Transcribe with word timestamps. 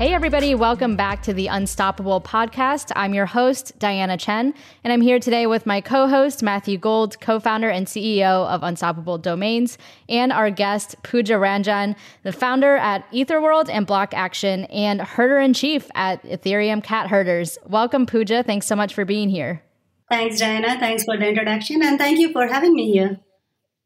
Hey, 0.00 0.14
everybody, 0.14 0.54
welcome 0.54 0.96
back 0.96 1.22
to 1.24 1.34
the 1.34 1.48
Unstoppable 1.48 2.22
podcast. 2.22 2.90
I'm 2.96 3.12
your 3.12 3.26
host, 3.26 3.78
Diana 3.78 4.16
Chen, 4.16 4.54
and 4.82 4.94
I'm 4.94 5.02
here 5.02 5.18
today 5.18 5.46
with 5.46 5.66
my 5.66 5.82
co 5.82 6.08
host, 6.08 6.42
Matthew 6.42 6.78
Gold, 6.78 7.20
co 7.20 7.38
founder 7.38 7.68
and 7.68 7.86
CEO 7.86 8.46
of 8.48 8.62
Unstoppable 8.62 9.18
Domains, 9.18 9.76
and 10.08 10.32
our 10.32 10.50
guest, 10.50 10.96
Pooja 11.02 11.34
Ranjan, 11.34 11.96
the 12.22 12.32
founder 12.32 12.76
at 12.76 13.06
Etherworld 13.12 13.68
and 13.68 13.86
Block 13.86 14.14
Action, 14.14 14.64
and 14.70 15.02
herder 15.02 15.38
in 15.38 15.52
chief 15.52 15.90
at 15.94 16.22
Ethereum 16.22 16.82
Cat 16.82 17.08
Herders. 17.08 17.58
Welcome, 17.66 18.06
Pooja. 18.06 18.42
Thanks 18.42 18.64
so 18.64 18.74
much 18.74 18.94
for 18.94 19.04
being 19.04 19.28
here. 19.28 19.62
Thanks, 20.08 20.38
Diana. 20.38 20.80
Thanks 20.80 21.04
for 21.04 21.18
the 21.18 21.28
introduction, 21.28 21.82
and 21.82 21.98
thank 21.98 22.18
you 22.18 22.32
for 22.32 22.46
having 22.46 22.72
me 22.72 22.90
here. 22.90 23.20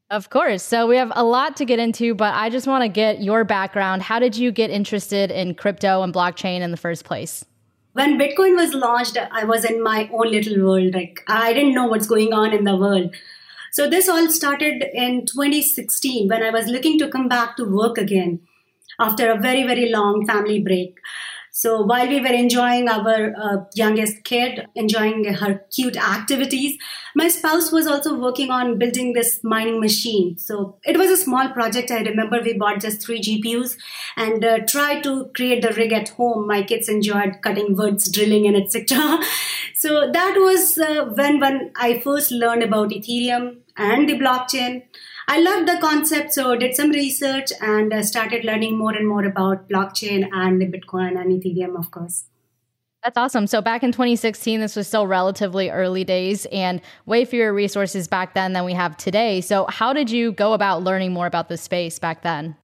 Of 0.09 0.29
course. 0.29 0.61
So 0.61 0.85
we 0.85 0.97
have 0.97 1.11
a 1.15 1.23
lot 1.23 1.57
to 1.57 1.65
get 1.65 1.79
into, 1.79 2.13
but 2.13 2.33
I 2.35 2.49
just 2.49 2.67
want 2.67 2.83
to 2.83 2.87
get 2.87 3.23
your 3.23 3.43
background. 3.43 4.03
How 4.03 4.19
did 4.19 4.37
you 4.37 4.51
get 4.51 4.69
interested 4.69 5.31
in 5.31 5.55
crypto 5.55 6.03
and 6.03 6.13
blockchain 6.13 6.61
in 6.61 6.71
the 6.71 6.77
first 6.77 7.05
place? 7.05 7.43
When 7.93 8.19
Bitcoin 8.19 8.55
was 8.55 8.73
launched, 8.73 9.17
I 9.17 9.45
was 9.45 9.65
in 9.65 9.81
my 9.81 10.09
own 10.13 10.29
little 10.29 10.63
world. 10.63 10.93
Like 10.93 11.23
I 11.27 11.53
didn't 11.53 11.73
know 11.73 11.87
what's 11.87 12.07
going 12.07 12.33
on 12.33 12.53
in 12.53 12.65
the 12.65 12.75
world. 12.75 13.15
So 13.71 13.89
this 13.89 14.07
all 14.07 14.29
started 14.29 14.83
in 14.93 15.25
2016 15.25 16.29
when 16.29 16.43
I 16.43 16.49
was 16.51 16.67
looking 16.67 16.99
to 16.99 17.09
come 17.09 17.27
back 17.27 17.57
to 17.57 17.65
work 17.65 17.97
again 17.97 18.41
after 18.99 19.31
a 19.31 19.39
very, 19.39 19.63
very 19.63 19.89
long 19.89 20.25
family 20.25 20.61
break. 20.61 20.97
So 21.57 21.83
while 21.83 22.09
we 22.09 22.19
were 22.19 22.33
enjoying 22.35 22.89
our 22.89 23.33
uh, 23.41 23.63
youngest 23.75 24.25
kid, 24.25 24.67
enjoying 24.75 25.23
her 25.23 25.61
cute 25.73 25.95
activities, 25.95 26.77
my 27.15 27.29
spouse 27.29 27.71
was 27.71 27.87
also 27.87 28.19
working 28.19 28.51
on 28.51 28.77
building 28.77 29.13
this 29.13 29.39
mining 29.41 29.79
machine. 29.79 30.37
So 30.37 30.77
it 30.83 30.97
was 30.97 31.09
a 31.09 31.15
small 31.15 31.47
project. 31.51 31.91
I 31.91 32.01
remember 32.01 32.41
we 32.41 32.57
bought 32.57 32.81
just 32.81 33.01
three 33.01 33.21
GPUs 33.21 33.77
and 34.17 34.43
uh, 34.43 34.65
tried 34.67 35.03
to 35.03 35.31
create 35.33 35.61
the 35.61 35.69
rig 35.69 35.93
at 35.93 36.09
home. 36.09 36.45
My 36.45 36.61
kids 36.61 36.89
enjoyed 36.89 37.37
cutting 37.41 37.73
woods, 37.77 38.11
drilling, 38.11 38.47
and 38.47 38.57
etc. 38.57 39.19
so 39.75 40.11
that 40.11 40.35
was 40.37 40.77
uh, 40.77 41.05
when 41.15 41.39
when 41.39 41.71
I 41.77 41.99
first 41.99 42.33
learned 42.33 42.63
about 42.63 42.89
Ethereum 42.89 43.59
and 43.77 44.09
the 44.09 44.19
blockchain. 44.19 44.83
I 45.27 45.39
loved 45.39 45.67
the 45.67 45.77
concept, 45.79 46.33
so 46.33 46.55
did 46.55 46.75
some 46.75 46.91
research 46.91 47.51
and 47.59 47.91
uh, 47.91 48.03
started 48.03 48.45
learning 48.45 48.77
more 48.77 48.93
and 48.93 49.07
more 49.07 49.25
about 49.25 49.67
blockchain 49.67 50.29
and 50.31 50.61
Bitcoin 50.61 51.19
and 51.19 51.31
Ethereum, 51.31 51.77
of 51.77 51.89
course. 51.91 52.25
That's 53.03 53.17
awesome. 53.17 53.45
So 53.45 53.61
back 53.61 53.83
in 53.83 53.91
2016, 53.91 54.59
this 54.59 54.75
was 54.75 54.87
still 54.87 55.05
relatively 55.05 55.69
early 55.69 56.03
days 56.03 56.47
and 56.51 56.81
way 57.05 57.23
fewer 57.23 57.53
resources 57.53 58.07
back 58.07 58.33
then 58.33 58.53
than 58.53 58.65
we 58.65 58.73
have 58.73 58.97
today. 58.97 59.41
So 59.41 59.67
how 59.69 59.93
did 59.93 60.09
you 60.09 60.31
go 60.31 60.53
about 60.53 60.81
learning 60.81 61.13
more 61.13 61.27
about 61.27 61.47
this 61.47 61.61
space 61.61 61.99
back 61.99 62.23
then? 62.23 62.55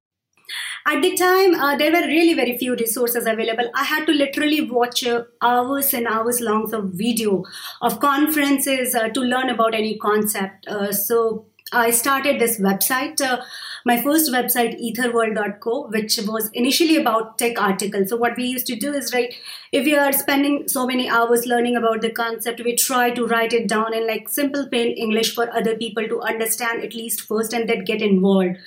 At 0.88 1.02
the 1.02 1.16
time, 1.16 1.53
uh, 1.53 1.75
there 1.78 1.91
were 1.91 2.08
really 2.08 2.34
very 2.34 2.58
few 2.58 2.75
resources 2.75 3.28
available. 3.28 3.69
I 3.75 3.84
had 3.84 4.06
to 4.08 4.14
literally 4.14 4.62
watch 4.62 5.06
uh, 5.06 5.25
hours 5.41 5.94
and 5.94 6.08
hours 6.08 6.41
long 6.41 6.74
of 6.74 6.85
video 6.94 7.44
of 7.81 8.00
conferences 8.00 8.96
uh, 8.96 9.09
to 9.09 9.22
learn 9.22 9.50
about 9.50 9.75
any 9.75 9.97
concept. 9.97 10.68
Uh, 10.68 10.91
so 10.91 11.46
I 11.74 11.92
started 11.92 12.40
this 12.40 12.59
website, 12.59 13.22
uh, 13.22 13.42
my 13.86 14.02
first 14.02 14.32
website, 14.32 14.80
etherworld.co, 14.82 15.88
which 15.88 16.20
was 16.28 16.50
initially 16.54 16.98
about 16.98 17.38
tech 17.38 17.59
articles. 17.62 18.09
So, 18.09 18.18
what 18.18 18.36
we 18.36 18.46
used 18.46 18.68
to 18.68 18.76
do 18.76 18.94
is, 18.94 19.14
right, 19.14 19.34
if 19.72 19.86
we 19.86 19.96
are 19.96 20.12
spending 20.12 20.68
so 20.68 20.86
many 20.86 21.09
hours 21.09 21.46
learning 21.46 21.78
about 21.78 22.02
the 22.02 22.12
concept, 22.12 22.62
we 22.66 22.76
try 22.76 23.12
to 23.12 23.26
write 23.26 23.54
it 23.54 23.70
down 23.70 23.94
in 23.94 24.06
like 24.06 24.28
simple 24.28 24.68
plain 24.68 24.92
English 24.98 25.34
for 25.34 25.50
other 25.56 25.76
people 25.78 26.08
to 26.08 26.22
understand 26.22 26.84
at 26.84 26.94
least 26.94 27.22
first 27.22 27.54
and 27.54 27.70
then 27.70 27.86
get 27.86 28.02
involved. 28.02 28.58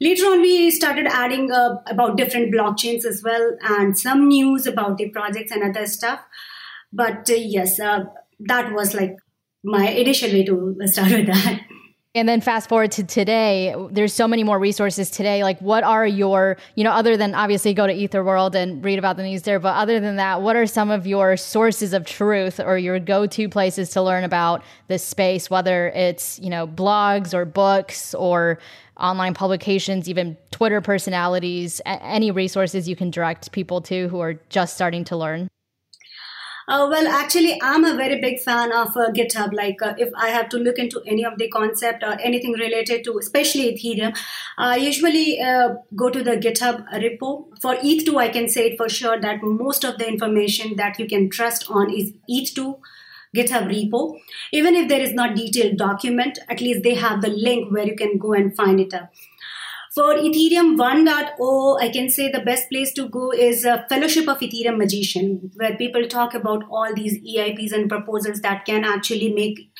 Later 0.00 0.26
on, 0.26 0.42
we 0.42 0.70
started 0.70 1.06
adding 1.06 1.50
uh, 1.50 1.76
about 1.86 2.16
different 2.16 2.54
blockchains 2.54 3.04
as 3.04 3.22
well 3.24 3.56
and 3.62 3.98
some 3.98 4.28
news 4.28 4.66
about 4.66 4.96
the 4.98 5.08
projects 5.08 5.50
and 5.50 5.64
other 5.64 5.86
stuff. 5.86 6.20
But 6.92 7.28
uh, 7.30 7.34
yes, 7.34 7.80
uh, 7.80 8.04
that 8.40 8.72
was 8.72 8.94
like 8.94 9.16
my 9.64 9.88
initial 9.88 10.30
way 10.30 10.44
to 10.44 10.76
start 10.86 11.10
with 11.10 11.26
that. 11.26 11.62
And 12.14 12.26
then 12.28 12.40
fast 12.40 12.70
forward 12.70 12.90
to 12.92 13.04
today, 13.04 13.74
there's 13.90 14.14
so 14.14 14.26
many 14.26 14.42
more 14.42 14.58
resources 14.58 15.10
today. 15.10 15.44
Like, 15.44 15.60
what 15.60 15.84
are 15.84 16.06
your, 16.06 16.56
you 16.74 16.82
know, 16.82 16.90
other 16.90 17.18
than 17.18 17.34
obviously 17.34 17.74
go 17.74 17.86
to 17.86 17.92
Etherworld 17.92 18.54
and 18.54 18.82
read 18.82 18.98
about 18.98 19.18
the 19.18 19.22
news 19.22 19.42
there, 19.42 19.60
but 19.60 19.76
other 19.76 20.00
than 20.00 20.16
that, 20.16 20.40
what 20.40 20.56
are 20.56 20.66
some 20.66 20.90
of 20.90 21.06
your 21.06 21.36
sources 21.36 21.92
of 21.92 22.06
truth 22.06 22.60
or 22.60 22.78
your 22.78 22.98
go 22.98 23.26
to 23.26 23.48
places 23.48 23.90
to 23.90 24.02
learn 24.02 24.24
about 24.24 24.64
this 24.88 25.04
space, 25.04 25.50
whether 25.50 25.88
it's, 25.88 26.38
you 26.38 26.48
know, 26.48 26.66
blogs 26.66 27.34
or 27.34 27.44
books 27.44 28.14
or 28.14 28.58
online 28.98 29.34
publications, 29.34 30.08
even 30.08 30.36
Twitter 30.50 30.80
personalities, 30.80 31.80
any 31.84 32.30
resources 32.30 32.88
you 32.88 32.96
can 32.96 33.10
direct 33.10 33.52
people 33.52 33.82
to 33.82 34.08
who 34.08 34.18
are 34.18 34.40
just 34.48 34.74
starting 34.74 35.04
to 35.04 35.16
learn? 35.16 35.46
Uh, 36.68 36.86
well, 36.90 37.08
actually, 37.08 37.58
I'm 37.62 37.82
a 37.86 37.96
very 37.96 38.20
big 38.20 38.40
fan 38.40 38.72
of 38.72 38.88
uh, 38.88 39.10
GitHub. 39.10 39.54
Like, 39.54 39.80
uh, 39.80 39.94
if 39.96 40.10
I 40.14 40.28
have 40.28 40.50
to 40.50 40.58
look 40.58 40.78
into 40.78 41.00
any 41.06 41.24
of 41.24 41.38
the 41.38 41.48
concept 41.48 42.02
or 42.02 42.20
anything 42.20 42.52
related 42.52 43.04
to, 43.04 43.16
especially 43.16 43.72
Ethereum, 43.72 44.14
I 44.58 44.76
usually 44.76 45.40
uh, 45.40 45.76
go 45.96 46.10
to 46.10 46.22
the 46.22 46.36
GitHub 46.36 46.86
repo. 46.92 47.46
For 47.62 47.74
ETH2, 47.76 48.16
I 48.16 48.28
can 48.28 48.48
say 48.48 48.66
it 48.72 48.76
for 48.76 48.90
sure 48.90 49.18
that 49.18 49.42
most 49.42 49.82
of 49.82 49.96
the 49.96 50.06
information 50.06 50.76
that 50.76 50.98
you 50.98 51.06
can 51.06 51.30
trust 51.30 51.70
on 51.70 51.90
is 51.90 52.12
ETH2 52.30 52.78
GitHub 53.34 53.64
repo. 53.72 54.18
Even 54.52 54.74
if 54.74 54.90
there 54.90 55.00
is 55.00 55.14
not 55.14 55.36
detailed 55.36 55.78
document, 55.78 56.38
at 56.50 56.60
least 56.60 56.82
they 56.82 56.96
have 56.96 57.22
the 57.22 57.30
link 57.30 57.72
where 57.72 57.86
you 57.86 57.96
can 57.96 58.18
go 58.18 58.34
and 58.34 58.54
find 58.54 58.78
it 58.78 58.92
up. 58.92 59.10
For 59.94 60.14
Ethereum 60.14 60.76
1.0, 60.76 61.80
I 61.80 61.88
can 61.88 62.10
say 62.10 62.30
the 62.30 62.40
best 62.40 62.68
place 62.68 62.92
to 62.92 63.08
go 63.08 63.32
is 63.32 63.64
a 63.64 63.86
Fellowship 63.88 64.28
of 64.28 64.38
Ethereum 64.38 64.76
Magician, 64.76 65.50
where 65.56 65.76
people 65.76 66.06
talk 66.06 66.34
about 66.34 66.64
all 66.70 66.94
these 66.94 67.18
EIPs 67.20 67.72
and 67.72 67.88
proposals 67.88 68.40
that 68.42 68.64
can 68.66 68.84
actually 68.84 69.32
make 69.32 69.72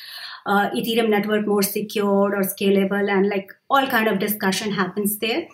uh, 0.45 0.69
Ethereum 0.71 1.09
network 1.09 1.45
more 1.45 1.61
secure 1.61 2.35
or 2.35 2.41
scalable, 2.41 3.09
and 3.09 3.29
like 3.29 3.53
all 3.69 3.85
kind 3.87 4.07
of 4.07 4.19
discussion 4.19 4.71
happens 4.71 5.19
there. 5.19 5.47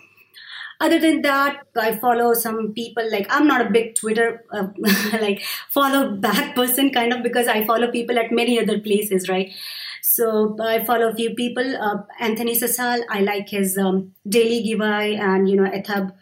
Other 0.78 0.98
than 0.98 1.22
that, 1.22 1.62
I 1.74 1.96
follow 1.96 2.34
some 2.34 2.72
people. 2.74 3.10
Like 3.10 3.26
I'm 3.30 3.46
not 3.46 3.66
a 3.66 3.70
big 3.70 3.94
Twitter 3.94 4.44
uh, 4.52 4.68
like 5.20 5.42
follow 5.68 6.16
back 6.16 6.54
person 6.54 6.90
kind 6.90 7.12
of 7.12 7.22
because 7.22 7.46
I 7.48 7.64
follow 7.64 7.90
people 7.90 8.18
at 8.18 8.30
many 8.30 8.60
other 8.60 8.78
places, 8.78 9.28
right? 9.28 9.52
So 10.08 10.56
I 10.60 10.84
follow 10.84 11.08
a 11.08 11.14
few 11.14 11.34
people. 11.34 11.76
Uh, 11.76 11.98
Anthony 12.20 12.54
Sassano, 12.54 13.02
I 13.10 13.22
like 13.22 13.48
his 13.48 13.76
um, 13.76 14.12
Daily 14.26 14.62
Gwei 14.64 15.18
and 15.18 15.48
you 15.50 15.56
know 15.56 15.68
EthHub. 15.68 16.12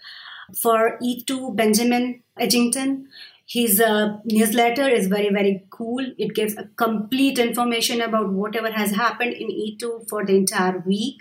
For 0.61 0.99
E2, 1.03 1.55
Benjamin 1.55 2.23
Edgington, 2.41 3.05
his 3.47 3.81
uh, 3.81 4.17
newsletter 4.25 4.89
is 4.89 5.09
very 5.09 5.29
very 5.29 5.67
cool. 5.69 6.05
It 6.17 6.35
gives 6.35 6.57
a 6.57 6.65
complete 6.77 7.39
information 7.39 8.01
about 8.01 8.33
whatever 8.33 8.71
has 8.71 8.93
happened 8.93 9.35
in 9.35 9.49
E2 9.49 10.09
for 10.09 10.25
the 10.25 10.35
entire 10.35 10.79
week. 10.87 11.17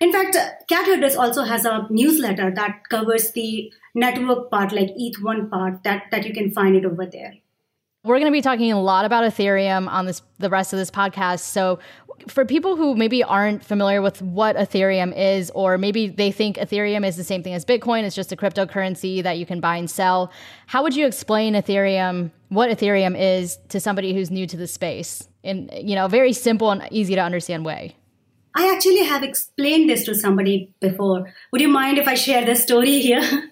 In 0.00 0.12
fact, 0.12 0.36
Cat 0.68 0.86
Herders 0.86 1.14
also 1.14 1.44
has 1.44 1.64
a 1.64 1.86
newsletter 1.88 2.50
that 2.50 2.88
covers 2.88 3.30
the 3.30 3.72
network 3.94 4.50
part, 4.50 4.72
like 4.72 4.88
ETH1 4.96 5.48
part, 5.50 5.84
that, 5.84 6.10
that 6.10 6.26
you 6.26 6.32
can 6.32 6.50
find 6.50 6.74
it 6.74 6.84
over 6.84 7.06
there. 7.06 7.34
We're 8.02 8.16
going 8.16 8.32
to 8.32 8.32
be 8.32 8.40
talking 8.40 8.72
a 8.72 8.80
lot 8.80 9.04
about 9.04 9.30
Ethereum 9.30 9.86
on 9.88 10.06
this 10.06 10.22
the 10.38 10.48
rest 10.48 10.72
of 10.72 10.78
this 10.78 10.90
podcast. 10.90 11.40
So 11.40 11.78
for 12.28 12.46
people 12.46 12.76
who 12.76 12.94
maybe 12.94 13.22
aren't 13.22 13.62
familiar 13.62 14.00
with 14.00 14.22
what 14.22 14.56
Ethereum 14.56 15.14
is 15.16 15.50
or 15.50 15.76
maybe 15.76 16.08
they 16.08 16.32
think 16.32 16.56
Ethereum 16.56 17.06
is 17.06 17.16
the 17.16 17.24
same 17.24 17.42
thing 17.42 17.52
as 17.52 17.64
Bitcoin, 17.64 18.04
it's 18.04 18.16
just 18.16 18.32
a 18.32 18.36
cryptocurrency 18.36 19.22
that 19.22 19.36
you 19.36 19.44
can 19.44 19.60
buy 19.60 19.76
and 19.76 19.90
sell. 19.90 20.32
How 20.66 20.82
would 20.82 20.96
you 20.96 21.06
explain 21.06 21.54
Ethereum, 21.54 22.30
what 22.48 22.70
Ethereum 22.70 23.18
is 23.18 23.58
to 23.68 23.80
somebody 23.80 24.14
who's 24.14 24.30
new 24.30 24.46
to 24.46 24.56
the 24.56 24.66
space 24.66 25.28
in 25.42 25.70
you 25.74 25.94
know, 25.94 26.06
a 26.06 26.08
very 26.08 26.32
simple 26.32 26.70
and 26.70 26.88
easy 26.90 27.14
to 27.14 27.20
understand 27.20 27.66
way? 27.66 27.96
I 28.54 28.72
actually 28.74 29.04
have 29.04 29.22
explained 29.22 29.90
this 29.90 30.04
to 30.06 30.14
somebody 30.14 30.74
before. 30.80 31.32
Would 31.52 31.60
you 31.60 31.68
mind 31.68 31.98
if 31.98 32.08
I 32.08 32.14
share 32.14 32.44
the 32.44 32.56
story 32.56 33.00
here? 33.00 33.22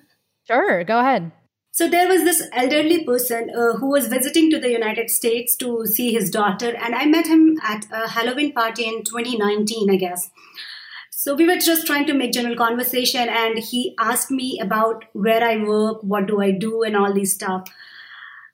Sure, 0.49 0.83
go 0.83 0.99
ahead. 0.99 1.31
So 1.79 1.89
there 1.89 2.09
was 2.09 2.25
this 2.25 2.43
elderly 2.53 3.05
person 3.05 3.51
uh, 3.57 3.75
who 3.75 3.91
was 3.91 4.09
visiting 4.09 4.51
to 4.51 4.59
the 4.59 4.69
United 4.69 5.11
States 5.11 5.55
to 5.59 5.87
see 5.87 6.13
his 6.13 6.29
daughter, 6.29 6.75
and 6.75 6.93
I 6.93 7.07
met 7.07 7.29
him 7.29 7.57
at 7.63 7.87
a 7.93 8.09
Halloween 8.09 8.53
party 8.53 8.85
in 8.85 9.05
2019, 9.05 9.89
I 9.89 9.95
guess. 9.95 10.29
So 11.13 11.37
we 11.37 11.47
were 11.47 11.59
just 11.59 11.87
trying 11.87 12.07
to 12.07 12.15
make 12.15 12.33
general 12.33 12.57
conversation, 12.57 13.29
and 13.29 13.61
he 13.61 13.95
asked 14.01 14.33
me 14.33 14.59
about 14.61 15.05
where 15.13 15.45
I 15.45 15.63
work, 15.63 16.03
what 16.03 16.27
do 16.27 16.43
I 16.43 16.51
do, 16.51 16.83
and 16.83 16.97
all 16.97 17.15
these 17.15 17.35
stuff. 17.35 17.71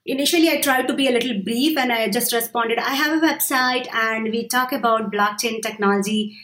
Initially, 0.05 0.49
I 0.49 0.61
tried 0.61 0.87
to 0.87 0.93
be 0.93 1.07
a 1.07 1.17
little 1.17 1.41
brief, 1.41 1.79
and 1.79 1.91
I 1.91 2.07
just 2.09 2.31
responded, 2.31 2.77
"I 2.77 2.93
have 2.93 3.17
a 3.17 3.25
website, 3.25 3.91
and 3.91 4.25
we 4.25 4.47
talk 4.47 4.71
about 4.71 5.11
blockchain 5.11 5.63
technology." 5.63 6.37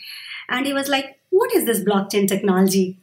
And 0.50 0.66
he 0.66 0.74
was 0.74 0.90
like, 0.90 1.20
"What 1.30 1.54
is 1.54 1.66
this 1.66 1.84
blockchain 1.92 2.28
technology?" 2.28 3.01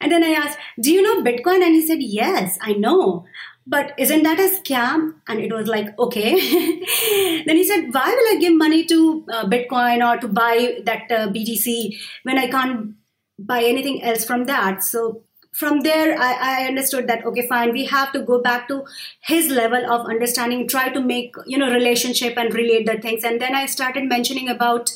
And 0.00 0.10
then 0.10 0.24
I 0.24 0.30
asked, 0.30 0.58
Do 0.80 0.92
you 0.92 1.02
know 1.02 1.22
Bitcoin? 1.22 1.62
And 1.62 1.74
he 1.74 1.86
said, 1.86 1.98
Yes, 2.00 2.58
I 2.60 2.72
know. 2.72 3.24
But 3.66 3.94
isn't 3.98 4.22
that 4.22 4.40
a 4.40 4.48
scam? 4.48 5.14
And 5.28 5.40
it 5.40 5.52
was 5.52 5.68
like, 5.68 5.98
Okay. 5.98 6.34
then 7.46 7.56
he 7.56 7.64
said, 7.64 7.92
Why 7.92 8.08
will 8.08 8.36
I 8.36 8.40
give 8.40 8.54
money 8.54 8.84
to 8.86 9.26
uh, 9.32 9.44
Bitcoin 9.46 10.06
or 10.06 10.20
to 10.20 10.28
buy 10.28 10.80
that 10.84 11.10
uh, 11.10 11.28
BTC 11.28 11.96
when 12.22 12.38
I 12.38 12.48
can't 12.48 12.94
buy 13.38 13.62
anything 13.62 14.02
else 14.02 14.24
from 14.24 14.44
that? 14.44 14.82
So 14.82 15.24
from 15.52 15.80
there, 15.80 16.16
I, 16.18 16.62
I 16.62 16.66
understood 16.66 17.08
that, 17.08 17.24
okay, 17.26 17.46
fine, 17.46 17.72
we 17.72 17.84
have 17.86 18.12
to 18.12 18.20
go 18.20 18.40
back 18.40 18.68
to 18.68 18.84
his 19.22 19.50
level 19.50 19.84
of 19.90 20.06
understanding, 20.06 20.68
try 20.68 20.88
to 20.90 21.00
make, 21.00 21.34
you 21.46 21.58
know, 21.58 21.70
relationship 21.70 22.38
and 22.38 22.54
relate 22.54 22.86
the 22.86 22.98
things. 22.98 23.24
And 23.24 23.40
then 23.40 23.54
I 23.54 23.66
started 23.66 24.08
mentioning 24.08 24.48
about 24.48 24.90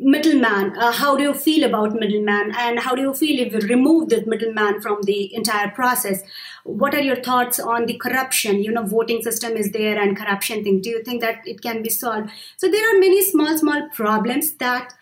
middleman 0.00 0.76
uh, 0.78 0.90
how 0.90 1.16
do 1.16 1.22
you 1.22 1.34
feel 1.34 1.64
about 1.64 1.94
middleman 1.94 2.52
and 2.58 2.80
how 2.80 2.94
do 2.94 3.02
you 3.02 3.12
feel 3.12 3.38
if 3.38 3.52
you 3.52 3.60
remove 3.68 4.08
the 4.08 4.24
middleman 4.26 4.80
from 4.80 5.02
the 5.02 5.34
entire 5.34 5.70
process? 5.70 6.22
What 6.64 6.94
are 6.94 7.00
your 7.00 7.16
thoughts 7.16 7.60
on 7.60 7.86
the 7.86 7.98
corruption? 7.98 8.62
You 8.62 8.72
know 8.72 8.84
voting 8.84 9.22
system 9.22 9.56
is 9.56 9.72
there 9.72 10.00
and 10.00 10.16
corruption 10.16 10.64
thing. 10.64 10.80
Do 10.80 10.90
you 10.90 11.02
think 11.02 11.20
that 11.20 11.46
it 11.46 11.60
can 11.60 11.82
be 11.82 11.90
solved? 11.90 12.30
So 12.56 12.70
there 12.70 12.96
are 12.96 12.98
many 12.98 13.22
small 13.22 13.56
small 13.58 13.88
problems 13.92 14.52
that 14.54 14.94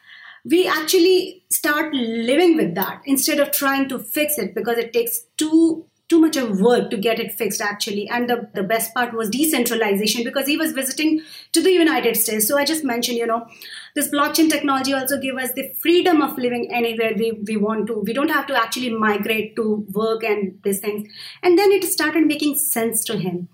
we 0.45 0.67
actually 0.67 1.45
start 1.51 1.93
living 1.95 2.57
with 2.57 2.75
that 2.75 3.03
instead 3.05 3.39
of 3.39 3.53
trying 3.53 3.89
to 3.91 3.99
fix 3.99 4.39
it 4.39 4.55
because 4.55 4.79
it 4.79 4.93
takes 4.93 5.21
too 5.37 5.85
too 6.09 6.19
much 6.19 6.37
of 6.37 6.61
work 6.61 6.91
to 6.91 6.97
get 6.97 7.21
it 7.21 7.33
fixed 7.33 7.61
actually. 7.61 8.09
And 8.09 8.31
the, 8.31 8.49
the 8.55 8.63
best 8.63 8.95
part 8.95 9.13
was 9.13 9.29
decentralization 9.29 10.25
because 10.25 10.47
he 10.47 10.57
was 10.57 10.73
visiting 10.73 11.21
to 11.53 11.63
the 11.63 11.71
united 11.71 12.17
states. 12.17 12.49
So 12.49 12.57
i 12.57 12.65
just 12.65 12.85
mentioned 12.85 13.19
you 13.19 13.27
know 13.27 13.47
this 13.95 14.11
blockchain 14.11 14.51
technology 14.51 14.93
also 14.93 15.21
give 15.21 15.37
us 15.37 15.53
the 15.53 15.73
freedom 15.81 16.23
of 16.23 16.37
living 16.39 16.71
anywhere 16.73 17.13
we, 17.17 17.33
we 17.47 17.57
want 17.57 17.87
to. 17.89 17.95
We 17.95 18.13
don't 18.13 18.31
have 18.31 18.47
to 18.47 18.57
actually 18.57 18.91
migrate 18.91 19.57
to 19.57 19.87
work 19.93 20.23
and 20.25 20.59
these 20.63 20.81
things. 20.81 21.09
And 21.43 21.59
then 21.59 21.73
it 21.73 21.85
started 21.85 22.27
making 22.27 22.57
sense 22.57 23.05
to 23.05 23.17
him. 23.17 23.49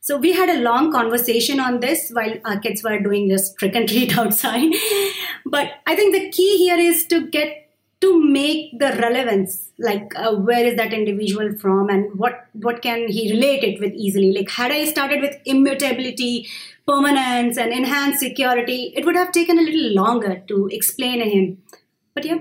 So 0.00 0.16
we 0.16 0.32
had 0.32 0.48
a 0.48 0.60
long 0.60 0.92
conversation 0.92 1.58
on 1.58 1.80
this 1.80 2.10
while 2.12 2.34
our 2.44 2.60
kids 2.60 2.84
were 2.84 3.00
doing 3.00 3.26
this 3.26 3.52
trick 3.54 3.74
and 3.74 3.88
treat 3.88 4.16
outside. 4.22 4.72
But 5.44 5.70
i 5.86 5.96
think 5.96 6.14
the 6.14 6.30
key 6.30 6.58
here 6.58 6.78
is 6.78 7.06
to 7.06 7.26
get 7.28 7.65
to 8.00 8.22
make 8.22 8.78
the 8.78 8.90
relevance 9.00 9.70
like 9.78 10.12
uh, 10.16 10.34
where 10.34 10.64
is 10.64 10.76
that 10.76 10.92
individual 10.92 11.56
from 11.58 11.88
and 11.88 12.18
what 12.18 12.46
what 12.52 12.82
can 12.82 13.08
he 13.08 13.32
relate 13.32 13.64
it 13.64 13.80
with 13.80 13.92
easily 13.94 14.32
like 14.32 14.50
had 14.50 14.70
i 14.70 14.84
started 14.84 15.20
with 15.20 15.36
immutability 15.44 16.46
permanence 16.86 17.56
and 17.56 17.72
enhanced 17.72 18.20
security 18.20 18.92
it 18.96 19.04
would 19.04 19.16
have 19.16 19.32
taken 19.32 19.58
a 19.58 19.62
little 19.62 19.94
longer 19.94 20.42
to 20.46 20.68
explain 20.68 21.20
him 21.20 21.58
but 22.14 22.24
yeah 22.24 22.38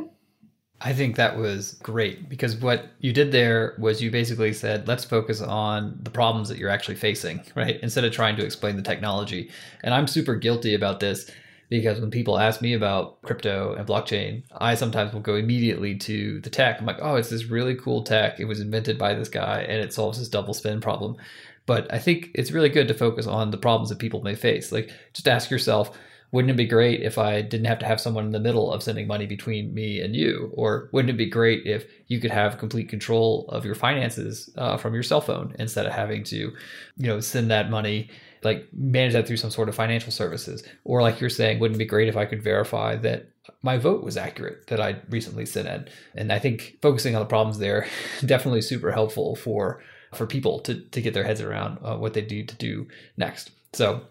I 0.82 0.94
think 0.94 1.16
that 1.16 1.38
was 1.38 1.74
great 1.82 2.28
because 2.28 2.58
what 2.58 2.88
you 3.00 3.14
did 3.14 3.32
there 3.32 3.76
was 3.80 4.02
you 4.02 4.12
basically 4.12 4.52
said, 4.54 4.88
let's 4.88 5.06
focus 5.06 5.42
on 5.42 5.98
the 6.04 6.12
problems 6.12 6.50
that 6.50 6.58
you're 6.58 6.70
actually 6.70 6.96
facing, 6.96 7.42
right? 7.56 7.80
Instead 7.82 8.04
of 8.04 8.12
trying 8.12 8.36
to 8.36 8.46
explain 8.46 8.76
the 8.76 8.82
technology. 8.82 9.50
And 9.84 9.94
I'm 9.94 10.06
super 10.06 10.36
guilty 10.36 10.76
about 10.76 11.00
this 11.00 11.32
because 11.70 12.00
when 12.00 12.12
people 12.12 12.38
ask 12.38 12.62
me 12.62 12.74
about 12.74 13.22
crypto 13.22 13.74
and 13.74 13.88
blockchain, 13.88 14.44
I 14.58 14.76
sometimes 14.76 15.14
will 15.14 15.22
go 15.22 15.36
immediately 15.36 15.96
to 16.00 16.40
the 16.42 16.50
tech. 16.50 16.80
I'm 16.80 16.86
like, 16.86 17.00
oh, 17.02 17.16
it's 17.16 17.30
this 17.30 17.46
really 17.46 17.76
cool 17.76 18.04
tech. 18.04 18.40
It 18.40 18.46
was 18.46 18.60
invented 18.60 18.98
by 18.98 19.14
this 19.14 19.30
guy 19.30 19.62
and 19.62 19.82
it 19.82 19.94
solves 19.94 20.20
this 20.20 20.30
double 20.30 20.54
spend 20.54 20.82
problem. 20.82 21.18
But 21.66 21.92
I 21.92 21.98
think 21.98 22.30
it's 22.36 22.52
really 22.52 22.70
good 22.70 22.88
to 22.90 22.94
focus 22.94 23.26
on 23.26 23.52
the 23.52 23.58
problems 23.58 23.90
that 23.90 24.00
people 24.00 24.22
may 24.22 24.36
face. 24.36 24.72
Like, 24.72 24.92
just 25.14 25.28
ask 25.28 25.50
yourself, 25.50 25.98
wouldn't 26.32 26.52
it 26.52 26.58
be 26.58 26.68
great 26.68 27.02
if 27.02 27.18
I 27.18 27.42
didn't 27.42 27.68
have 27.68 27.80
to 27.80 27.86
have 27.86 28.02
someone 28.02 28.26
in 28.26 28.32
the 28.32 28.40
middle 28.40 28.72
of 28.72 28.84
sending 28.84 29.08
money 29.08 29.26
between 29.26 29.74
me 29.74 30.02
and 30.02 30.16
you? 30.16 30.52
Or 30.54 30.90
wouldn't 30.92 31.10
it 31.10 31.18
be 31.18 31.30
great 31.30 31.66
if 31.66 31.86
you 32.08 32.20
could 32.20 32.32
have 32.32 32.58
complete 32.58 32.90
control 32.90 33.46
of 33.50 33.66
your 33.66 33.76
finances 33.76 34.50
uh, 34.58 34.78
from 34.78 34.94
your 34.94 35.04
cell 35.04 35.22
phone 35.22 35.56
instead 35.60 35.86
of 35.86 35.94
having 35.94 36.24
to, 36.26 36.38
you 36.38 36.54
know, 36.98 37.20
send 37.20 37.50
that 37.52 37.70
money 37.70 38.10
like 38.46 38.68
manage 38.74 39.14
that 39.14 39.28
through 39.28 39.38
some 39.38 39.52
sort 39.52 39.68
of 39.68 39.76
financial 39.76 40.12
services. 40.12 40.64
Or 40.84 41.02
like 41.02 41.20
you're 41.20 41.30
saying, 41.30 41.60
wouldn't 41.60 41.76
it 41.76 41.80
be 41.80 41.86
great 41.86 42.08
if 42.08 42.16
I 42.16 42.26
could 42.26 42.42
verify 42.42 42.96
that 42.98 43.28
my 43.62 43.78
vote 43.78 44.04
was 44.04 44.16
accurate 44.16 44.68
that 44.68 44.80
I 44.80 45.02
recently 45.10 45.46
sent 45.46 45.68
in? 45.68 45.88
And 46.16 46.32
I 46.32 46.40
think 46.40 46.78
focusing 46.82 47.16
on 47.16 47.20
the 47.20 47.28
problems 47.28 47.58
there 47.58 47.88
definitely 48.26 48.62
super 48.62 48.92
helpful 48.92 49.36
for 49.36 49.82
for 50.14 50.26
people 50.26 50.60
to 50.60 50.80
to 50.80 51.02
get 51.02 51.14
their 51.14 51.26
heads 51.26 51.42
around 51.42 51.80
uh, 51.84 51.98
what 51.98 52.14
they 52.14 52.22
need 52.22 52.48
to 52.50 52.56
do 52.56 52.88
next. 53.18 53.52
So 53.74 54.06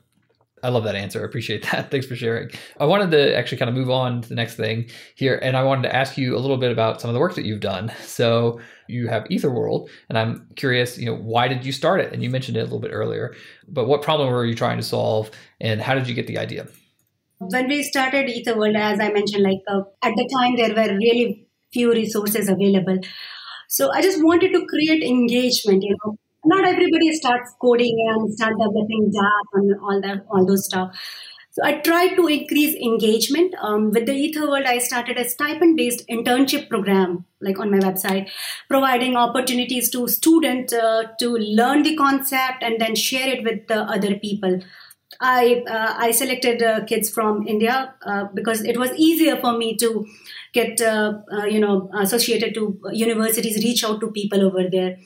I 0.63 0.71
love 0.71 0.85
that 0.85 0.97
answer. 0.97 1.21
I 1.21 1.25
appreciate 1.25 1.63
that. 1.71 1.91
Thanks 1.91 2.07
for 2.07 2.17
sharing. 2.17 2.51
I 2.81 2.87
wanted 2.87 3.11
to 3.13 3.37
actually 3.37 3.59
kind 3.59 3.69
of 3.69 3.75
move 3.75 3.91
on 3.91 4.23
to 4.23 4.29
the 4.29 4.35
next 4.35 4.57
thing 4.57 4.91
here, 5.15 5.39
and 5.43 5.57
I 5.57 5.63
wanted 5.63 5.83
to 5.83 5.95
ask 5.95 6.19
you 6.19 6.37
a 6.37 6.41
little 6.41 6.57
bit 6.57 6.73
about 6.73 7.01
some 7.01 7.11
of 7.11 7.15
the 7.15 7.21
work 7.21 7.35
that 7.37 7.45
you've 7.45 7.61
done. 7.61 7.93
So 8.03 8.61
you 8.89 9.09
have 9.09 9.25
Etherworld, 9.25 9.89
and 10.09 10.19
I'm 10.19 10.49
curious, 10.57 10.99
you 10.99 11.07
know, 11.07 11.17
why 11.17 11.49
did 11.49 11.65
you 11.65 11.73
start 11.73 12.01
it? 12.01 12.13
And 12.13 12.23
you 12.23 12.31
mentioned 12.31 12.57
it 12.57 12.61
a 12.61 12.65
little 12.65 12.81
bit 12.81 12.91
earlier, 12.93 13.35
but 13.69 13.87
what 13.87 14.03
problem 14.03 14.31
were 14.31 14.45
you 14.45 14.55
trying 14.55 14.77
to 14.79 14.83
solve, 14.83 15.31
and 15.61 15.81
how 15.81 15.95
did 15.95 16.09
you 16.09 16.15
get 16.15 16.27
the 16.27 16.39
idea? 16.39 16.67
When 17.39 17.69
we 17.69 17.83
started 17.83 18.29
Etherworld, 18.29 18.77
as 18.77 19.01
I 19.01 19.13
mentioned, 19.13 19.43
like 19.43 19.61
uh, 19.69 19.83
at 20.03 20.13
the 20.17 20.29
time 20.39 20.57
there 20.57 20.75
were 20.75 20.97
really 20.97 21.47
few 21.73 21.93
resources 21.93 22.49
available. 22.49 22.99
So 23.69 23.91
I 23.93 24.01
just 24.01 24.23
wanted 24.23 24.53
to 24.53 24.67
create 24.67 25.03
engagement, 25.03 25.83
you 25.83 25.97
know, 26.05 26.17
not 26.45 26.65
everybody 26.65 27.13
starts 27.13 27.53
coding 27.61 27.97
and 28.09 28.33
start 28.35 28.53
developing 28.53 29.11
dApp 29.11 29.55
and 29.55 29.75
all 29.81 30.01
that, 30.01 30.25
all 30.31 30.47
those 30.47 30.67
stuff. 30.67 30.95
So 31.55 31.63
I 31.65 31.75
tried 31.75 32.17
to 32.17 32.27
increase 32.27 32.75
engagement. 32.75 33.55
Um, 33.63 33.93
with 33.93 34.07
the 34.07 34.13
Etherworld, 34.13 34.67
I 34.67 34.79
started 34.79 35.17
a 35.17 35.29
stipend-based 35.29 36.05
internship 36.09 36.69
program, 36.69 37.27
like 37.41 37.61
on 37.61 37.71
my 37.71 37.79
website, 37.79 38.29
providing 38.69 39.15
opportunities 39.15 39.89
to 39.91 40.09
students 40.09 40.73
uh, 40.73 41.05
to 41.21 41.37
learn 41.37 41.85
the 41.85 41.95
concept 41.95 42.65
and 42.65 42.81
then 42.81 42.97
share 42.97 43.29
it 43.29 43.45
with 43.45 43.69
the 43.69 43.83
other 43.83 44.17
people. 44.17 44.59
I 45.21 45.63
uh, 45.71 45.95
I 45.97 46.11
selected 46.11 46.61
uh, 46.61 46.85
kids 46.87 47.09
from 47.09 47.47
India 47.47 47.95
uh, 48.05 48.25
because 48.35 48.65
it 48.65 48.77
was 48.77 48.91
easier 48.97 49.37
for 49.37 49.57
me 49.57 49.77
to 49.77 50.05
get 50.53 50.81
uh, 50.81 51.21
uh, 51.33 51.45
you 51.45 51.61
know 51.61 51.89
associated 51.97 52.55
to 52.55 52.81
universities, 52.93 53.63
reach 53.63 53.85
out 53.85 54.01
to 54.01 54.11
people 54.11 54.43
over 54.43 54.69
there. 54.69 54.97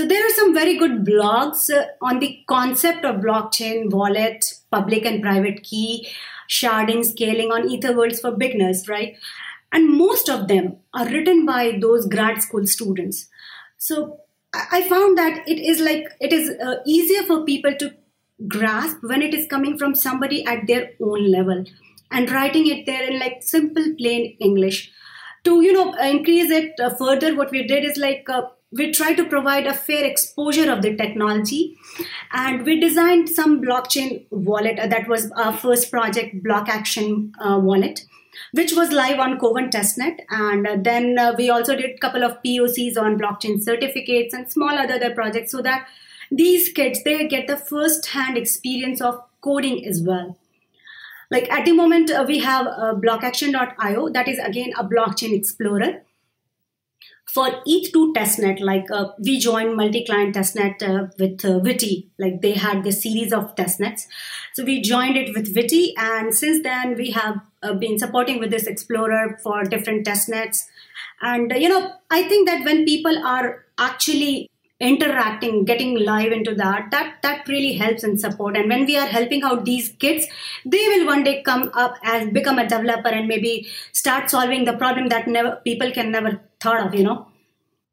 So 0.00 0.06
there 0.06 0.26
are 0.26 0.32
some 0.32 0.54
very 0.54 0.78
good 0.78 1.04
blogs 1.04 1.68
uh, 1.68 1.84
on 2.00 2.20
the 2.20 2.42
concept 2.48 3.04
of 3.04 3.16
blockchain, 3.16 3.90
wallet, 3.90 4.54
public 4.70 5.04
and 5.04 5.20
private 5.20 5.62
key, 5.62 6.08
sharding, 6.48 7.04
scaling 7.04 7.52
on 7.52 7.68
Etherworlds 7.68 8.18
for 8.18 8.30
beginners, 8.30 8.88
right? 8.88 9.18
And 9.72 9.92
most 9.98 10.30
of 10.30 10.48
them 10.48 10.78
are 10.94 11.04
written 11.04 11.44
by 11.44 11.76
those 11.82 12.06
grad 12.06 12.40
school 12.40 12.66
students. 12.66 13.28
So 13.76 14.20
I 14.54 14.88
found 14.88 15.18
that 15.18 15.46
it 15.46 15.58
is 15.58 15.80
like 15.80 16.08
it 16.18 16.32
is 16.32 16.48
uh, 16.48 16.76
easier 16.86 17.24
for 17.24 17.44
people 17.44 17.74
to 17.80 17.92
grasp 18.48 19.02
when 19.02 19.20
it 19.20 19.34
is 19.34 19.46
coming 19.48 19.76
from 19.76 19.94
somebody 19.94 20.46
at 20.46 20.66
their 20.66 20.92
own 21.02 21.30
level 21.30 21.62
and 22.10 22.30
writing 22.30 22.66
it 22.68 22.86
there 22.86 23.02
in 23.02 23.20
like 23.20 23.42
simple 23.42 23.84
plain 23.98 24.34
english 24.40 24.90
to 25.44 25.60
you 25.60 25.74
know 25.74 25.92
increase 26.02 26.50
it 26.50 26.80
uh, 26.80 26.88
further 26.88 27.36
what 27.36 27.50
we 27.50 27.66
did 27.66 27.84
is 27.84 27.98
like 27.98 28.26
uh, 28.30 28.42
we 28.72 28.92
try 28.92 29.14
to 29.14 29.24
provide 29.24 29.66
a 29.66 29.74
fair 29.74 30.04
exposure 30.04 30.70
of 30.70 30.82
the 30.82 30.96
technology. 30.96 31.76
And 32.32 32.64
we 32.64 32.78
designed 32.78 33.28
some 33.28 33.60
blockchain 33.60 34.26
wallet 34.30 34.78
uh, 34.78 34.86
that 34.86 35.08
was 35.08 35.30
our 35.32 35.52
first 35.52 35.90
project 35.90 36.42
block 36.42 36.68
action 36.68 37.32
uh, 37.40 37.58
wallet 37.60 38.04
which 38.52 38.72
was 38.72 38.90
live 38.90 39.18
on 39.18 39.38
Kovan 39.38 39.70
testnet. 39.70 40.20
And 40.30 40.66
uh, 40.66 40.76
then 40.78 41.18
uh, 41.18 41.34
we 41.36 41.50
also 41.50 41.76
did 41.76 41.90
a 41.90 41.98
couple 41.98 42.24
of 42.24 42.42
pocs 42.42 42.96
on 42.96 43.18
blockchain 43.18 43.60
certificates 43.60 44.34
and 44.34 44.50
small 44.50 44.70
other, 44.70 44.94
other 44.94 45.14
projects 45.14 45.52
so 45.52 45.62
that 45.62 45.86
these 46.30 46.68
kids 46.68 47.02
they 47.02 47.26
get 47.26 47.48
the 47.48 47.56
first 47.56 48.06
hand 48.06 48.36
experience 48.36 49.00
of 49.00 49.22
coding 49.40 49.84
as 49.84 50.02
well. 50.02 50.36
Like 51.30 51.50
at 51.50 51.64
the 51.64 51.72
moment 51.72 52.10
uh, 52.10 52.24
we 52.26 52.38
have 52.38 52.66
uh, 52.66 52.94
blockaction.io 52.94 54.08
that 54.10 54.28
is 54.28 54.38
again 54.38 54.72
a 54.78 54.84
blockchain 54.84 55.36
explorer 55.36 56.02
for 57.32 57.46
ETH2 57.66 58.12
testnet, 58.12 58.60
like 58.60 58.90
uh, 58.90 59.08
we 59.18 59.38
joined 59.38 59.76
multi-client 59.76 60.34
testnet 60.34 60.82
uh, 60.82 61.06
with 61.18 61.44
uh, 61.44 61.60
like 62.18 62.42
they 62.42 62.52
had 62.52 62.82
this 62.82 63.02
series 63.02 63.32
of 63.32 63.54
testnets. 63.54 64.06
So 64.54 64.64
we 64.64 64.82
joined 64.82 65.16
it 65.16 65.32
with 65.34 65.54
Witti, 65.54 65.92
and 65.96 66.34
since 66.34 66.62
then 66.64 66.96
we 66.96 67.12
have 67.12 67.40
uh, 67.62 67.74
been 67.74 67.98
supporting 67.98 68.40
with 68.40 68.50
this 68.50 68.66
Explorer 68.66 69.38
for 69.42 69.62
different 69.64 70.06
testnets. 70.06 70.64
And 71.22 71.52
uh, 71.52 71.56
you 71.56 71.68
know, 71.68 71.92
I 72.10 72.24
think 72.24 72.48
that 72.48 72.64
when 72.64 72.84
people 72.84 73.16
are 73.24 73.64
actually 73.78 74.49
interacting 74.80 75.64
getting 75.64 75.98
live 75.98 76.32
into 76.32 76.54
that 76.54 76.90
that 76.90 77.16
that 77.22 77.46
really 77.46 77.74
helps 77.74 78.02
and 78.02 78.18
support. 78.18 78.56
And 78.56 78.68
when 78.68 78.86
we 78.86 78.96
are 78.96 79.06
helping 79.06 79.42
out 79.42 79.64
these 79.64 79.90
kids 79.98 80.26
they 80.64 80.84
will 80.88 81.06
one 81.06 81.22
day 81.22 81.42
come 81.42 81.70
up 81.74 81.96
and 82.02 82.32
become 82.32 82.58
a 82.58 82.66
developer 82.66 83.08
and 83.08 83.28
maybe 83.28 83.68
start 83.92 84.30
solving 84.30 84.64
the 84.64 84.72
problem 84.72 85.08
that 85.08 85.28
never 85.28 85.60
people 85.64 85.90
can 85.92 86.10
never 86.10 86.40
thought 86.60 86.86
of 86.86 86.94
you 86.94 87.04
know? 87.04 87.28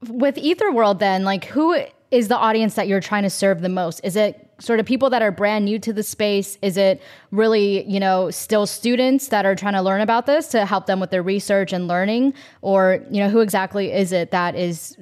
With 0.07 0.37
ether 0.37 0.71
world 0.71 0.99
then 0.99 1.23
like 1.23 1.45
who 1.45 1.77
is 2.09 2.29
the 2.29 2.37
audience 2.37 2.75
that 2.75 2.87
you're 2.87 3.01
trying 3.01 3.23
to 3.23 3.29
serve 3.29 3.61
the 3.61 3.69
most? 3.69 3.99
Is 4.03 4.15
it 4.15 4.46
sort 4.59 4.79
of 4.79 4.85
people 4.85 5.09
that 5.09 5.21
are 5.21 5.31
brand 5.31 5.65
new 5.65 5.77
to 5.79 5.93
the 5.93 6.03
space 6.03 6.57
is 6.61 6.77
it 6.77 7.01
really 7.31 7.87
you 7.87 7.99
know 7.99 8.31
still 8.31 8.65
students 8.65 9.27
that 9.27 9.45
are 9.45 9.55
trying 9.55 9.73
to 9.73 9.81
learn 9.81 10.01
about 10.01 10.25
this 10.25 10.47
to 10.47 10.65
help 10.65 10.87
them 10.87 10.99
with 10.99 11.11
their 11.11 11.23
research 11.23 11.73
and 11.73 11.87
learning 11.87 12.33
or 12.61 13.03
you 13.11 13.21
know 13.21 13.29
who 13.29 13.39
exactly 13.39 13.91
is 13.91 14.11
it 14.11 14.31
that 14.31 14.55
is 14.55 14.97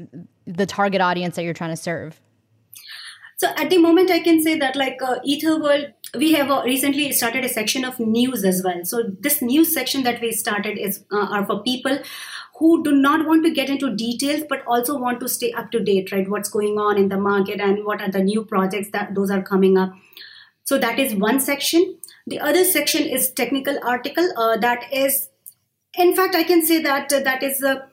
the 0.46 0.66
target 0.66 1.02
audience 1.02 1.36
that 1.36 1.44
you're 1.44 1.54
trying 1.54 1.72
to 1.72 1.78
serve? 1.78 2.22
So 3.38 3.50
at 3.58 3.70
the 3.70 3.78
moment, 3.80 4.12
I 4.12 4.20
can 4.20 4.42
say 4.42 4.58
that 4.60 4.78
like 4.78 5.02
uh, 5.02 5.20
Etherworld, 5.28 5.92
we 6.18 6.32
have 6.34 6.50
uh, 6.50 6.62
recently 6.64 7.12
started 7.12 7.44
a 7.44 7.50
section 7.50 7.84
of 7.84 8.00
news 8.00 8.46
as 8.46 8.62
well. 8.64 8.86
So 8.86 9.04
this 9.20 9.42
news 9.42 9.74
section 9.74 10.04
that 10.04 10.22
we 10.22 10.32
started 10.32 10.78
is 10.78 11.04
uh, 11.12 11.28
are 11.28 11.46
for 11.46 11.62
people 11.62 12.00
who 12.58 12.84
do 12.84 12.92
not 12.94 13.26
want 13.28 13.44
to 13.46 13.52
get 13.52 13.70
into 13.70 13.96
details 13.96 14.44
but 14.48 14.64
also 14.66 14.98
want 14.98 15.20
to 15.20 15.28
stay 15.28 15.52
up 15.52 15.72
to 15.72 15.80
date, 15.80 16.12
right? 16.12 16.30
What's 16.30 16.50
going 16.50 16.78
on 16.78 16.98
in 16.98 17.10
the 17.10 17.18
market 17.18 17.60
and 17.60 17.84
what 17.84 18.02
are 18.02 18.10
the 18.10 18.24
new 18.24 18.46
projects 18.46 18.92
that 18.92 19.14
those 19.14 19.30
are 19.30 19.42
coming 19.42 19.78
up. 19.78 19.94
So 20.64 20.78
that 20.78 20.98
is 20.98 21.14
one 21.14 21.40
section. 21.40 21.98
The 22.28 22.40
other 22.40 22.64
section 22.64 23.04
is 23.04 23.32
technical 23.32 23.78
article. 23.84 24.28
Uh, 24.38 24.58
that 24.58 24.92
is, 24.92 25.30
in 25.98 26.16
fact, 26.16 26.34
I 26.34 26.44
can 26.44 26.66
say 26.66 26.82
that 26.82 27.12
uh, 27.12 27.20
that 27.20 27.44
is 27.44 27.62
a 27.62 27.88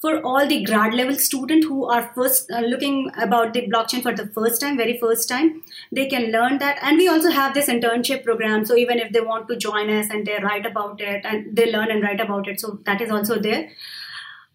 for 0.00 0.20
all 0.20 0.46
the 0.46 0.62
grad 0.64 0.94
level 0.94 1.14
student 1.14 1.64
who 1.64 1.86
are 1.86 2.10
first 2.14 2.50
uh, 2.50 2.60
looking 2.60 3.10
about 3.16 3.54
the 3.54 3.66
blockchain 3.66 4.02
for 4.02 4.14
the 4.14 4.26
first 4.26 4.60
time 4.60 4.76
very 4.76 4.98
first 4.98 5.28
time 5.28 5.62
they 5.90 6.06
can 6.06 6.30
learn 6.30 6.58
that 6.58 6.78
and 6.82 6.98
we 6.98 7.08
also 7.08 7.30
have 7.30 7.54
this 7.54 7.68
internship 7.68 8.22
program 8.22 8.64
so 8.64 8.76
even 8.76 8.98
if 8.98 9.10
they 9.12 9.20
want 9.20 9.48
to 9.48 9.56
join 9.56 9.88
us 9.88 10.10
and 10.10 10.26
they 10.26 10.38
write 10.42 10.66
about 10.66 11.00
it 11.00 11.24
and 11.24 11.56
they 11.56 11.72
learn 11.72 11.90
and 11.90 12.02
write 12.02 12.20
about 12.20 12.46
it 12.46 12.60
so 12.60 12.78
that 12.84 13.00
is 13.00 13.10
also 13.10 13.38
there 13.38 13.68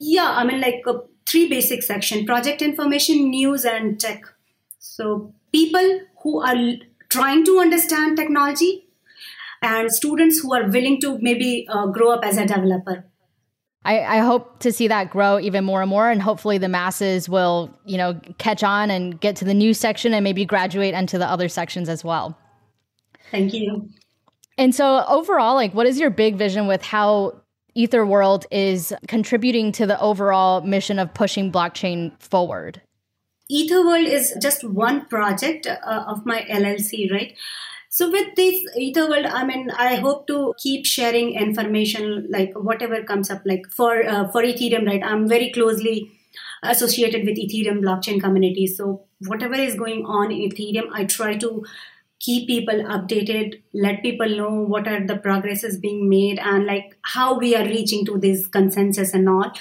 yeah 0.01 0.31
i 0.31 0.43
mean 0.43 0.59
like 0.59 0.81
uh, 0.87 0.97
three 1.27 1.47
basic 1.47 1.83
section 1.83 2.25
project 2.25 2.61
information 2.61 3.29
news 3.29 3.65
and 3.65 3.99
tech 3.99 4.23
so 4.79 5.33
people 5.51 5.99
who 6.23 6.41
are 6.41 6.55
trying 7.09 7.45
to 7.45 7.59
understand 7.59 8.17
technology 8.17 8.87
and 9.61 9.91
students 9.91 10.39
who 10.39 10.53
are 10.55 10.67
willing 10.69 10.99
to 10.99 11.17
maybe 11.19 11.67
uh, 11.69 11.85
grow 11.85 12.11
up 12.11 12.25
as 12.25 12.37
a 12.37 12.45
developer 12.45 13.05
I, 13.83 13.99
I, 14.01 14.17
hope 14.19 14.59
to 14.59 14.71
see 14.71 14.87
that 14.89 15.09
grow 15.09 15.39
even 15.39 15.63
more 15.63 15.81
and 15.81 15.89
more, 15.89 16.07
and 16.07 16.21
hopefully 16.21 16.59
the 16.59 16.69
masses 16.69 17.27
will, 17.27 17.75
you 17.83 17.97
know, 17.97 18.13
catch 18.37 18.61
on 18.61 18.91
and 18.91 19.19
get 19.19 19.37
to 19.37 19.45
the 19.45 19.55
new 19.55 19.73
section 19.73 20.13
and 20.13 20.23
maybe 20.23 20.45
graduate 20.45 20.93
into 20.93 21.17
the 21.17 21.25
other 21.25 21.49
sections 21.49 21.89
as 21.89 22.03
well. 22.03 22.37
Thank 23.31 23.55
you. 23.55 23.89
And 24.55 24.75
so 24.75 25.03
overall, 25.07 25.55
like, 25.55 25.73
what 25.73 25.87
is 25.87 25.99
your 25.99 26.11
big 26.11 26.35
vision 26.35 26.67
with 26.67 26.83
how 26.83 27.40
Ether 27.73 28.05
World 28.05 28.45
is 28.51 28.93
contributing 29.07 29.71
to 29.73 29.85
the 29.85 29.99
overall 29.99 30.61
mission 30.61 30.99
of 30.99 31.13
pushing 31.13 31.51
blockchain 31.51 32.19
forward? 32.19 32.81
Etherworld 33.51 34.07
is 34.07 34.35
just 34.41 34.63
one 34.63 35.05
project 35.07 35.67
uh, 35.67 36.05
of 36.07 36.25
my 36.25 36.45
LLC, 36.49 37.11
right? 37.11 37.35
So 37.89 38.09
with 38.09 38.35
this 38.35 38.63
Etherworld, 38.77 39.29
I 39.29 39.45
mean, 39.45 39.69
I 39.71 39.95
hope 39.95 40.27
to 40.27 40.53
keep 40.57 40.85
sharing 40.85 41.33
information, 41.33 42.27
like 42.29 42.53
whatever 42.55 43.03
comes 43.03 43.29
up, 43.29 43.41
like 43.45 43.67
for 43.67 44.05
uh, 44.07 44.31
for 44.31 44.43
Ethereum, 44.43 44.87
right? 44.87 45.03
I'm 45.03 45.27
very 45.27 45.51
closely 45.51 46.09
associated 46.63 47.25
with 47.25 47.37
Ethereum 47.37 47.81
blockchain 47.81 48.21
community. 48.21 48.67
So 48.67 49.03
whatever 49.27 49.55
is 49.55 49.75
going 49.75 50.05
on 50.05 50.31
in 50.31 50.49
Ethereum, 50.49 50.89
I 50.93 51.03
try 51.03 51.35
to 51.37 51.65
keep 52.21 52.47
people 52.47 52.75
updated, 52.95 53.61
let 53.73 54.01
people 54.01 54.29
know 54.29 54.61
what 54.61 54.87
are 54.87 55.05
the 55.05 55.17
progresses 55.17 55.77
being 55.77 56.07
made 56.07 56.39
and 56.39 56.65
like 56.65 56.95
how 57.01 57.37
we 57.37 57.55
are 57.55 57.65
reaching 57.65 58.05
to 58.05 58.17
this 58.17 58.47
consensus 58.47 59.13
and 59.13 59.27
all. 59.27 59.51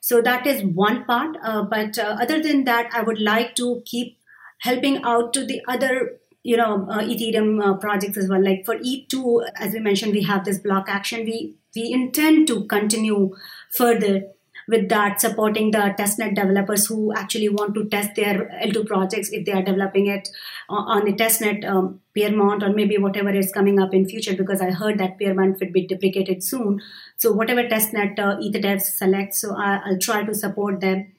So 0.00 0.20
that 0.20 0.46
is 0.46 0.62
one 0.62 1.04
part. 1.04 1.36
Uh, 1.42 1.62
but 1.62 1.98
uh, 1.98 2.16
other 2.20 2.42
than 2.42 2.64
that, 2.64 2.90
I 2.92 3.02
would 3.02 3.20
like 3.20 3.54
to 3.56 3.82
keep 3.86 4.18
helping 4.58 5.02
out 5.04 5.32
to 5.32 5.44
the 5.44 5.62
other 5.66 6.18
you 6.44 6.56
know 6.56 6.86
uh, 6.90 6.98
ethereum 6.98 7.62
uh, 7.64 7.74
projects 7.74 8.16
as 8.16 8.28
well 8.28 8.44
like 8.44 8.64
for 8.64 8.76
e2 8.76 9.48
as 9.54 9.72
we 9.72 9.78
mentioned 9.78 10.12
we 10.12 10.22
have 10.22 10.44
this 10.44 10.58
block 10.58 10.88
action 10.88 11.24
we 11.24 11.54
we 11.76 11.92
intend 11.92 12.48
to 12.48 12.64
continue 12.64 13.32
further 13.70 14.24
with 14.68 14.88
that 14.88 15.20
supporting 15.20 15.70
the 15.70 15.94
testnet 15.98 16.34
developers 16.34 16.86
who 16.86 17.12
actually 17.14 17.48
want 17.48 17.74
to 17.74 17.84
test 17.88 18.14
their 18.16 18.48
l2 18.64 18.86
projects 18.86 19.30
if 19.30 19.44
they 19.44 19.52
are 19.52 19.62
developing 19.62 20.06
it 20.06 20.28
on 20.68 21.04
the 21.04 21.12
testnet 21.12 21.64
um, 21.68 22.00
Pyrmont 22.16 22.62
or 22.62 22.72
maybe 22.72 22.98
whatever 22.98 23.30
is 23.30 23.50
coming 23.52 23.80
up 23.80 23.94
in 23.94 24.08
future 24.08 24.36
because 24.36 24.60
i 24.60 24.70
heard 24.70 24.98
that 24.98 25.18
Pyrmont 25.18 25.58
would 25.60 25.72
be 25.72 25.86
deprecated 25.86 26.42
soon. 26.42 26.80
So 27.16 27.32
whatever 27.32 27.62
testnet 27.64 28.18
uh, 28.18 28.36
EtherDevs 28.36 28.82
select 28.82 29.34
so 29.34 29.54
I, 29.56 29.80
i'll 29.84 29.98
try 29.98 30.22
to 30.24 30.34
support 30.34 30.80
them 30.80 31.12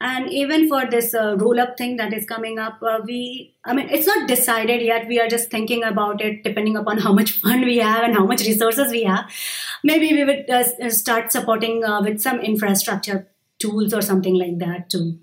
and 0.00 0.30
even 0.30 0.68
for 0.68 0.84
this 0.86 1.14
uh, 1.14 1.36
roll 1.38 1.58
up 1.58 1.76
thing 1.76 1.96
that 1.96 2.12
is 2.12 2.26
coming 2.26 2.58
up 2.58 2.82
uh, 2.82 3.00
we 3.04 3.54
i 3.64 3.72
mean 3.72 3.88
it's 3.88 4.06
not 4.06 4.28
decided 4.28 4.82
yet 4.82 5.06
we 5.08 5.20
are 5.20 5.28
just 5.28 5.50
thinking 5.50 5.82
about 5.82 6.20
it 6.20 6.42
depending 6.44 6.76
upon 6.76 6.98
how 7.06 7.12
much 7.12 7.32
fund 7.32 7.64
we 7.64 7.78
have 7.78 8.02
and 8.02 8.14
how 8.14 8.24
much 8.24 8.40
resources 8.40 8.90
we 8.90 9.04
have 9.04 9.30
maybe 9.82 10.12
we 10.12 10.24
would 10.24 10.50
uh, 10.50 10.90
start 10.90 11.32
supporting 11.32 11.84
uh, 11.84 12.00
with 12.02 12.20
some 12.20 12.40
infrastructure 12.40 13.26
tools 13.58 13.94
or 13.94 14.02
something 14.02 14.34
like 14.34 14.58
that 14.58 14.90
too 14.90 15.18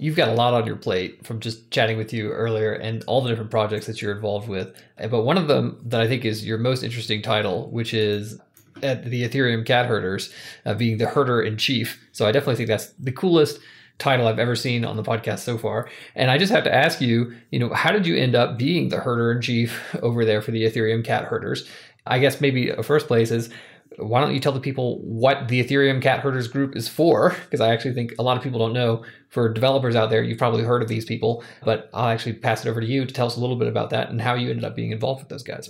You've 0.00 0.14
got 0.14 0.28
a 0.28 0.34
lot 0.34 0.54
on 0.54 0.64
your 0.64 0.76
plate 0.76 1.26
from 1.26 1.40
just 1.40 1.72
chatting 1.72 1.98
with 1.98 2.12
you 2.12 2.30
earlier 2.30 2.72
and 2.72 3.02
all 3.08 3.20
the 3.20 3.28
different 3.28 3.50
projects 3.50 3.86
that 3.86 4.00
you're 4.00 4.14
involved 4.14 4.48
with. 4.48 4.80
But 4.96 5.24
one 5.24 5.36
of 5.36 5.48
them 5.48 5.80
that 5.86 6.00
I 6.00 6.06
think 6.06 6.24
is 6.24 6.46
your 6.46 6.56
most 6.56 6.84
interesting 6.84 7.20
title, 7.20 7.68
which 7.72 7.92
is 7.92 8.38
at 8.80 9.04
the 9.04 9.28
Ethereum 9.28 9.66
cat 9.66 9.86
herders, 9.86 10.32
uh, 10.64 10.74
being 10.74 10.98
the 10.98 11.06
herder 11.06 11.42
in 11.42 11.56
chief. 11.56 12.00
So 12.12 12.26
I 12.26 12.32
definitely 12.32 12.54
think 12.54 12.68
that's 12.68 12.92
the 12.92 13.10
coolest 13.10 13.58
title 13.98 14.28
I've 14.28 14.38
ever 14.38 14.54
seen 14.54 14.84
on 14.84 14.96
the 14.96 15.02
podcast 15.02 15.40
so 15.40 15.58
far. 15.58 15.88
And 16.14 16.30
I 16.30 16.38
just 16.38 16.52
have 16.52 16.64
to 16.64 16.74
ask 16.74 17.00
you, 17.00 17.34
you 17.50 17.58
know, 17.58 17.72
how 17.72 17.92
did 17.92 18.06
you 18.06 18.16
end 18.16 18.34
up 18.34 18.58
being 18.58 18.88
the 18.88 18.98
herder 18.98 19.32
in 19.32 19.40
chief 19.40 19.94
over 20.02 20.24
there 20.24 20.40
for 20.40 20.50
the 20.50 20.64
Ethereum 20.64 21.04
cat 21.04 21.24
herders? 21.24 21.68
I 22.06 22.18
guess 22.18 22.40
maybe 22.40 22.70
a 22.70 22.82
first 22.82 23.06
place 23.06 23.30
is 23.30 23.50
why 23.96 24.20
don't 24.20 24.32
you 24.32 24.40
tell 24.40 24.52
the 24.52 24.60
people 24.60 25.00
what 25.02 25.48
the 25.48 25.62
Ethereum 25.62 26.00
cat 26.00 26.20
herders 26.20 26.46
group 26.48 26.76
is 26.76 26.88
for? 26.88 27.36
Because 27.48 27.60
I 27.60 27.72
actually 27.72 27.94
think 27.94 28.14
a 28.18 28.22
lot 28.22 28.36
of 28.36 28.42
people 28.42 28.58
don't 28.58 28.72
know. 28.72 29.04
For 29.30 29.52
developers 29.52 29.96
out 29.96 30.08
there, 30.10 30.22
you've 30.22 30.38
probably 30.38 30.62
heard 30.62 30.82
of 30.82 30.88
these 30.88 31.04
people, 31.04 31.42
but 31.64 31.90
I'll 31.92 32.08
actually 32.08 32.34
pass 32.34 32.64
it 32.64 32.68
over 32.68 32.80
to 32.80 32.86
you 32.86 33.04
to 33.04 33.12
tell 33.12 33.26
us 33.26 33.36
a 33.36 33.40
little 33.40 33.56
bit 33.56 33.68
about 33.68 33.90
that 33.90 34.10
and 34.10 34.20
how 34.20 34.34
you 34.34 34.50
ended 34.50 34.64
up 34.64 34.76
being 34.76 34.92
involved 34.92 35.20
with 35.20 35.28
those 35.28 35.42
guys. 35.42 35.68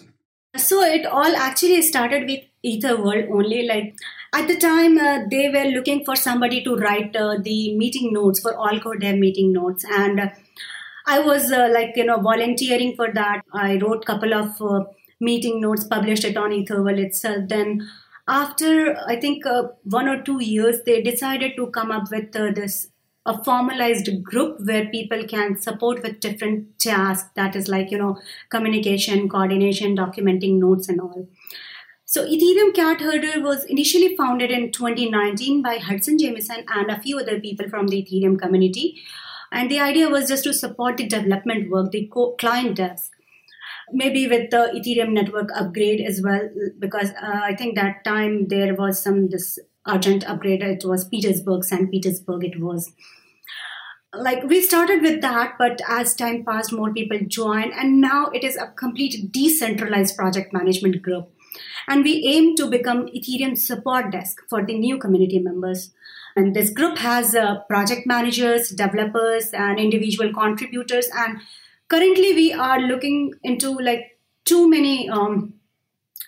So 0.56 0.82
it 0.82 1.06
all 1.06 1.37
actually 1.37 1.82
started 1.82 2.28
with 2.28 2.44
Etherworld 2.64 3.30
only. 3.30 3.66
Like 3.66 3.97
at 4.35 4.47
the 4.47 4.56
time, 4.56 4.99
uh, 4.99 5.20
they 5.30 5.49
were 5.49 5.70
looking 5.70 6.04
for 6.04 6.16
somebody 6.16 6.62
to 6.64 6.76
write 6.76 7.16
uh, 7.16 7.37
the 7.42 7.76
meeting 7.76 8.12
notes 8.12 8.40
for 8.40 8.54
all 8.54 8.78
core 8.80 8.99
dev 8.99 9.18
meeting 9.18 9.52
notes, 9.52 9.85
and 9.90 10.20
uh, 10.20 10.28
I 11.06 11.20
was 11.20 11.50
uh, 11.50 11.68
like 11.73 11.97
you 11.97 12.04
know 12.04 12.20
volunteering 12.20 12.94
for 12.97 13.12
that. 13.12 13.42
I 13.52 13.78
wrote 13.78 14.04
couple 14.04 14.35
of 14.35 14.61
uh, 14.61 14.85
meeting 15.20 15.61
notes, 15.61 15.85
published 15.85 16.25
it 16.25 16.37
on 16.37 16.50
Etherworld 16.50 16.99
itself. 16.99 17.49
Then 17.49 17.88
after 18.26 18.97
I 19.06 19.16
think 19.16 19.47
uh, 19.47 19.68
one 19.85 20.08
or 20.08 20.23
two 20.23 20.42
years, 20.42 20.82
they 20.85 21.02
decided 21.02 21.56
to 21.56 21.68
come 21.68 21.90
up 21.90 22.11
with 22.11 22.32
this 22.32 22.88
a 23.26 23.44
formalized 23.44 24.08
group 24.23 24.58
where 24.64 24.87
people 24.87 25.23
can 25.25 25.61
support 25.61 26.02
with 26.02 26.20
different 26.20 26.78
tasks 26.78 27.28
that 27.35 27.54
is 27.54 27.68
like 27.68 27.90
you 27.90 27.99
know 27.99 28.18
communication 28.49 29.28
coordination 29.28 29.97
documenting 29.97 30.58
notes 30.58 30.88
and 30.88 31.00
all 31.00 31.26
so 32.10 32.24
Ethereum 32.24 32.72
Cat 32.74 33.02
Herder 33.02 33.42
was 33.42 33.64
initially 33.64 34.16
founded 34.16 34.50
in 34.50 34.72
2019 34.72 35.60
by 35.60 35.76
Hudson 35.76 36.16
Jameson 36.16 36.64
and 36.66 36.90
a 36.90 36.98
few 36.98 37.18
other 37.18 37.38
people 37.38 37.68
from 37.68 37.88
the 37.88 38.02
Ethereum 38.02 38.38
community. 38.38 38.96
And 39.52 39.70
the 39.70 39.78
idea 39.80 40.08
was 40.08 40.26
just 40.26 40.44
to 40.44 40.54
support 40.54 40.96
the 40.96 41.06
development 41.06 41.70
work, 41.70 41.90
the 41.90 42.10
client 42.38 42.78
devs. 42.78 43.10
Maybe 43.92 44.26
with 44.26 44.48
the 44.48 44.72
Ethereum 44.74 45.12
network 45.12 45.50
upgrade 45.54 46.00
as 46.00 46.22
well, 46.24 46.48
because 46.78 47.10
uh, 47.10 47.40
I 47.42 47.54
think 47.54 47.74
that 47.74 48.04
time 48.04 48.48
there 48.48 48.74
was 48.74 49.02
some 49.02 49.28
this 49.28 49.58
urgent 49.86 50.26
upgrade. 50.26 50.62
It 50.62 50.86
was 50.86 51.06
Petersburg, 51.06 51.62
St. 51.62 51.90
Petersburg. 51.90 52.42
It 52.42 52.58
was 52.58 52.90
like 54.14 54.44
we 54.44 54.62
started 54.62 55.02
with 55.02 55.20
that, 55.20 55.56
but 55.58 55.82
as 55.86 56.14
time 56.14 56.42
passed, 56.42 56.72
more 56.72 56.90
people 56.90 57.18
joined, 57.26 57.74
and 57.74 58.00
now 58.00 58.30
it 58.30 58.44
is 58.44 58.56
a 58.56 58.68
complete 58.68 59.30
decentralized 59.30 60.16
project 60.16 60.54
management 60.54 61.02
group 61.02 61.30
and 61.86 62.04
we 62.04 62.24
aim 62.26 62.56
to 62.56 62.66
become 62.66 63.06
Ethereum 63.08 63.56
support 63.56 64.10
desk 64.10 64.40
for 64.48 64.64
the 64.64 64.78
new 64.78 64.98
community 64.98 65.38
members. 65.38 65.92
And 66.36 66.54
this 66.54 66.70
group 66.70 66.98
has 66.98 67.34
uh, 67.34 67.60
project 67.68 68.06
managers, 68.06 68.70
developers, 68.70 69.50
and 69.52 69.78
individual 69.80 70.32
contributors. 70.32 71.08
And 71.14 71.40
currently, 71.88 72.32
we 72.34 72.52
are 72.52 72.80
looking 72.80 73.34
into 73.42 73.70
like 73.72 74.18
too 74.44 74.68
many 74.70 75.08
um, 75.08 75.54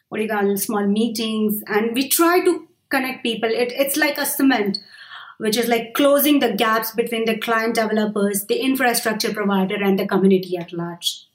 what 0.09 0.19
do 0.19 0.25
you 0.25 0.29
call 0.29 0.57
small 0.57 0.87
meetings, 0.87 1.63
and 1.67 1.95
we 1.95 2.09
try 2.09 2.41
to 2.45 2.67
connect 2.89 3.23
people. 3.23 3.49
It, 3.49 3.73
it's 3.73 3.97
like 3.97 4.19
a 4.19 4.27
cement. 4.27 4.79
which 5.41 5.57
is 5.57 5.69
like 5.69 5.95
closing 5.95 6.41
the 6.41 6.53
gaps 6.53 6.91
between 6.91 7.25
the 7.25 7.39
client 7.39 7.75
developers, 7.75 8.45
the 8.45 8.61
infrastructure 8.61 9.33
provider, 9.33 9.83
and 9.83 9.99
the 9.99 10.07
community 10.07 10.59
at 10.59 10.71
large. 10.71 11.30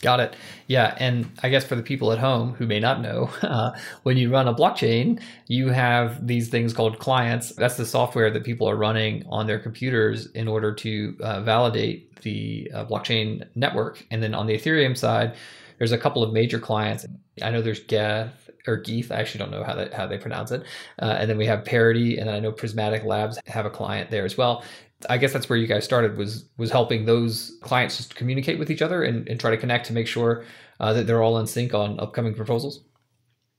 Got 0.00 0.20
it. 0.20 0.36
Yeah. 0.68 0.96
And 0.98 1.28
I 1.42 1.48
guess 1.48 1.64
for 1.64 1.74
the 1.74 1.82
people 1.82 2.12
at 2.12 2.18
home 2.18 2.54
who 2.54 2.66
may 2.66 2.78
not 2.78 3.00
know, 3.00 3.30
uh, 3.42 3.72
when 4.04 4.16
you 4.16 4.30
run 4.30 4.46
a 4.46 4.54
blockchain, 4.54 5.20
you 5.48 5.68
have 5.70 6.24
these 6.24 6.48
things 6.48 6.72
called 6.72 7.00
clients. 7.00 7.50
That's 7.50 7.76
the 7.76 7.86
software 7.86 8.30
that 8.30 8.44
people 8.44 8.68
are 8.68 8.76
running 8.76 9.24
on 9.28 9.46
their 9.46 9.58
computers 9.58 10.26
in 10.26 10.46
order 10.46 10.72
to 10.74 11.16
uh, 11.20 11.40
validate 11.40 12.20
the 12.22 12.70
uh, 12.72 12.84
blockchain 12.84 13.46
network. 13.56 14.06
And 14.10 14.22
then 14.22 14.34
on 14.34 14.46
the 14.46 14.54
Ethereum 14.54 14.96
side, 14.96 15.34
there's 15.78 15.92
a 15.92 15.98
couple 15.98 16.22
of 16.22 16.32
major 16.32 16.60
clients. 16.60 17.04
I 17.42 17.50
know 17.50 17.60
there's 17.60 17.80
Geth 17.80 18.50
or 18.66 18.76
Geeth. 18.76 19.10
I 19.10 19.16
actually 19.16 19.38
don't 19.38 19.50
know 19.50 19.64
how, 19.64 19.74
that, 19.74 19.94
how 19.94 20.06
they 20.06 20.18
pronounce 20.18 20.50
it. 20.50 20.62
Uh, 21.00 21.16
and 21.18 21.30
then 21.30 21.38
we 21.38 21.46
have 21.46 21.64
Parity, 21.64 22.18
and 22.18 22.28
I 22.28 22.40
know 22.40 22.52
Prismatic 22.52 23.04
Labs 23.04 23.38
have 23.46 23.64
a 23.64 23.70
client 23.70 24.10
there 24.10 24.24
as 24.24 24.36
well. 24.36 24.64
I 25.08 25.18
guess 25.18 25.32
that's 25.32 25.48
where 25.48 25.58
you 25.58 25.66
guys 25.66 25.84
started 25.84 26.16
was 26.16 26.48
was 26.56 26.70
helping 26.70 27.04
those 27.04 27.56
clients 27.60 27.96
just 27.96 28.16
communicate 28.16 28.58
with 28.58 28.70
each 28.70 28.82
other 28.82 29.02
and, 29.02 29.28
and 29.28 29.38
try 29.38 29.50
to 29.50 29.56
connect 29.56 29.86
to 29.86 29.92
make 29.92 30.06
sure 30.06 30.44
uh, 30.80 30.92
that 30.92 31.06
they're 31.06 31.22
all 31.22 31.38
in 31.38 31.46
sync 31.46 31.74
on 31.74 32.00
upcoming 32.00 32.34
proposals. 32.34 32.80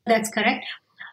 That's 0.06 0.30
correct. 0.30 0.66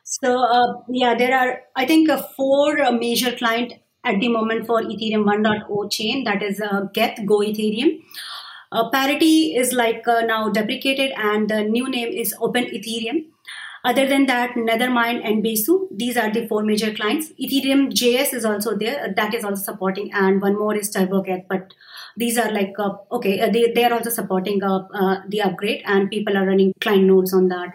So 0.03 0.43
uh, 0.43 0.83
yeah, 0.89 1.15
there 1.15 1.37
are 1.37 1.61
I 1.77 1.87
think 1.87 2.09
uh, 2.09 2.23
four 2.37 2.81
uh, 2.81 2.91
major 2.93 3.37
client 3.37 3.75
at 4.05 4.21
the 4.21 4.29
moment 4.29 4.67
for 4.67 4.83
Ethereum 4.83 5.25
1.0 5.25 5.91
chain. 5.93 6.25
That 6.25 6.43
is 6.43 6.61
uh, 6.61 6.87
Geth 6.93 7.25
Go 7.25 7.39
Ethereum. 7.39 8.01
Uh, 8.73 8.91
Parity 8.91 9.55
is 9.55 9.73
like 9.73 10.05
now 10.07 10.49
deprecated, 10.49 11.13
and 11.17 11.49
the 11.49 11.63
new 11.63 11.89
name 11.89 12.09
is 12.09 12.35
Open 12.41 12.65
Ethereum. 12.65 13.27
Other 13.87 14.05
than 14.09 14.27
that, 14.27 14.55
Nethermind 14.57 15.21
and 15.25 15.45
Besu, 15.45 15.87
these 15.97 16.17
are 16.17 16.33
the 16.33 16.45
four 16.49 16.65
major 16.65 16.93
clients. 16.93 17.29
Ethereum 17.41 17.93
JS 17.93 18.35
is 18.35 18.45
also 18.45 18.77
there, 18.77 19.15
that 19.15 19.33
is 19.33 19.45
also 19.45 19.63
supporting, 19.63 20.13
and 20.13 20.43
one 20.43 20.59
more 20.59 20.75
is 20.75 20.91
TurboGeth. 20.91 21.45
But 21.49 21.73
these 22.17 22.37
are 22.37 22.51
like, 22.51 22.73
uh, 22.81 22.95
okay, 23.13 23.39
uh, 23.41 23.49
they, 23.49 23.71
they 23.73 23.85
are 23.85 23.93
also 23.93 24.11
supporting 24.11 24.61
uh, 24.61 24.89
uh, 24.93 25.21
the 25.29 25.41
upgrade, 25.43 25.85
and 25.87 26.11
people 26.11 26.37
are 26.37 26.45
running 26.45 26.73
client 26.81 27.05
nodes 27.05 27.33
on 27.33 27.47
that. 27.49 27.75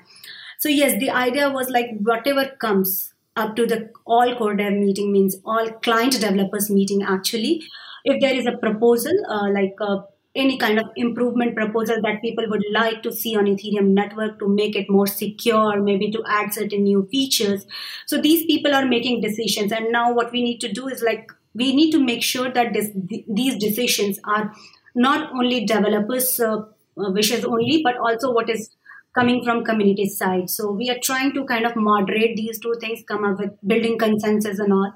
So, 0.59 0.67
yes, 0.67 0.99
the 0.99 1.11
idea 1.11 1.49
was 1.49 1.69
like 1.69 1.91
whatever 2.01 2.45
comes 2.59 3.13
up 3.37 3.55
to 3.55 3.65
the 3.65 3.89
all 4.05 4.35
core 4.35 4.55
dev 4.55 4.73
meeting 4.73 5.13
means 5.13 5.37
all 5.45 5.69
client 5.87 6.19
developers 6.19 6.69
meeting 6.69 7.03
actually. 7.03 7.63
If 8.03 8.19
there 8.19 8.35
is 8.35 8.45
a 8.45 8.57
proposal, 8.57 9.13
uh, 9.29 9.49
like 9.51 9.75
uh, 9.79 10.01
any 10.33 10.57
kind 10.57 10.79
of 10.79 10.85
improvement 10.95 11.55
proposal 11.55 11.97
that 12.01 12.21
people 12.21 12.45
would 12.49 12.63
like 12.71 13.03
to 13.03 13.11
see 13.11 13.35
on 13.35 13.45
Ethereum 13.45 13.89
network 13.89 14.39
to 14.39 14.47
make 14.47 14.75
it 14.75 14.89
more 14.89 15.07
secure, 15.07 15.81
maybe 15.81 16.09
to 16.11 16.23
add 16.25 16.53
certain 16.53 16.83
new 16.83 17.05
features. 17.11 17.65
So 18.05 18.21
these 18.21 18.45
people 18.45 18.73
are 18.73 18.85
making 18.85 19.21
decisions. 19.21 19.71
And 19.73 19.91
now 19.91 20.13
what 20.13 20.31
we 20.31 20.41
need 20.41 20.59
to 20.61 20.71
do 20.71 20.87
is 20.87 21.03
like, 21.03 21.31
we 21.53 21.75
need 21.75 21.91
to 21.91 21.99
make 21.99 22.23
sure 22.23 22.49
that 22.49 22.71
this, 22.71 22.91
these 23.27 23.57
decisions 23.57 24.19
are 24.23 24.53
not 24.95 25.31
only 25.33 25.65
developers' 25.65 26.39
uh, 26.39 26.61
wishes 26.95 27.43
only, 27.43 27.81
but 27.83 27.97
also 27.97 28.31
what 28.31 28.49
is 28.49 28.69
coming 29.13 29.43
from 29.43 29.65
community 29.65 30.07
side. 30.07 30.49
So 30.49 30.71
we 30.71 30.89
are 30.89 30.99
trying 31.03 31.33
to 31.33 31.43
kind 31.45 31.65
of 31.65 31.75
moderate 31.75 32.37
these 32.37 32.57
two 32.59 32.75
things, 32.79 33.03
come 33.05 33.25
up 33.25 33.37
with 33.37 33.51
building 33.67 33.97
consensus 33.97 34.59
and 34.59 34.71
all. 34.71 34.93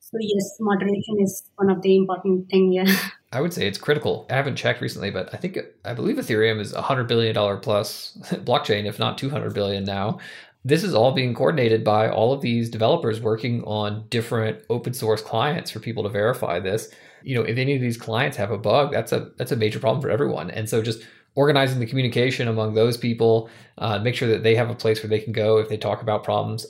So 0.00 0.18
yes, 0.20 0.56
moderation 0.60 1.16
is 1.20 1.44
one 1.56 1.70
of 1.70 1.82
the 1.82 1.96
important 1.96 2.48
thing 2.50 2.72
here. 2.72 2.86
I 3.34 3.40
would 3.40 3.52
say 3.52 3.66
it's 3.66 3.78
critical. 3.78 4.26
I 4.30 4.34
haven't 4.34 4.56
checked 4.56 4.80
recently, 4.80 5.10
but 5.10 5.32
I 5.32 5.36
think 5.36 5.58
I 5.84 5.94
believe 5.94 6.16
Ethereum 6.16 6.60
is 6.60 6.72
a 6.72 6.82
hundred 6.82 7.08
billion 7.08 7.34
dollar 7.34 7.56
plus 7.56 8.16
blockchain, 8.30 8.86
if 8.86 8.98
not 8.98 9.18
two 9.18 9.30
hundred 9.30 9.54
billion 9.54 9.84
now. 9.84 10.18
This 10.66 10.82
is 10.82 10.94
all 10.94 11.12
being 11.12 11.34
coordinated 11.34 11.84
by 11.84 12.08
all 12.08 12.32
of 12.32 12.40
these 12.40 12.70
developers 12.70 13.20
working 13.20 13.62
on 13.64 14.06
different 14.08 14.64
open 14.70 14.94
source 14.94 15.20
clients 15.20 15.70
for 15.70 15.78
people 15.78 16.02
to 16.04 16.08
verify 16.08 16.58
this. 16.58 16.90
You 17.22 17.34
know, 17.34 17.42
if 17.42 17.58
any 17.58 17.74
of 17.74 17.82
these 17.82 17.98
clients 17.98 18.38
have 18.38 18.50
a 18.50 18.58
bug, 18.58 18.92
that's 18.92 19.12
a 19.12 19.30
that's 19.36 19.52
a 19.52 19.56
major 19.56 19.78
problem 19.78 20.00
for 20.00 20.10
everyone. 20.10 20.50
And 20.50 20.68
so 20.68 20.82
just 20.82 21.02
organizing 21.34 21.80
the 21.80 21.86
communication 21.86 22.48
among 22.48 22.74
those 22.74 22.96
people, 22.96 23.50
uh, 23.78 23.98
make 23.98 24.14
sure 24.14 24.28
that 24.28 24.42
they 24.42 24.54
have 24.54 24.70
a 24.70 24.74
place 24.74 25.02
where 25.02 25.10
they 25.10 25.18
can 25.18 25.32
go 25.32 25.58
if 25.58 25.68
they 25.68 25.76
talk 25.76 26.00
about 26.00 26.24
problems. 26.24 26.66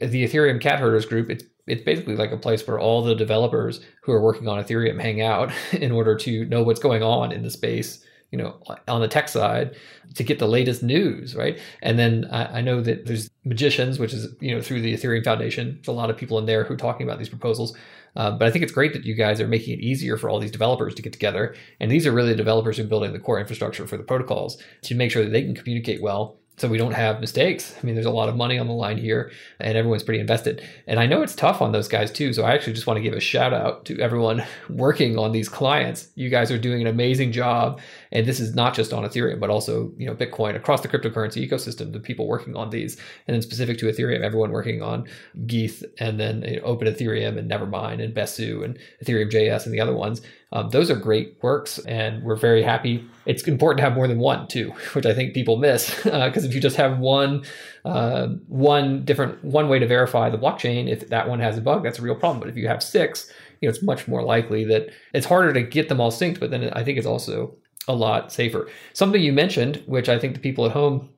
The 0.00 0.26
Ethereum 0.26 0.60
cat 0.60 0.80
herders 0.80 1.06
group, 1.06 1.30
it's 1.30 1.44
it's 1.66 1.82
basically 1.82 2.16
like 2.16 2.32
a 2.32 2.36
place 2.36 2.66
where 2.66 2.78
all 2.78 3.02
the 3.02 3.14
developers 3.14 3.80
who 4.02 4.12
are 4.12 4.22
working 4.22 4.48
on 4.48 4.62
Ethereum 4.62 5.00
hang 5.00 5.20
out 5.20 5.52
in 5.72 5.92
order 5.92 6.14
to 6.16 6.44
know 6.46 6.62
what's 6.62 6.80
going 6.80 7.02
on 7.02 7.32
in 7.32 7.42
the 7.42 7.50
space, 7.50 8.04
you 8.30 8.38
know, 8.38 8.60
on 8.88 9.00
the 9.00 9.08
tech 9.08 9.28
side 9.28 9.76
to 10.14 10.24
get 10.24 10.38
the 10.38 10.48
latest 10.48 10.82
news, 10.82 11.34
right? 11.34 11.58
And 11.82 11.98
then 11.98 12.26
I, 12.30 12.58
I 12.58 12.60
know 12.60 12.80
that 12.80 13.06
there's 13.06 13.30
magicians, 13.44 13.98
which 13.98 14.12
is, 14.12 14.28
you 14.40 14.54
know, 14.54 14.60
through 14.60 14.80
the 14.80 14.94
Ethereum 14.94 15.24
Foundation. 15.24 15.74
There's 15.76 15.88
a 15.88 15.92
lot 15.92 16.10
of 16.10 16.16
people 16.16 16.38
in 16.38 16.46
there 16.46 16.64
who 16.64 16.74
are 16.74 16.78
talking 16.78 17.06
about 17.06 17.18
these 17.18 17.28
proposals. 17.28 17.76
Uh, 18.14 18.30
but 18.30 18.48
I 18.48 18.50
think 18.50 18.62
it's 18.62 18.72
great 18.72 18.94
that 18.94 19.04
you 19.04 19.14
guys 19.14 19.40
are 19.40 19.48
making 19.48 19.74
it 19.74 19.80
easier 19.80 20.16
for 20.16 20.30
all 20.30 20.40
these 20.40 20.50
developers 20.50 20.94
to 20.94 21.02
get 21.02 21.12
together. 21.12 21.54
And 21.80 21.90
these 21.90 22.06
are 22.06 22.12
really 22.12 22.30
the 22.30 22.36
developers 22.36 22.78
who 22.78 22.84
are 22.84 22.88
building 22.88 23.12
the 23.12 23.18
core 23.18 23.38
infrastructure 23.38 23.86
for 23.86 23.96
the 23.96 24.02
protocols 24.02 24.56
to 24.82 24.94
make 24.94 25.10
sure 25.10 25.22
that 25.22 25.30
they 25.30 25.42
can 25.42 25.54
communicate 25.54 26.00
well 26.00 26.38
so 26.58 26.68
we 26.68 26.78
don't 26.78 26.92
have 26.92 27.20
mistakes. 27.20 27.74
I 27.80 27.84
mean, 27.84 27.94
there's 27.94 28.06
a 28.06 28.10
lot 28.10 28.30
of 28.30 28.36
money 28.36 28.58
on 28.58 28.66
the 28.66 28.72
line 28.72 28.96
here, 28.96 29.30
and 29.60 29.76
everyone's 29.76 30.02
pretty 30.02 30.20
invested. 30.20 30.62
And 30.86 30.98
I 30.98 31.06
know 31.06 31.22
it's 31.22 31.34
tough 31.34 31.60
on 31.60 31.72
those 31.72 31.86
guys 31.86 32.10
too. 32.10 32.32
So 32.32 32.44
I 32.44 32.54
actually 32.54 32.72
just 32.72 32.86
want 32.86 32.96
to 32.96 33.02
give 33.02 33.12
a 33.12 33.20
shout 33.20 33.52
out 33.52 33.84
to 33.86 34.00
everyone 34.00 34.44
working 34.70 35.18
on 35.18 35.32
these 35.32 35.48
clients. 35.48 36.08
You 36.14 36.30
guys 36.30 36.50
are 36.50 36.58
doing 36.58 36.80
an 36.80 36.86
amazing 36.86 37.32
job, 37.32 37.80
and 38.12 38.26
this 38.26 38.40
is 38.40 38.54
not 38.54 38.74
just 38.74 38.92
on 38.92 39.04
Ethereum, 39.04 39.40
but 39.40 39.50
also 39.50 39.92
you 39.96 40.06
know 40.06 40.14
Bitcoin 40.14 40.56
across 40.56 40.80
the 40.80 40.88
cryptocurrency 40.88 41.48
ecosystem. 41.48 41.92
The 41.92 42.00
people 42.00 42.26
working 42.26 42.56
on 42.56 42.70
these, 42.70 42.96
and 43.26 43.34
then 43.34 43.42
specific 43.42 43.78
to 43.78 43.86
Ethereum, 43.86 44.22
everyone 44.22 44.52
working 44.52 44.82
on 44.82 45.06
Geeth, 45.46 45.84
and 45.98 46.18
then 46.18 46.42
you 46.42 46.56
know, 46.56 46.62
Open 46.62 46.88
Ethereum, 46.88 47.38
and 47.38 47.50
Nethermind 47.50 48.02
and 48.02 48.14
Besu, 48.14 48.64
and 48.64 48.78
Ethereum 49.04 49.30
JS, 49.30 49.64
and 49.64 49.74
the 49.74 49.80
other 49.80 49.94
ones. 49.94 50.22
Um, 50.52 50.70
those 50.70 50.90
are 50.90 50.96
great 50.96 51.36
works, 51.42 51.78
and 51.80 52.22
we're 52.22 52.36
very 52.36 52.62
happy. 52.62 53.04
It's 53.26 53.42
important 53.48 53.78
to 53.78 53.84
have 53.84 53.94
more 53.94 54.06
than 54.06 54.18
one 54.18 54.46
too, 54.46 54.70
which 54.92 55.04
I 55.04 55.12
think 55.12 55.34
people 55.34 55.56
miss 55.56 55.94
because 56.02 56.44
uh, 56.44 56.48
if 56.48 56.54
you 56.54 56.60
just 56.60 56.76
have 56.76 56.98
one, 56.98 57.44
uh, 57.84 58.28
one 58.46 59.04
different 59.04 59.44
one 59.44 59.68
way 59.68 59.78
to 59.78 59.86
verify 59.86 60.30
the 60.30 60.38
blockchain, 60.38 60.88
if 60.88 61.08
that 61.08 61.28
one 61.28 61.40
has 61.40 61.58
a 61.58 61.60
bug, 61.60 61.82
that's 61.82 61.98
a 61.98 62.02
real 62.02 62.14
problem. 62.14 62.40
But 62.40 62.48
if 62.48 62.56
you 62.56 62.68
have 62.68 62.82
six, 62.82 63.30
you 63.60 63.68
know 63.68 63.70
it's 63.70 63.82
much 63.82 64.06
more 64.06 64.22
likely 64.22 64.64
that 64.64 64.88
it's 65.12 65.26
harder 65.26 65.52
to 65.52 65.62
get 65.62 65.88
them 65.88 66.00
all 66.00 66.12
synced. 66.12 66.38
But 66.38 66.50
then 66.50 66.70
I 66.72 66.84
think 66.84 66.98
it's 66.98 67.06
also 67.06 67.56
a 67.88 67.94
lot 67.94 68.32
safer. 68.32 68.68
Something 68.92 69.22
you 69.22 69.32
mentioned, 69.32 69.82
which 69.86 70.08
I 70.08 70.18
think 70.18 70.34
the 70.34 70.40
people 70.40 70.66
at 70.66 70.72
home 70.72 71.10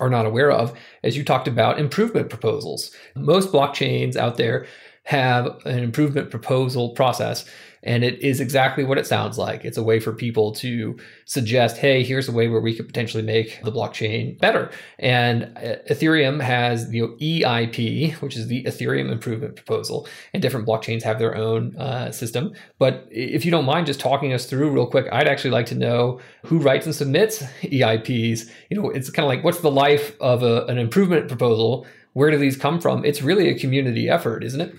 are 0.00 0.10
not 0.10 0.26
aware 0.26 0.50
of, 0.50 0.78
as 1.02 1.16
you 1.16 1.24
talked 1.24 1.48
about 1.48 1.78
improvement 1.78 2.28
proposals. 2.28 2.94
Most 3.16 3.52
blockchains 3.52 4.16
out 4.16 4.36
there 4.36 4.66
have 5.04 5.46
an 5.64 5.78
improvement 5.78 6.30
proposal 6.30 6.90
process 6.90 7.48
and 7.82 8.04
it 8.04 8.20
is 8.22 8.40
exactly 8.40 8.84
what 8.84 8.98
it 8.98 9.06
sounds 9.06 9.38
like. 9.38 9.64
It's 9.64 9.78
a 9.78 9.82
way 9.82 10.00
for 10.00 10.12
people 10.12 10.52
to 10.56 10.96
suggest, 11.24 11.76
hey, 11.76 12.02
here's 12.02 12.28
a 12.28 12.32
way 12.32 12.48
where 12.48 12.60
we 12.60 12.74
could 12.74 12.86
potentially 12.86 13.22
make 13.22 13.62
the 13.62 13.72
blockchain 13.72 14.38
better. 14.38 14.70
And 14.98 15.44
uh, 15.56 15.76
Ethereum 15.90 16.40
has 16.40 16.88
the 16.88 17.00
EIP, 17.00 18.14
which 18.14 18.36
is 18.36 18.48
the 18.48 18.64
Ethereum 18.64 19.10
Improvement 19.10 19.56
Proposal, 19.56 20.08
and 20.32 20.42
different 20.42 20.66
blockchains 20.66 21.02
have 21.02 21.18
their 21.18 21.36
own 21.36 21.76
uh, 21.76 22.10
system. 22.10 22.52
But 22.78 23.06
if 23.10 23.44
you 23.44 23.50
don't 23.50 23.64
mind 23.64 23.86
just 23.86 24.00
talking 24.00 24.32
us 24.32 24.46
through 24.46 24.70
real 24.70 24.86
quick, 24.86 25.06
I'd 25.12 25.28
actually 25.28 25.50
like 25.50 25.66
to 25.66 25.74
know 25.74 26.20
who 26.44 26.58
writes 26.58 26.86
and 26.86 26.94
submits 26.94 27.42
EIPs. 27.62 28.50
You 28.70 28.80
know, 28.80 28.90
it's 28.90 29.10
kind 29.10 29.24
of 29.24 29.28
like 29.28 29.44
what's 29.44 29.60
the 29.60 29.70
life 29.70 30.16
of 30.20 30.42
a, 30.42 30.64
an 30.66 30.78
improvement 30.78 31.28
proposal? 31.28 31.86
Where 32.14 32.30
do 32.30 32.38
these 32.38 32.56
come 32.56 32.80
from? 32.80 33.04
It's 33.04 33.22
really 33.22 33.48
a 33.48 33.58
community 33.58 34.08
effort, 34.08 34.42
isn't 34.42 34.60
it? 34.60 34.74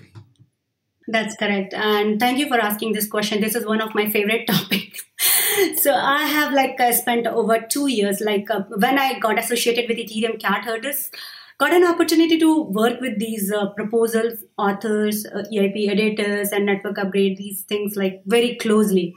That's 1.08 1.34
correct. 1.36 1.74
And 1.74 2.20
thank 2.20 2.38
you 2.38 2.48
for 2.48 2.60
asking 2.60 2.92
this 2.92 3.08
question. 3.08 3.40
This 3.40 3.54
is 3.54 3.66
one 3.66 3.80
of 3.80 3.94
my 3.94 4.08
favorite 4.08 4.46
topics. 4.50 5.04
so 5.82 5.94
I 5.94 6.24
have 6.24 6.52
like 6.52 6.78
uh, 6.80 6.92
spent 6.92 7.26
over 7.26 7.60
two 7.60 7.88
years, 7.88 8.20
like 8.20 8.50
uh, 8.50 8.62
when 8.76 8.98
I 8.98 9.18
got 9.18 9.38
associated 9.38 9.88
with 9.88 9.98
Ethereum 9.98 10.40
cat 10.40 10.64
herders, 10.64 11.10
got 11.58 11.72
an 11.72 11.84
opportunity 11.84 12.38
to 12.38 12.62
work 12.62 13.00
with 13.00 13.18
these 13.18 13.52
uh, 13.52 13.70
proposals, 13.70 14.44
authors, 14.56 15.26
uh, 15.26 15.42
EIP 15.52 15.88
editors, 15.88 16.52
and 16.52 16.66
network 16.66 16.98
upgrade, 16.98 17.36
these 17.36 17.62
things 17.62 17.96
like 17.96 18.22
very 18.26 18.56
closely. 18.56 19.14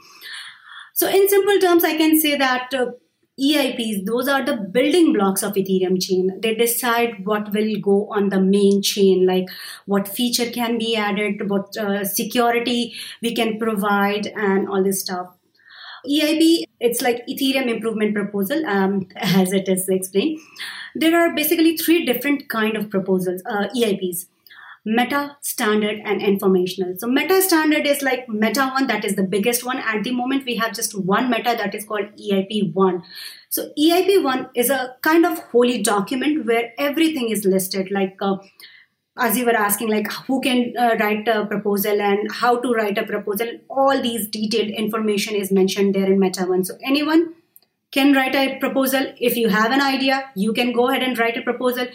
So 0.94 1.08
in 1.08 1.28
simple 1.28 1.58
terms, 1.58 1.84
I 1.84 1.96
can 1.96 2.18
say 2.20 2.36
that 2.36 2.72
uh, 2.74 2.86
EIPs, 3.40 4.04
those 4.06 4.28
are 4.28 4.44
the 4.44 4.56
building 4.56 5.12
blocks 5.12 5.42
of 5.42 5.54
Ethereum 5.54 6.00
chain. 6.00 6.38
They 6.40 6.54
decide 6.54 7.26
what 7.26 7.52
will 7.52 7.74
go 7.80 8.08
on 8.10 8.28
the 8.28 8.40
main 8.40 8.80
chain, 8.80 9.26
like 9.26 9.46
what 9.86 10.06
feature 10.06 10.50
can 10.50 10.78
be 10.78 10.94
added, 10.94 11.50
what 11.50 11.76
uh, 11.76 12.04
security 12.04 12.94
we 13.22 13.34
can 13.34 13.58
provide, 13.58 14.28
and 14.36 14.68
all 14.68 14.84
this 14.84 15.00
stuff. 15.00 15.34
EIP, 16.06 16.64
it's 16.78 17.02
like 17.02 17.26
Ethereum 17.26 17.68
improvement 17.68 18.14
proposal, 18.14 18.64
um, 18.66 19.08
as 19.16 19.52
it 19.52 19.68
is 19.68 19.88
explained. 19.88 20.38
There 20.94 21.18
are 21.18 21.34
basically 21.34 21.76
three 21.76 22.04
different 22.04 22.48
kind 22.48 22.76
of 22.76 22.88
proposals, 22.88 23.42
uh, 23.46 23.66
EIPs 23.76 24.26
meta, 24.84 25.36
standard, 25.40 26.00
and 26.04 26.20
informational. 26.20 26.94
So 26.98 27.06
meta 27.06 27.40
standard 27.40 27.86
is 27.86 28.02
like 28.02 28.28
meta 28.28 28.68
one, 28.68 28.86
that 28.88 29.04
is 29.04 29.16
the 29.16 29.22
biggest 29.22 29.64
one. 29.64 29.78
At 29.78 30.04
the 30.04 30.12
moment, 30.12 30.44
we 30.44 30.56
have 30.56 30.74
just 30.74 30.98
one 30.98 31.30
meta 31.30 31.54
that 31.56 31.74
is 31.74 31.84
called 31.84 32.06
EIP 32.16 32.74
one. 32.74 33.02
So 33.48 33.70
EIP 33.78 34.22
one 34.22 34.50
is 34.54 34.68
a 34.68 34.96
kind 35.02 35.24
of 35.24 35.38
holy 35.38 35.82
document 35.82 36.44
where 36.44 36.72
everything 36.78 37.30
is 37.30 37.44
listed, 37.44 37.90
like 37.90 38.16
uh, 38.20 38.36
as 39.16 39.38
you 39.38 39.46
were 39.46 39.56
asking, 39.56 39.88
like 39.88 40.10
who 40.26 40.40
can 40.40 40.74
uh, 40.76 40.96
write 40.98 41.28
a 41.28 41.46
proposal 41.46 42.00
and 42.00 42.30
how 42.32 42.58
to 42.58 42.72
write 42.72 42.98
a 42.98 43.04
proposal, 43.04 43.46
all 43.70 44.02
these 44.02 44.26
detailed 44.26 44.68
information 44.68 45.34
is 45.36 45.52
mentioned 45.52 45.94
there 45.94 46.12
in 46.12 46.18
Meta 46.18 46.44
One. 46.44 46.64
So 46.64 46.76
anyone 46.82 47.34
can 47.92 48.12
write 48.12 48.34
a 48.34 48.58
proposal. 48.58 49.12
If 49.20 49.36
you 49.36 49.48
have 49.48 49.70
an 49.70 49.80
idea, 49.80 50.30
you 50.34 50.52
can 50.52 50.72
go 50.72 50.88
ahead 50.90 51.02
and 51.02 51.16
write 51.16 51.36
a 51.36 51.42
proposal. 51.42 51.86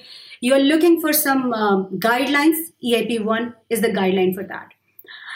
You're 0.42 0.60
looking 0.60 1.02
for 1.02 1.14
some 1.14 1.54
um, 1.54 2.00
guidelines. 2.00 2.58
EIP 2.84 3.24
1 3.24 3.56
is 3.70 3.82
the 3.82 3.90
guideline 3.90 4.34
for 4.34 4.44
that. 4.44 4.70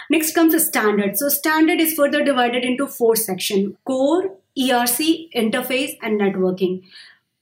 Next 0.09 0.33
comes 0.35 0.53
a 0.53 0.59
standard. 0.59 1.17
So 1.17 1.29
standard 1.29 1.79
is 1.79 1.93
further 1.93 2.23
divided 2.23 2.63
into 2.63 2.87
four 2.87 3.15
sections: 3.15 3.75
core, 3.85 4.37
ERC, 4.57 5.29
interface, 5.33 5.97
and 6.01 6.19
networking. 6.19 6.83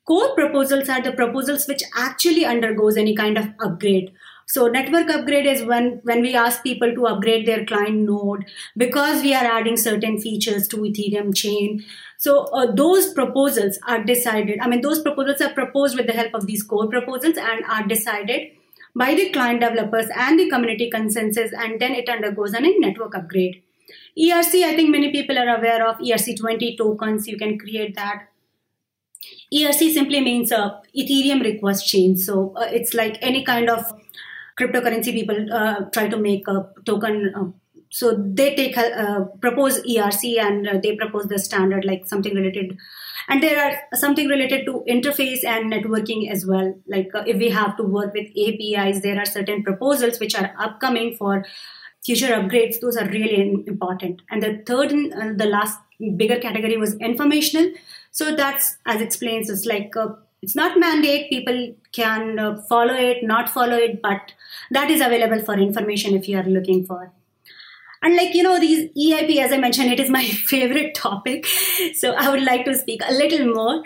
Core 0.07 0.33
proposals 0.35 0.89
are 0.89 1.01
the 1.01 1.11
proposals 1.11 1.67
which 1.67 1.83
actually 1.95 2.45
undergoes 2.45 2.97
any 2.97 3.15
kind 3.15 3.37
of 3.37 3.49
upgrade. 3.63 4.11
So 4.47 4.67
network 4.67 5.09
upgrade 5.09 5.45
is 5.45 5.63
when, 5.63 6.01
when 6.03 6.21
we 6.21 6.35
ask 6.35 6.61
people 6.61 6.93
to 6.93 7.05
upgrade 7.07 7.45
their 7.45 7.65
client 7.65 7.99
node 7.99 8.45
because 8.75 9.21
we 9.21 9.33
are 9.33 9.45
adding 9.45 9.77
certain 9.77 10.19
features 10.19 10.67
to 10.69 10.77
Ethereum 10.77 11.33
chain. 11.33 11.85
So 12.21 12.43
uh, 12.53 12.71
those 12.71 13.13
proposals 13.13 13.79
are 13.87 14.03
decided. 14.03 14.59
I 14.61 14.67
mean, 14.67 14.81
those 14.81 15.01
proposals 15.01 15.41
are 15.41 15.53
proposed 15.55 15.97
with 15.97 16.05
the 16.05 16.13
help 16.13 16.35
of 16.35 16.45
these 16.45 16.61
core 16.61 16.87
proposals 16.87 17.35
and 17.35 17.65
are 17.65 17.87
decided 17.87 18.51
by 18.95 19.15
the 19.15 19.31
client 19.31 19.61
developers 19.61 20.05
and 20.15 20.39
the 20.39 20.47
community 20.47 20.91
consensus, 20.91 21.51
and 21.51 21.81
then 21.81 21.95
it 21.95 22.07
undergoes 22.07 22.53
a 22.53 22.61
network 22.61 23.15
upgrade. 23.15 23.63
ERC, 24.19 24.63
I 24.63 24.75
think 24.75 24.91
many 24.91 25.11
people 25.11 25.39
are 25.39 25.57
aware 25.57 25.87
of 25.87 25.97
ERC20 25.97 26.77
tokens. 26.77 27.27
You 27.27 27.37
can 27.39 27.57
create 27.57 27.95
that. 27.95 28.27
ERC 29.51 29.91
simply 29.91 30.21
means 30.21 30.51
a 30.51 30.79
Ethereum 30.95 31.43
request 31.43 31.87
chain. 31.87 32.15
So 32.17 32.53
uh, 32.55 32.67
it's 32.69 32.93
like 32.93 33.17
any 33.21 33.43
kind 33.43 33.67
of 33.67 33.91
cryptocurrency 34.59 35.11
people 35.11 35.51
uh, 35.51 35.85
try 35.85 36.07
to 36.07 36.17
make 36.17 36.47
a 36.47 36.69
token. 36.85 37.55
Uh, 37.91 37.97
so 37.99 38.15
they 38.17 38.55
take 38.55 38.77
uh, 38.77 39.25
propose 39.41 39.81
ERC 39.81 40.39
and 40.39 40.67
uh, 40.67 40.79
they 40.81 40.95
propose 40.95 41.27
the 41.27 41.39
standard 41.39 41.85
like 41.85 42.07
something 42.07 42.35
related. 42.35 42.77
And 43.27 43.43
there 43.43 43.63
are 43.63 43.97
something 43.97 44.27
related 44.27 44.65
to 44.65 44.83
interface 44.87 45.43
and 45.45 45.71
networking 45.71 46.31
as 46.31 46.45
well. 46.45 46.73
Like 46.87 47.09
uh, 47.13 47.23
if 47.27 47.37
we 47.37 47.49
have 47.49 47.77
to 47.77 47.83
work 47.83 48.13
with 48.13 48.27
apis 48.29 49.01
there 49.01 49.19
are 49.19 49.25
certain 49.25 49.63
proposals 49.63 50.19
which 50.19 50.35
are 50.35 50.53
upcoming 50.59 51.15
for 51.15 51.45
future 52.03 52.27
upgrades. 52.27 52.79
Those 52.79 52.97
are 52.97 53.07
really 53.07 53.63
important. 53.67 54.21
And 54.29 54.41
the 54.41 54.63
third 54.65 54.91
and 54.91 55.13
uh, 55.13 55.43
the 55.43 55.49
last 55.49 55.79
bigger 56.17 56.39
category 56.39 56.77
was 56.77 56.95
informational. 56.95 57.71
So 58.11 58.35
that's 58.35 58.77
as 58.85 59.01
explains 59.01 59.49
it's 59.49 59.65
like 59.65 59.95
uh, 59.95 60.09
it's 60.41 60.55
not 60.55 60.79
mandate. 60.79 61.29
People 61.29 61.75
can 61.91 62.39
uh, 62.39 62.61
follow 62.67 62.93
it 62.95 63.23
not 63.23 63.49
follow 63.49 63.75
it 63.75 64.01
but 64.01 64.33
that 64.71 64.89
is 64.89 65.01
available 65.01 65.43
for 65.43 65.53
information 65.55 66.15
if 66.15 66.27
you 66.27 66.37
are 66.37 66.43
looking 66.43 66.85
for 66.85 67.11
and 68.01 68.15
like, 68.15 68.33
you 68.33 68.43
know, 68.43 68.59
these 68.59 68.89
EIP, 68.97 69.37
as 69.37 69.51
I 69.51 69.57
mentioned, 69.57 69.91
it 69.91 69.99
is 69.99 70.09
my 70.09 70.23
favorite 70.51 70.95
topic. 70.95 71.45
So 71.95 72.13
I 72.13 72.29
would 72.29 72.43
like 72.43 72.65
to 72.65 72.75
speak 72.75 73.01
a 73.07 73.13
little 73.13 73.53
more. 73.53 73.83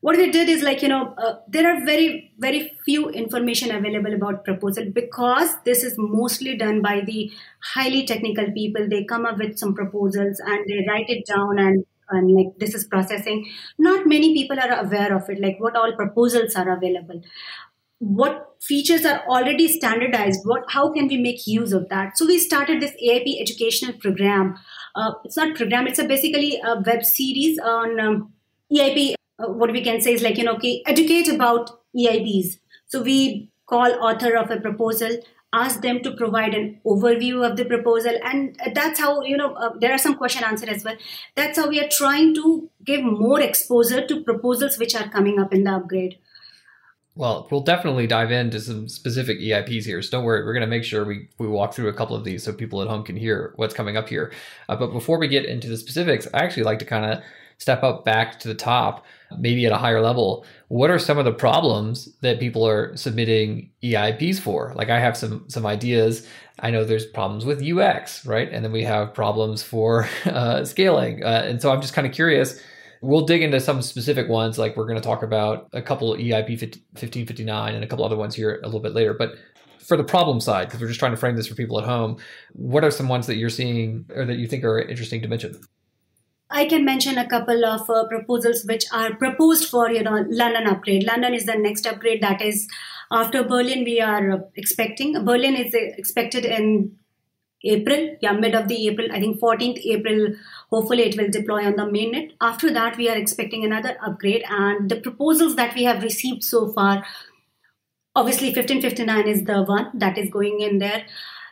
What 0.00 0.16
we 0.16 0.30
did 0.30 0.48
is 0.48 0.62
like, 0.62 0.80
you 0.80 0.88
know, 0.88 1.12
uh, 1.18 1.40
there 1.48 1.66
are 1.68 1.84
very, 1.84 2.32
very 2.38 2.78
few 2.84 3.08
information 3.10 3.74
available 3.74 4.14
about 4.14 4.44
proposal 4.44 4.84
because 4.92 5.50
this 5.64 5.82
is 5.82 5.96
mostly 5.98 6.56
done 6.56 6.82
by 6.82 7.00
the 7.04 7.32
highly 7.74 8.06
technical 8.06 8.46
people. 8.52 8.88
They 8.88 9.02
come 9.04 9.26
up 9.26 9.38
with 9.38 9.58
some 9.58 9.74
proposals 9.74 10.38
and 10.38 10.64
they 10.68 10.84
write 10.88 11.10
it 11.10 11.26
down 11.26 11.58
and 11.58 11.84
and 12.10 12.34
like 12.34 12.58
this 12.58 12.74
is 12.74 12.84
processing 12.84 13.46
not 13.78 14.06
many 14.06 14.32
people 14.32 14.58
are 14.58 14.82
aware 14.82 15.14
of 15.14 15.28
it 15.28 15.38
like 15.42 15.56
what 15.60 15.76
all 15.76 15.92
proposals 15.94 16.56
are 16.56 16.70
available 16.74 17.20
what 17.98 18.56
features 18.60 19.04
are 19.04 19.20
already 19.28 19.68
standardized 19.68 20.40
what 20.44 20.64
how 20.68 20.92
can 20.92 21.08
we 21.08 21.16
make 21.16 21.46
use 21.46 21.72
of 21.72 21.88
that? 21.88 22.16
So 22.16 22.26
we 22.26 22.38
started 22.38 22.80
this 22.80 22.92
eip 22.92 23.40
educational 23.40 23.94
program. 23.94 24.56
Uh, 24.94 25.12
it's 25.24 25.36
not 25.36 25.56
program 25.56 25.86
it's 25.86 25.98
a 25.98 26.04
basically 26.04 26.60
a 26.64 26.80
web 26.80 27.04
series 27.04 27.58
on 27.58 28.00
um, 28.00 28.32
eip 28.72 29.14
uh, 29.38 29.48
what 29.48 29.72
we 29.72 29.82
can 29.82 30.00
say 30.00 30.12
is 30.12 30.22
like 30.22 30.36
you 30.36 30.44
know 30.44 30.54
okay 30.54 30.82
educate 30.86 31.28
about 31.28 31.70
eips 31.96 32.58
so 32.86 33.02
we 33.02 33.50
call 33.66 33.92
author 34.02 34.36
of 34.36 34.50
a 34.50 34.60
proposal 34.60 35.10
ask 35.52 35.80
them 35.80 36.00
to 36.02 36.10
provide 36.12 36.54
an 36.54 36.78
overview 36.84 37.48
of 37.48 37.56
the 37.56 37.64
proposal 37.64 38.12
and 38.22 38.60
that's 38.74 39.00
how 39.00 39.22
you 39.22 39.36
know 39.36 39.54
uh, 39.54 39.70
there 39.80 39.92
are 39.92 39.98
some 39.98 40.14
question 40.14 40.44
answer 40.44 40.68
as 40.68 40.84
well. 40.84 40.96
That's 41.36 41.56
how 41.56 41.68
we 41.68 41.80
are 41.80 41.88
trying 41.88 42.34
to 42.34 42.70
give 42.84 43.02
more 43.02 43.40
exposure 43.40 44.06
to 44.06 44.22
proposals 44.22 44.78
which 44.78 44.94
are 44.94 45.08
coming 45.08 45.38
up 45.38 45.54
in 45.54 45.64
the 45.64 45.72
upgrade 45.72 46.18
well, 47.18 47.48
we'll 47.50 47.60
definitely 47.60 48.06
dive 48.06 48.30
into 48.30 48.60
some 48.60 48.86
specific 48.86 49.40
EIPs 49.40 49.84
here. 49.84 50.00
So 50.00 50.12
don't 50.12 50.24
worry, 50.24 50.44
we're 50.44 50.52
going 50.52 50.60
to 50.60 50.68
make 50.68 50.84
sure 50.84 51.04
we, 51.04 51.28
we 51.38 51.48
walk 51.48 51.74
through 51.74 51.88
a 51.88 51.92
couple 51.92 52.14
of 52.14 52.22
these 52.22 52.44
so 52.44 52.52
people 52.52 52.80
at 52.80 52.86
home 52.86 53.02
can 53.02 53.16
hear 53.16 53.52
what's 53.56 53.74
coming 53.74 53.96
up 53.96 54.08
here. 54.08 54.32
Uh, 54.68 54.76
but 54.76 54.92
before 54.92 55.18
we 55.18 55.26
get 55.26 55.44
into 55.44 55.68
the 55.68 55.76
specifics, 55.76 56.28
I 56.32 56.44
actually 56.44 56.62
like 56.62 56.78
to 56.78 56.84
kind 56.84 57.04
of 57.04 57.20
step 57.58 57.82
up 57.82 58.04
back 58.04 58.38
to 58.38 58.46
the 58.46 58.54
top, 58.54 59.04
maybe 59.36 59.66
at 59.66 59.72
a 59.72 59.76
higher 59.76 60.00
level. 60.00 60.46
What 60.68 60.90
are 60.90 60.98
some 61.00 61.18
of 61.18 61.24
the 61.24 61.32
problems 61.32 62.08
that 62.20 62.38
people 62.38 62.64
are 62.64 62.96
submitting 62.96 63.72
EIPs 63.82 64.38
for? 64.38 64.72
Like 64.76 64.88
I 64.88 65.00
have 65.00 65.16
some 65.16 65.44
some 65.48 65.66
ideas. 65.66 66.24
I 66.60 66.70
know 66.70 66.84
there's 66.84 67.04
problems 67.04 67.44
with 67.44 67.60
UX, 67.60 68.24
right? 68.26 68.48
And 68.48 68.64
then 68.64 68.70
we 68.70 68.84
have 68.84 69.12
problems 69.12 69.64
for 69.64 70.08
uh, 70.24 70.64
scaling. 70.64 71.24
Uh, 71.24 71.42
and 71.46 71.60
so 71.60 71.72
I'm 71.72 71.80
just 71.80 71.94
kind 71.94 72.06
of 72.06 72.12
curious 72.12 72.62
We'll 73.00 73.24
dig 73.24 73.42
into 73.42 73.60
some 73.60 73.82
specific 73.82 74.28
ones, 74.28 74.58
like 74.58 74.76
we're 74.76 74.86
going 74.86 75.00
to 75.00 75.06
talk 75.06 75.22
about 75.22 75.68
a 75.72 75.82
couple 75.82 76.14
EIP 76.14 76.60
1559 76.60 77.74
and 77.74 77.84
a 77.84 77.86
couple 77.86 78.04
other 78.04 78.16
ones 78.16 78.34
here 78.34 78.60
a 78.62 78.66
little 78.66 78.80
bit 78.80 78.92
later. 78.92 79.14
But 79.14 79.34
for 79.78 79.96
the 79.96 80.04
problem 80.04 80.40
side, 80.40 80.66
because 80.68 80.80
we're 80.80 80.88
just 80.88 81.00
trying 81.00 81.12
to 81.12 81.16
frame 81.16 81.36
this 81.36 81.46
for 81.46 81.54
people 81.54 81.78
at 81.78 81.84
home, 81.84 82.18
what 82.52 82.84
are 82.84 82.90
some 82.90 83.08
ones 83.08 83.26
that 83.26 83.36
you're 83.36 83.50
seeing 83.50 84.04
or 84.14 84.24
that 84.24 84.36
you 84.36 84.46
think 84.46 84.64
are 84.64 84.78
interesting 84.78 85.22
to 85.22 85.28
mention? 85.28 85.58
I 86.50 86.64
can 86.64 86.84
mention 86.84 87.18
a 87.18 87.28
couple 87.28 87.64
of 87.64 87.88
uh, 87.90 88.06
proposals 88.06 88.64
which 88.66 88.84
are 88.92 89.14
proposed 89.16 89.68
for 89.68 89.90
you 89.90 90.02
know 90.02 90.24
London 90.28 90.66
upgrade. 90.66 91.04
London 91.04 91.34
is 91.34 91.44
the 91.44 91.54
next 91.54 91.86
upgrade 91.86 92.22
that 92.22 92.40
is 92.40 92.66
after 93.10 93.42
Berlin. 93.44 93.84
We 93.84 94.00
are 94.00 94.30
uh, 94.30 94.38
expecting 94.56 95.24
Berlin 95.24 95.54
is 95.56 95.74
uh, 95.74 95.78
expected 95.98 96.44
in 96.44 96.97
April, 97.64 98.16
yeah, 98.20 98.32
mid 98.32 98.54
of 98.54 98.68
the 98.68 98.88
April. 98.88 99.08
I 99.12 99.20
think 99.20 99.40
14th 99.40 99.80
April 99.84 100.34
Hopefully, 100.70 101.04
it 101.04 101.16
will 101.16 101.30
deploy 101.30 101.64
on 101.64 101.76
the 101.76 101.84
mainnet. 101.84 102.32
After 102.40 102.70
that, 102.72 102.96
we 102.98 103.08
are 103.08 103.16
expecting 103.16 103.64
another 103.64 103.96
upgrade. 104.04 104.44
And 104.48 104.90
the 104.90 105.00
proposals 105.00 105.56
that 105.56 105.74
we 105.74 105.84
have 105.84 106.02
received 106.02 106.44
so 106.44 106.70
far, 106.72 107.04
obviously, 108.14 108.48
1559 108.48 109.28
is 109.28 109.44
the 109.44 109.62
one 109.62 109.90
that 109.94 110.18
is 110.18 110.28
going 110.28 110.60
in 110.60 110.78
there. 110.78 111.06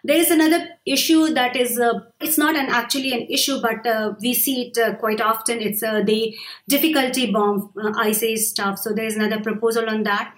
There 0.04 0.18
is 0.18 0.30
another 0.30 0.68
issue 0.84 1.32
that 1.32 1.56
is, 1.56 1.80
uh, 1.80 2.00
it's 2.20 2.36
not 2.38 2.56
an 2.56 2.66
actually 2.66 3.12
an 3.12 3.22
issue, 3.22 3.60
but 3.60 3.84
uh, 3.86 4.14
we 4.20 4.34
see 4.34 4.66
it 4.66 4.78
uh, 4.78 4.94
quite 4.96 5.20
often. 5.20 5.60
It's 5.60 5.82
uh, 5.82 6.02
the 6.02 6.36
difficulty 6.68 7.32
bomb, 7.32 7.72
uh, 7.82 7.92
ICE 7.96 8.48
stuff. 8.48 8.78
So 8.78 8.92
there 8.92 9.06
is 9.06 9.16
another 9.16 9.42
proposal 9.42 9.88
on 9.88 10.02
that 10.02 10.34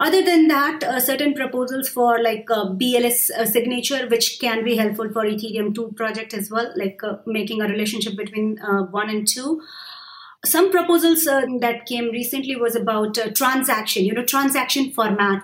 other 0.00 0.24
than 0.24 0.48
that, 0.48 0.82
uh, 0.82 0.98
certain 0.98 1.34
proposals 1.34 1.86
for 1.90 2.22
like 2.22 2.46
uh, 2.50 2.70
BLS 2.70 3.30
uh, 3.30 3.44
signature, 3.44 4.08
which 4.08 4.38
can 4.40 4.64
be 4.64 4.74
helpful 4.76 5.12
for 5.12 5.24
Ethereum 5.24 5.74
2 5.74 5.92
project 5.92 6.32
as 6.32 6.50
well, 6.50 6.72
like 6.74 7.04
uh, 7.04 7.16
making 7.26 7.60
a 7.60 7.68
relationship 7.68 8.16
between 8.16 8.58
uh, 8.60 8.84
1 8.84 9.10
and 9.10 9.28
2. 9.28 9.60
Some 10.42 10.70
proposals 10.70 11.26
uh, 11.26 11.42
that 11.60 11.84
came 11.84 12.06
recently 12.12 12.56
was 12.56 12.74
about 12.74 13.18
transaction, 13.34 14.06
you 14.06 14.14
know, 14.14 14.24
transaction 14.24 14.90
format, 14.90 15.42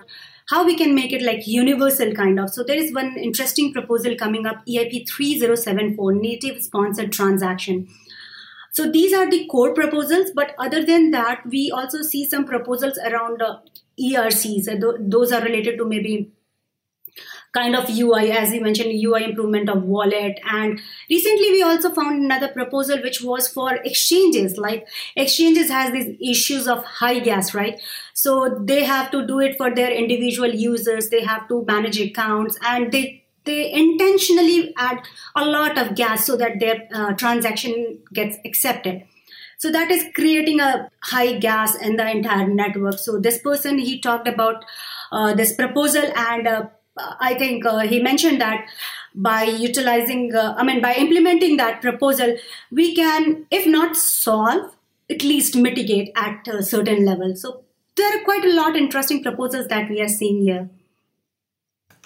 how 0.49 0.65
we 0.65 0.75
can 0.75 0.95
make 0.95 1.13
it 1.13 1.21
like 1.21 1.45
universal 1.45 2.13
kind 2.13 2.39
of. 2.39 2.49
So 2.49 2.63
there 2.63 2.77
is 2.77 2.91
one 2.91 3.15
interesting 3.15 3.71
proposal 3.71 4.15
coming 4.15 4.47
up, 4.47 4.65
EIP 4.65 5.07
3074, 5.07 6.13
native 6.13 6.63
sponsored 6.63 7.11
transaction. 7.11 7.87
So 8.71 8.89
these 8.91 9.13
are 9.13 9.29
the 9.29 9.45
core 9.45 9.75
proposals, 9.75 10.31
but 10.33 10.55
other 10.57 10.83
than 10.83 11.11
that, 11.11 11.45
we 11.45 11.69
also 11.69 12.01
see 12.01 12.27
some 12.27 12.45
proposals 12.45 12.97
around 12.97 13.41
uh, 13.41 13.57
ERCs. 13.99 14.67
Those 15.09 15.31
are 15.31 15.41
related 15.41 15.77
to 15.77 15.85
maybe 15.85 16.31
kind 17.53 17.75
of 17.75 17.89
UI, 17.89 18.31
as 18.31 18.53
you 18.53 18.61
mentioned, 18.61 18.91
UI 19.03 19.23
improvement 19.23 19.69
of 19.69 19.83
wallet. 19.83 20.39
And 20.49 20.79
recently, 21.09 21.51
we 21.51 21.63
also 21.63 21.91
found 21.91 22.23
another 22.23 22.49
proposal 22.49 23.01
which 23.01 23.21
was 23.21 23.47
for 23.47 23.75
exchanges. 23.75 24.57
Like 24.57 24.87
exchanges 25.15 25.69
has 25.69 25.91
these 25.91 26.15
issues 26.21 26.67
of 26.67 26.83
high 26.83 27.19
gas, 27.19 27.53
right? 27.53 27.79
So 28.13 28.61
they 28.63 28.83
have 28.83 29.11
to 29.11 29.25
do 29.25 29.39
it 29.39 29.57
for 29.57 29.73
their 29.73 29.91
individual 29.91 30.49
users. 30.49 31.09
They 31.09 31.23
have 31.23 31.47
to 31.49 31.63
manage 31.65 31.99
accounts, 31.99 32.57
and 32.61 32.91
they 32.91 33.23
they 33.45 33.71
intentionally 33.71 34.73
add 34.77 34.99
a 35.35 35.45
lot 35.45 35.77
of 35.77 35.95
gas 35.95 36.25
so 36.25 36.35
that 36.35 36.59
their 36.59 36.87
uh, 36.93 37.13
transaction 37.13 37.99
gets 38.13 38.37
accepted 38.43 39.03
so 39.57 39.71
that 39.71 39.89
is 39.89 40.05
creating 40.13 40.59
a 40.59 40.89
high 41.01 41.37
gas 41.37 41.75
in 41.75 41.95
the 41.97 42.09
entire 42.09 42.47
network. 42.47 42.99
So 42.99 43.17
this 43.19 43.39
person, 43.39 43.79
he 43.79 43.99
talked 43.99 44.27
about 44.27 44.63
uh, 45.11 45.33
this 45.33 45.53
proposal 45.53 46.03
and 46.15 46.47
uh, 46.47 46.65
I 47.19 47.33
think 47.33 47.65
uh, 47.65 47.79
he 47.79 48.01
mentioned 48.01 48.39
that 48.41 48.67
by 49.15 49.43
utilizing, 49.43 50.33
uh, 50.35 50.53
I 50.57 50.63
mean, 50.63 50.81
by 50.81 50.93
implementing 50.93 51.57
that 51.57 51.81
proposal, 51.81 52.37
we 52.71 52.95
can, 52.95 53.47
if 53.49 53.65
not 53.65 53.95
solve, 53.95 54.75
at 55.09 55.23
least 55.23 55.55
mitigate 55.55 56.11
at 56.15 56.47
a 56.47 56.61
certain 56.61 57.03
level. 57.05 57.35
So 57.35 57.63
there 57.95 58.15
are 58.15 58.23
quite 58.23 58.45
a 58.45 58.53
lot 58.53 58.75
interesting 58.75 59.23
proposals 59.23 59.67
that 59.67 59.89
we 59.89 60.01
are 60.01 60.07
seeing 60.07 60.43
here. 60.43 60.69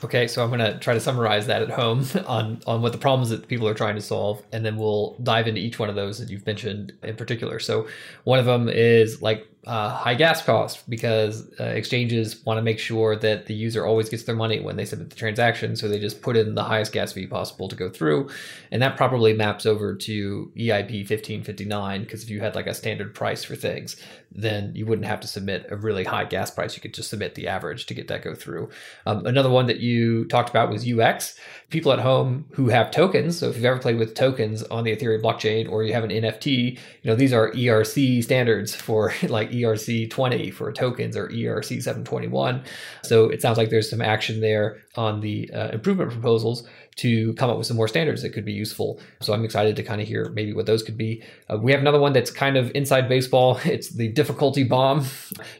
Okay, 0.03 0.27
so 0.27 0.43
I'm 0.43 0.49
going 0.49 0.59
to 0.59 0.79
try 0.79 0.95
to 0.95 0.99
summarize 0.99 1.45
that 1.47 1.61
at 1.61 1.69
home 1.69 2.05
on, 2.25 2.61
on 2.65 2.81
what 2.81 2.91
the 2.91 2.97
problems 2.97 3.29
that 3.29 3.47
people 3.47 3.67
are 3.67 3.73
trying 3.73 3.95
to 3.95 4.01
solve, 4.01 4.41
and 4.51 4.65
then 4.65 4.77
we'll 4.77 5.15
dive 5.21 5.47
into 5.47 5.61
each 5.61 5.77
one 5.77 5.89
of 5.89 5.95
those 5.95 6.17
that 6.19 6.29
you've 6.29 6.45
mentioned 6.45 6.93
in 7.03 7.15
particular. 7.15 7.59
So, 7.59 7.87
one 8.23 8.39
of 8.39 8.45
them 8.45 8.67
is 8.67 9.21
like 9.21 9.47
uh, 9.67 9.89
high 9.89 10.15
gas 10.15 10.43
cost 10.43 10.89
because 10.89 11.47
uh, 11.59 11.65
exchanges 11.65 12.43
want 12.45 12.57
to 12.57 12.63
make 12.63 12.79
sure 12.79 13.15
that 13.15 13.45
the 13.45 13.53
user 13.53 13.85
always 13.85 14.09
gets 14.09 14.23
their 14.23 14.35
money 14.35 14.59
when 14.59 14.75
they 14.75 14.85
submit 14.85 15.11
the 15.11 15.15
transaction. 15.15 15.75
So 15.75 15.87
they 15.87 15.99
just 15.99 16.23
put 16.23 16.35
in 16.35 16.55
the 16.55 16.63
highest 16.63 16.91
gas 16.93 17.13
fee 17.13 17.27
possible 17.27 17.67
to 17.67 17.75
go 17.75 17.87
through. 17.87 18.29
And 18.71 18.81
that 18.81 18.97
probably 18.97 19.33
maps 19.33 19.67
over 19.67 19.95
to 19.95 20.51
EIP 20.57 21.01
1559 21.01 22.01
because 22.01 22.23
if 22.23 22.29
you 22.31 22.39
had 22.39 22.55
like 22.55 22.65
a 22.65 22.73
standard 22.73 23.13
price 23.13 23.43
for 23.43 23.55
things, 23.55 23.97
then 24.31 24.71
you 24.75 24.85
wouldn't 24.85 25.07
have 25.07 25.19
to 25.19 25.27
submit 25.27 25.67
a 25.69 25.75
really 25.75 26.05
high 26.05 26.25
gas 26.25 26.49
price. 26.49 26.75
You 26.75 26.81
could 26.81 26.93
just 26.93 27.09
submit 27.09 27.35
the 27.35 27.47
average 27.47 27.85
to 27.85 27.93
get 27.93 28.07
that 28.07 28.23
go 28.23 28.33
through. 28.33 28.69
Um, 29.05 29.25
another 29.27 29.49
one 29.49 29.67
that 29.67 29.79
you 29.79 30.25
talked 30.25 30.49
about 30.49 30.71
was 30.71 30.89
UX. 30.89 31.37
People 31.69 31.91
at 31.91 31.99
home 31.99 32.45
who 32.53 32.69
have 32.69 32.89
tokens. 32.89 33.37
So 33.37 33.49
if 33.49 33.57
you've 33.57 33.65
ever 33.65 33.79
played 33.79 33.97
with 33.97 34.15
tokens 34.15 34.63
on 34.63 34.85
the 34.85 34.95
Ethereum 34.95 35.21
blockchain 35.21 35.69
or 35.69 35.83
you 35.83 35.93
have 35.93 36.03
an 36.03 36.09
NFT, 36.09 36.73
you 36.73 36.79
know, 37.03 37.15
these 37.15 37.33
are 37.33 37.51
ERC 37.51 38.23
standards 38.23 38.73
for 38.73 39.13
like 39.27 39.50
ERC 39.51 40.09
20 40.09 40.51
for 40.51 40.71
tokens 40.71 41.15
or 41.15 41.29
ERC 41.29 41.81
721. 41.81 42.63
So 43.03 43.25
it 43.29 43.41
sounds 43.41 43.57
like 43.57 43.69
there's 43.69 43.89
some 43.89 44.01
action 44.01 44.41
there 44.41 44.77
on 44.95 45.21
the 45.21 45.49
uh, 45.53 45.69
improvement 45.69 46.11
proposals 46.11 46.67
to 46.97 47.33
come 47.35 47.49
up 47.49 47.57
with 47.57 47.65
some 47.65 47.77
more 47.77 47.87
standards 47.87 48.21
that 48.21 48.31
could 48.31 48.43
be 48.43 48.51
useful. 48.51 48.99
So 49.21 49.33
I'm 49.33 49.45
excited 49.45 49.75
to 49.77 49.83
kind 49.83 50.01
of 50.01 50.07
hear 50.07 50.29
maybe 50.33 50.53
what 50.53 50.65
those 50.65 50.83
could 50.83 50.97
be. 50.97 51.23
Uh, 51.49 51.57
we 51.57 51.71
have 51.71 51.79
another 51.79 51.99
one 51.99 52.11
that's 52.11 52.31
kind 52.31 52.57
of 52.57 52.71
inside 52.75 53.07
baseball. 53.07 53.59
It's 53.71 53.89
the 53.89 54.09
difficulty 54.09 54.63
bomb. 54.63 55.05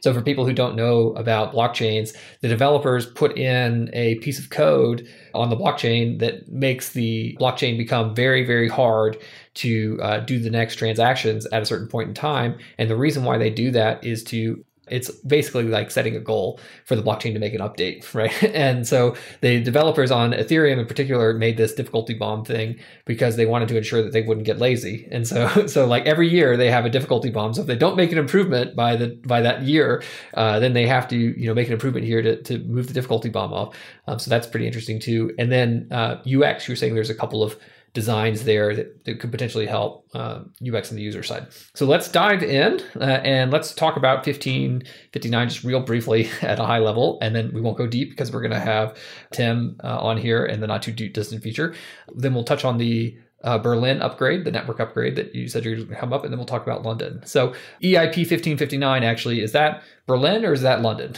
So 0.01 0.13
for 0.13 0.21
people 0.21 0.45
who 0.45 0.53
don't 0.53 0.75
know 0.75 1.13
about 1.13 1.53
blockchains, 1.53 2.15
the 2.41 2.49
developers 2.49 3.05
put 3.05 3.37
in 3.37 3.89
a 3.93 4.15
piece 4.15 4.37
of 4.37 4.49
code 4.49 5.07
on 5.33 5.49
the 5.49 5.55
blockchain 5.55 6.19
that 6.19 6.49
makes 6.49 6.89
the 6.89 7.37
blockchain 7.39 7.77
become 7.77 8.13
very, 8.13 8.45
very 8.45 8.67
hard 8.67 9.17
to 9.53 9.99
uh, 10.01 10.19
do 10.19 10.39
the 10.39 10.49
next 10.49 10.75
transactions 10.75 11.45
at 11.47 11.61
a 11.61 11.65
certain 11.65 11.87
point 11.87 12.09
in 12.09 12.13
time. 12.13 12.57
And 12.77 12.89
the 12.89 12.95
reason 12.95 13.23
why 13.23 13.37
they 13.37 13.49
do 13.49 13.71
that 13.71 14.03
is 14.03 14.23
to 14.25 14.63
it's 14.91 15.09
basically 15.21 15.63
like 15.63 15.89
setting 15.89 16.15
a 16.15 16.19
goal 16.19 16.59
for 16.85 16.95
the 16.95 17.01
blockchain 17.01 17.33
to 17.33 17.39
make 17.39 17.53
an 17.53 17.61
update, 17.61 18.13
right? 18.13 18.43
And 18.43 18.87
so 18.87 19.15
the 19.39 19.63
developers 19.63 20.11
on 20.11 20.31
Ethereum 20.33 20.79
in 20.79 20.85
particular 20.85 21.33
made 21.33 21.57
this 21.57 21.73
difficulty 21.73 22.13
bomb 22.13 22.43
thing 22.43 22.77
because 23.05 23.37
they 23.37 23.45
wanted 23.45 23.69
to 23.69 23.77
ensure 23.77 24.03
that 24.03 24.11
they 24.11 24.21
wouldn't 24.21 24.45
get 24.45 24.59
lazy. 24.59 25.07
And 25.09 25.27
so, 25.27 25.65
so 25.67 25.85
like 25.85 26.05
every 26.05 26.27
year 26.27 26.57
they 26.57 26.69
have 26.69 26.85
a 26.85 26.89
difficulty 26.89 27.29
bomb. 27.29 27.53
So 27.53 27.61
if 27.61 27.67
they 27.67 27.75
don't 27.75 27.95
make 27.95 28.11
an 28.11 28.17
improvement 28.17 28.75
by 28.75 28.95
the 28.95 29.19
by 29.25 29.41
that 29.41 29.63
year, 29.63 30.03
uh, 30.33 30.59
then 30.59 30.73
they 30.73 30.85
have 30.87 31.07
to 31.07 31.17
you 31.17 31.47
know 31.47 31.53
make 31.53 31.67
an 31.67 31.73
improvement 31.73 32.05
here 32.05 32.21
to 32.21 32.41
to 32.43 32.59
move 32.59 32.87
the 32.87 32.93
difficulty 32.93 33.29
bomb 33.29 33.53
off. 33.53 33.75
Um, 34.07 34.19
so 34.19 34.29
that's 34.29 34.47
pretty 34.47 34.67
interesting 34.67 34.99
too. 34.99 35.33
And 35.39 35.51
then 35.51 35.87
uh, 35.91 36.21
UX, 36.25 36.67
you're 36.67 36.75
saying 36.75 36.95
there's 36.95 37.09
a 37.09 37.15
couple 37.15 37.43
of 37.43 37.57
designs 37.93 38.45
there 38.45 38.75
that, 38.75 39.03
that 39.05 39.19
could 39.19 39.31
potentially 39.31 39.65
help 39.65 40.07
uh, 40.13 40.41
UX 40.65 40.91
on 40.91 40.95
the 40.95 41.01
user 41.01 41.23
side. 41.23 41.47
So 41.73 41.85
let's 41.85 42.09
dive 42.09 42.41
in 42.41 42.81
uh, 42.95 43.19
and 43.23 43.51
let's 43.51 43.73
talk 43.73 43.97
about 43.97 44.25
1559 44.25 45.49
just 45.49 45.63
real 45.63 45.81
briefly 45.81 46.29
at 46.41 46.59
a 46.59 46.65
high 46.65 46.79
level, 46.79 47.17
and 47.21 47.35
then 47.35 47.51
we 47.53 47.61
won't 47.61 47.77
go 47.77 47.87
deep 47.87 48.11
because 48.11 48.31
we're 48.31 48.41
going 48.41 48.51
to 48.51 48.59
have 48.59 48.97
Tim 49.31 49.77
uh, 49.83 49.99
on 49.99 50.17
here 50.17 50.45
in 50.45 50.61
the 50.61 50.67
not 50.67 50.81
too 50.81 50.93
distant 50.93 51.43
future. 51.43 51.73
Then 52.15 52.33
we'll 52.33 52.43
touch 52.43 52.63
on 52.63 52.77
the 52.77 53.17
uh, 53.43 53.57
Berlin 53.57 54.01
upgrade, 54.01 54.45
the 54.45 54.51
network 54.51 54.79
upgrade 54.79 55.15
that 55.15 55.33
you 55.33 55.47
said 55.47 55.65
you're 55.65 55.75
going 55.75 55.87
to 55.87 55.95
come 55.95 56.13
up, 56.13 56.23
and 56.23 56.31
then 56.31 56.37
we'll 56.37 56.45
talk 56.45 56.63
about 56.63 56.83
London. 56.83 57.21
So 57.25 57.49
EIP 57.81 58.17
1559 58.17 59.03
actually 59.03 59.41
is 59.41 59.51
that 59.51 59.83
Berlin 60.07 60.45
or 60.45 60.53
is 60.53 60.61
that 60.61 60.81
London? 60.81 61.15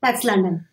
That's 0.00 0.24
London. 0.24 0.66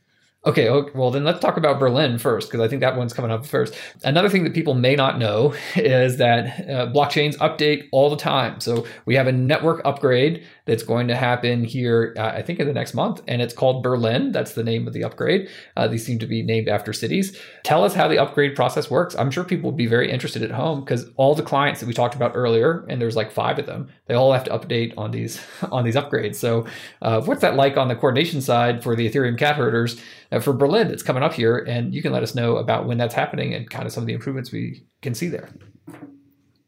Okay, 0.46 0.70
well 0.96 1.12
then 1.12 1.26
let's 1.26 1.42
talk 1.42 1.58
about 1.58 1.80
Berlin 1.80 2.18
first 2.18 2.48
because 2.48 2.62
I 2.62 2.70
think 2.70 2.80
that 2.80 2.96
one's 2.96 3.12
coming 3.12 3.30
up 3.30 3.46
first. 3.46 3.76
Another 4.06 4.30
thing 4.30 4.46
that 4.46 4.54
people 4.54 4.74
may 4.74 4.96
not 4.96 5.20
know 5.20 5.54
is 5.76 6.16
that 6.16 6.62
uh, 6.62 6.88
blockchains 6.94 7.36
update 7.40 7.90
all 7.92 8.10
the 8.10 8.16
time. 8.16 8.62
So 8.62 8.88
we 9.06 9.16
have 9.16 9.28
a 9.28 9.34
network 9.34 9.82
upgrade 9.84 10.46
that's 10.64 10.84
going 10.84 11.10
to 11.10 11.16
happen 11.16 11.66
here, 11.66 12.16
uh, 12.18 12.28
I 12.28 12.42
think 12.42 12.62
in 12.62 12.68
the 12.68 12.74
next 12.74 12.94
month, 12.94 13.22
and 13.28 13.42
it's 13.42 13.54
called 13.54 13.84
Berlin. 13.84 14.32
That's 14.32 14.54
the 14.54 14.64
name 14.64 14.88
of 14.88 14.94
the 14.94 15.04
upgrade. 15.04 15.50
Uh, 15.76 15.90
these 15.90 16.06
seem 16.06 16.20
to 16.20 16.28
be 16.28 16.42
named 16.42 16.70
after 16.70 16.94
cities. 16.94 17.38
Tell 17.64 17.84
us 17.84 17.94
how 17.94 18.08
the 18.08 18.20
upgrade 18.20 18.56
process 18.56 18.90
works. 18.90 19.16
I'm 19.16 19.32
sure 19.32 19.44
people 19.44 19.72
will 19.72 19.78
be 19.78 19.88
very 19.88 20.10
interested 20.10 20.42
at 20.42 20.52
home 20.52 20.80
because 20.80 21.10
all 21.18 21.36
the 21.36 21.44
clients 21.44 21.82
that 21.82 21.88
we 21.88 21.94
talked 21.94 22.16
about 22.16 22.32
earlier, 22.34 22.86
and 22.88 23.02
there's 23.02 23.18
like 23.18 23.32
five 23.32 23.60
of 23.60 23.66
them, 23.66 23.90
they 24.10 24.16
all 24.16 24.34
have 24.34 24.44
to 24.44 24.52
update 24.52 24.94
on 24.98 25.12
these 25.12 25.42
on 25.72 25.86
these 25.86 25.96
upgrades. 25.96 26.36
So 26.36 26.66
uh, 27.02 27.22
what's 27.22 27.42
that 27.42 27.56
like 27.56 27.78
on 27.78 27.88
the 27.88 27.96
coordination 27.96 28.42
side 28.42 28.84
for 28.84 28.98
the 28.98 29.10
Ethereum 29.10 29.38
cat 29.38 29.56
herders? 29.56 30.02
uh, 30.32 30.40
for 30.40 30.54
Berlin 30.54 30.88
that's 30.88 31.04
coming 31.04 31.24
up 31.24 31.34
here, 31.34 31.58
and 31.58 31.94
you 31.94 32.02
can 32.02 32.12
let 32.12 32.24
us 32.24 32.36
know 32.36 32.58
about 32.58 32.86
when 32.86 32.98
that's 32.98 33.16
happening 33.16 33.54
and 33.54 33.70
kind 33.70 33.86
of 33.86 33.92
some 33.92 34.04
of 34.04 34.08
the 34.08 34.14
improvements 34.14 34.52
we 34.52 34.84
can 35.02 35.14
see 35.14 35.28
there. 35.28 35.50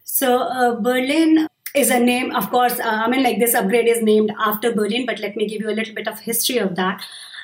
So 0.04 0.40
uh, 0.40 0.76
Berlin 0.80 1.48
is 1.76 1.90
a 1.90 2.00
name, 2.00 2.36
of 2.36 2.50
course. 2.50 2.80
Uh, 2.80 3.04
I 3.06 3.10
mean, 3.10 3.24
like 3.24 3.40
this 3.40 3.54
upgrade 3.54 3.88
is 3.88 4.02
named 4.02 4.32
after 4.40 4.74
Berlin, 4.74 5.06
but 5.06 5.20
let 5.20 5.36
me 5.36 5.48
give 5.48 5.62
you 5.62 5.70
a 5.70 5.78
little 5.78 5.96
bit 5.96 6.08
of 6.08 6.20
history 6.20 6.58
of 6.58 6.76
that. 6.76 7.04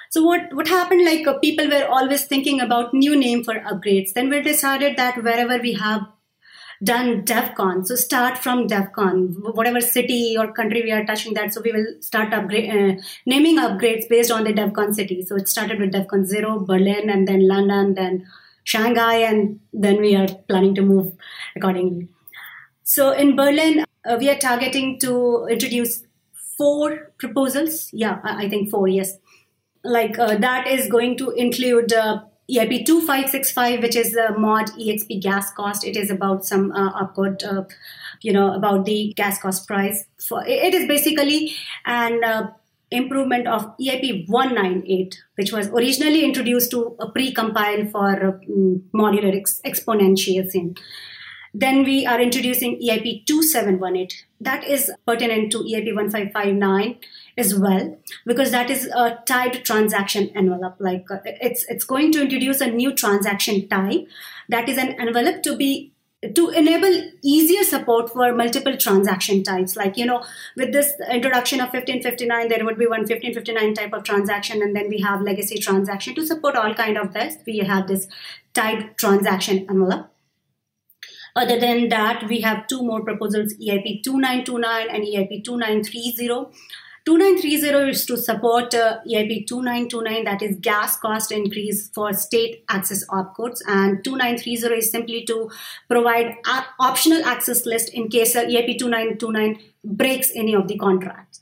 So 0.09 0.23
what 0.23 0.53
what 0.53 0.67
happened? 0.67 1.05
Like 1.05 1.27
uh, 1.27 1.37
people 1.39 1.67
were 1.67 1.85
always 1.85 2.25
thinking 2.25 2.61
about 2.61 2.93
new 2.93 3.15
name 3.15 3.43
for 3.43 3.55
upgrades. 3.55 4.13
Then 4.13 4.29
we 4.29 4.41
decided 4.41 4.97
that 4.97 5.21
wherever 5.23 5.57
we 5.57 5.73
have 5.73 6.07
done 6.83 7.23
DevCon. 7.23 7.85
So 7.85 7.95
start 7.95 8.37
from 8.37 8.67
DevCon, 8.67 9.55
whatever 9.55 9.81
city 9.81 10.35
or 10.37 10.51
country 10.51 10.83
we 10.83 10.91
are 10.91 11.05
touching 11.05 11.33
that. 11.33 11.53
So 11.53 11.61
we 11.61 11.71
will 11.71 11.87
start 12.01 12.33
upgrade, 12.33 12.69
uh, 12.69 13.01
naming 13.25 13.57
upgrades 13.57 14.07
based 14.07 14.31
on 14.31 14.43
the 14.43 14.53
DevCon 14.53 14.93
city. 14.93 15.23
So 15.25 15.35
it 15.35 15.47
started 15.47 15.79
with 15.79 15.91
DevCon 15.91 16.25
0, 16.25 16.59
Berlin, 16.61 17.09
and 17.09 17.27
then 17.27 17.47
London, 17.47 17.95
then 17.95 18.27
Shanghai, 18.63 19.15
and 19.15 19.59
then 19.73 20.01
we 20.01 20.15
are 20.15 20.27
planning 20.47 20.75
to 20.75 20.81
move 20.81 21.13
accordingly. 21.55 22.09
So 22.83 23.11
in 23.11 23.35
Berlin, 23.35 23.85
uh, 24.05 24.17
we 24.19 24.29
are 24.29 24.37
targeting 24.37 24.99
to 24.99 25.47
introduce 25.49 26.03
four 26.57 27.11
proposals. 27.17 27.89
Yeah, 27.91 28.19
I 28.23 28.49
think 28.49 28.69
four, 28.69 28.87
yes. 28.87 29.17
Like 29.83 30.19
uh, 30.19 30.37
that 30.37 30.67
is 30.67 30.87
going 30.87 31.17
to 31.17 31.31
include 31.31 31.93
uh, 31.93 32.21
EIP 32.49 32.85
2565, 32.85 33.81
which 33.81 33.95
is 33.95 34.13
the 34.13 34.33
mod 34.37 34.67
EXP 34.71 35.21
gas 35.21 35.51
cost. 35.51 35.83
It 35.83 35.97
is 35.97 36.09
about 36.09 36.45
some 36.45 36.71
uh, 36.71 36.91
upward, 36.91 37.43
uh, 37.43 37.63
you 38.21 38.31
know, 38.31 38.53
about 38.53 38.85
the 38.85 39.13
gas 39.17 39.41
cost 39.41 39.67
price. 39.67 40.05
For 40.19 40.45
It 40.45 40.73
is 40.73 40.87
basically 40.87 41.53
an 41.85 42.23
uh, 42.23 42.51
improvement 42.89 43.47
of 43.47 43.77
EIP 43.77 44.29
198, 44.29 45.21
which 45.35 45.51
was 45.51 45.67
originally 45.67 46.23
introduced 46.23 46.71
to 46.71 46.95
a 46.99 47.09
pre-compile 47.09 47.85
for 47.87 48.27
um, 48.27 48.83
modular 48.93 49.35
ex- 49.35 49.61
exponentiation. 49.65 50.77
Then 51.53 51.83
we 51.83 52.05
are 52.05 52.19
introducing 52.19 52.79
EIP 52.79 53.25
2718. 53.25 54.09
That 54.41 54.63
is 54.63 54.91
pertinent 55.05 55.51
to 55.51 55.59
EIP 55.59 55.95
1559 55.95 56.97
as 57.37 57.57
well 57.57 57.97
because 58.25 58.51
that 58.51 58.69
is 58.69 58.85
a 58.85 59.19
typed 59.25 59.65
transaction 59.65 60.29
envelope. 60.35 60.75
Like 60.79 61.09
uh, 61.09 61.19
it's 61.25 61.65
it's 61.69 61.83
going 61.83 62.11
to 62.13 62.21
introduce 62.21 62.61
a 62.61 62.67
new 62.67 62.93
transaction 62.93 63.67
type 63.67 64.07
that 64.49 64.69
is 64.69 64.77
an 64.77 64.99
envelope 64.99 65.43
to 65.43 65.55
be 65.55 65.93
to 66.33 66.49
enable 66.49 67.11
easier 67.21 67.63
support 67.63 68.09
for 68.09 68.33
multiple 68.33 68.75
transaction 68.75 69.43
types. 69.43 69.75
Like 69.75 69.97
you 69.97 70.05
know 70.05 70.23
with 70.55 70.73
this 70.73 70.91
introduction 71.11 71.59
of 71.59 71.67
1559 71.67 72.49
there 72.49 72.65
would 72.65 72.77
be 72.77 72.87
one 72.87 73.01
1559 73.01 73.73
type 73.75 73.93
of 73.93 74.03
transaction 74.03 74.61
and 74.61 74.75
then 74.75 74.89
we 74.89 74.99
have 75.01 75.21
legacy 75.21 75.59
transaction 75.59 76.15
to 76.15 76.25
support 76.25 76.55
all 76.55 76.73
kind 76.73 76.97
of 76.97 77.13
this. 77.13 77.37
We 77.45 77.59
have 77.59 77.87
this 77.87 78.07
typed 78.53 78.97
transaction 78.99 79.67
envelope 79.69 80.07
other 81.37 81.59
than 81.59 81.89
that, 81.89 82.27
we 82.27 82.41
have 82.41 82.67
two 82.67 82.81
more 82.83 83.03
proposals, 83.03 83.53
EIP 83.55 84.03
2929 84.03 84.87
and 84.89 85.03
EIP 85.03 85.43
2930. 85.43 86.51
2930 87.05 87.91
is 87.91 88.05
to 88.05 88.17
support 88.17 88.73
uh, 88.73 88.97
EIP 89.07 89.47
2929, 89.47 90.25
that 90.25 90.41
is 90.41 90.57
gas 90.59 90.99
cost 90.99 91.31
increase 91.31 91.89
for 91.89 92.11
state 92.11 92.65
access 92.67 93.05
opcodes. 93.07 93.61
And 93.65 94.03
2930 94.03 94.75
is 94.75 94.91
simply 94.91 95.23
to 95.25 95.49
provide 95.87 96.35
optional 96.79 97.23
access 97.23 97.65
list 97.65 97.93
in 97.93 98.09
case 98.09 98.35
uh, 98.35 98.43
EIP 98.43 98.77
2929 98.79 99.59
breaks 99.85 100.31
any 100.35 100.53
of 100.53 100.67
the 100.67 100.77
contracts. 100.77 101.39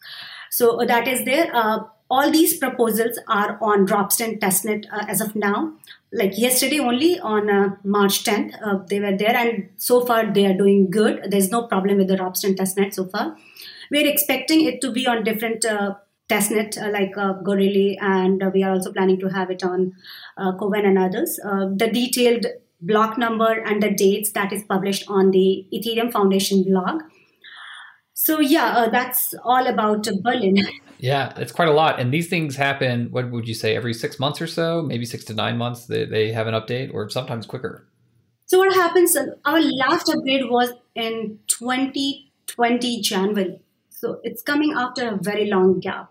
So 0.52 0.82
uh, 0.82 0.86
that 0.86 1.08
is 1.08 1.26
there. 1.26 1.50
Uh, 1.52 1.80
all 2.10 2.32
these 2.32 2.58
proposals 2.58 3.20
are 3.28 3.58
on 3.62 3.88
Ropsten 3.88 4.40
testnet 4.40 4.86
uh, 4.92 5.06
as 5.08 5.22
of 5.22 5.36
now. 5.36 5.74
Like 6.12 6.38
yesterday 6.38 6.80
only 6.80 7.20
on 7.20 7.50
uh, 7.50 7.76
March 7.84 8.24
10th, 8.24 8.54
uh, 8.64 8.84
they 8.90 9.00
were 9.00 9.18
there, 9.18 9.36
and 9.36 9.70
so 9.76 10.06
far 10.06 10.32
they 10.32 10.46
are 10.46 10.54
doing 10.54 10.90
good. 10.90 11.28
There's 11.30 11.52
no 11.52 11.64
problem 11.64 11.98
with 11.98 12.08
the 12.08 12.16
Ropsten 12.16 12.56
testnet 12.56 12.94
so 12.94 13.06
far. 13.06 13.36
We're 13.92 14.08
expecting 14.08 14.66
it 14.66 14.82
to 14.82 14.92
be 14.92 15.08
on 15.08 15.24
different 15.24 15.66
uh, 15.66 15.96
testnet 16.30 16.82
uh, 16.82 16.92
like 16.92 17.18
uh, 17.18 17.34
Goerli, 17.44 17.98
and 18.00 18.42
we 18.54 18.64
are 18.64 18.72
also 18.72 18.94
planning 18.94 19.20
to 19.20 19.28
have 19.28 19.50
it 19.50 19.64
on 19.64 19.94
Kovan 20.38 20.86
and 20.86 20.98
others. 20.98 21.38
The 21.38 21.90
detailed 21.92 22.46
block 22.82 23.18
number 23.18 23.52
and 23.52 23.82
the 23.82 23.92
dates 23.92 24.32
that 24.32 24.54
is 24.54 24.64
published 24.64 25.06
on 25.08 25.32
the 25.32 25.66
Ethereum 25.74 26.12
Foundation 26.12 26.64
blog. 26.64 27.02
So 28.26 28.40
yeah, 28.40 28.70
uh, 28.78 28.90
that's 28.90 29.36
all 29.44 29.68
about 29.68 30.08
Berlin. 30.24 30.58
Yeah, 30.98 31.32
it's 31.38 31.52
quite 31.52 31.68
a 31.68 31.74
lot. 31.74 32.00
And 32.00 32.12
these 32.12 32.28
things 32.28 32.56
happen, 32.56 33.12
what 33.12 33.30
would 33.30 33.48
you 33.48 33.54
say, 33.54 33.76
every 33.76 33.94
six 33.94 34.20
months 34.20 34.42
or 34.42 34.48
so, 34.48 34.82
maybe 34.82 35.06
six 35.06 35.24
to 35.26 35.36
nine 35.36 35.60
months, 35.60 35.86
they, 35.86 36.06
they 36.06 36.32
have 36.32 36.48
an 36.48 36.56
update, 36.56 36.92
or 36.92 37.08
sometimes 37.08 37.46
quicker? 37.46 37.88
So, 38.48 38.58
what 38.58 38.74
happens, 38.74 39.16
our 39.16 39.62
last 39.62 40.10
upgrade 40.10 40.50
was 40.50 40.74
in 40.96 41.38
2020 41.50 43.02
January. 43.02 43.60
So, 43.92 44.20
it's 44.24 44.42
coming 44.42 44.74
after 44.76 45.08
a 45.08 45.18
very 45.18 45.46
long 45.46 45.80
gap. 45.80 46.10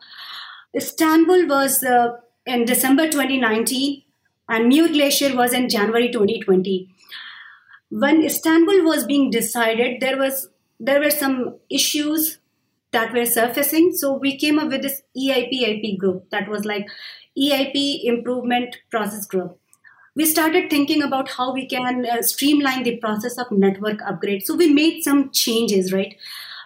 Istanbul 0.72 1.48
was 1.48 1.83
uh, 1.83 2.18
in 2.46 2.64
December 2.64 3.11
2019, 3.11 4.03
and 4.48 4.68
Muir 4.68 4.87
Glacier 4.87 5.35
was 5.35 5.53
in 5.53 5.68
January 5.68 6.12
2020. 6.12 6.88
When 7.90 8.22
Istanbul 8.22 8.85
was 8.85 9.05
being 9.05 9.31
decided, 9.31 10.00
there 10.00 10.16
was 10.16 10.48
there 10.85 11.01
were 11.01 11.11
some 11.11 11.57
issues 11.70 12.38
that 12.92 13.12
were 13.12 13.27
surfacing. 13.27 13.92
So 13.94 14.12
we 14.16 14.38
came 14.38 14.59
up 14.59 14.68
with 14.68 14.83
this 14.83 15.03
EIP 15.16 15.99
group 15.99 16.31
that 16.31 16.49
was 16.49 16.64
like 16.64 16.87
EIP 17.38 18.05
Improvement 18.05 18.77
Process 18.90 19.27
Group. 19.27 19.59
We 20.16 20.27
started 20.27 20.70
thinking 20.70 21.03
about 21.03 21.31
how 21.31 21.53
we 21.53 21.66
can 21.66 22.07
uh, 22.07 22.23
streamline 22.23 22.85
the 22.85 22.99
process 22.99 23.37
of 23.37 23.51
network 23.51 24.01
upgrade. 24.07 24.47
So 24.47 24.55
we 24.55 24.73
made 24.73 25.03
some 25.03 25.31
changes, 25.33 25.92
right? 25.92 26.14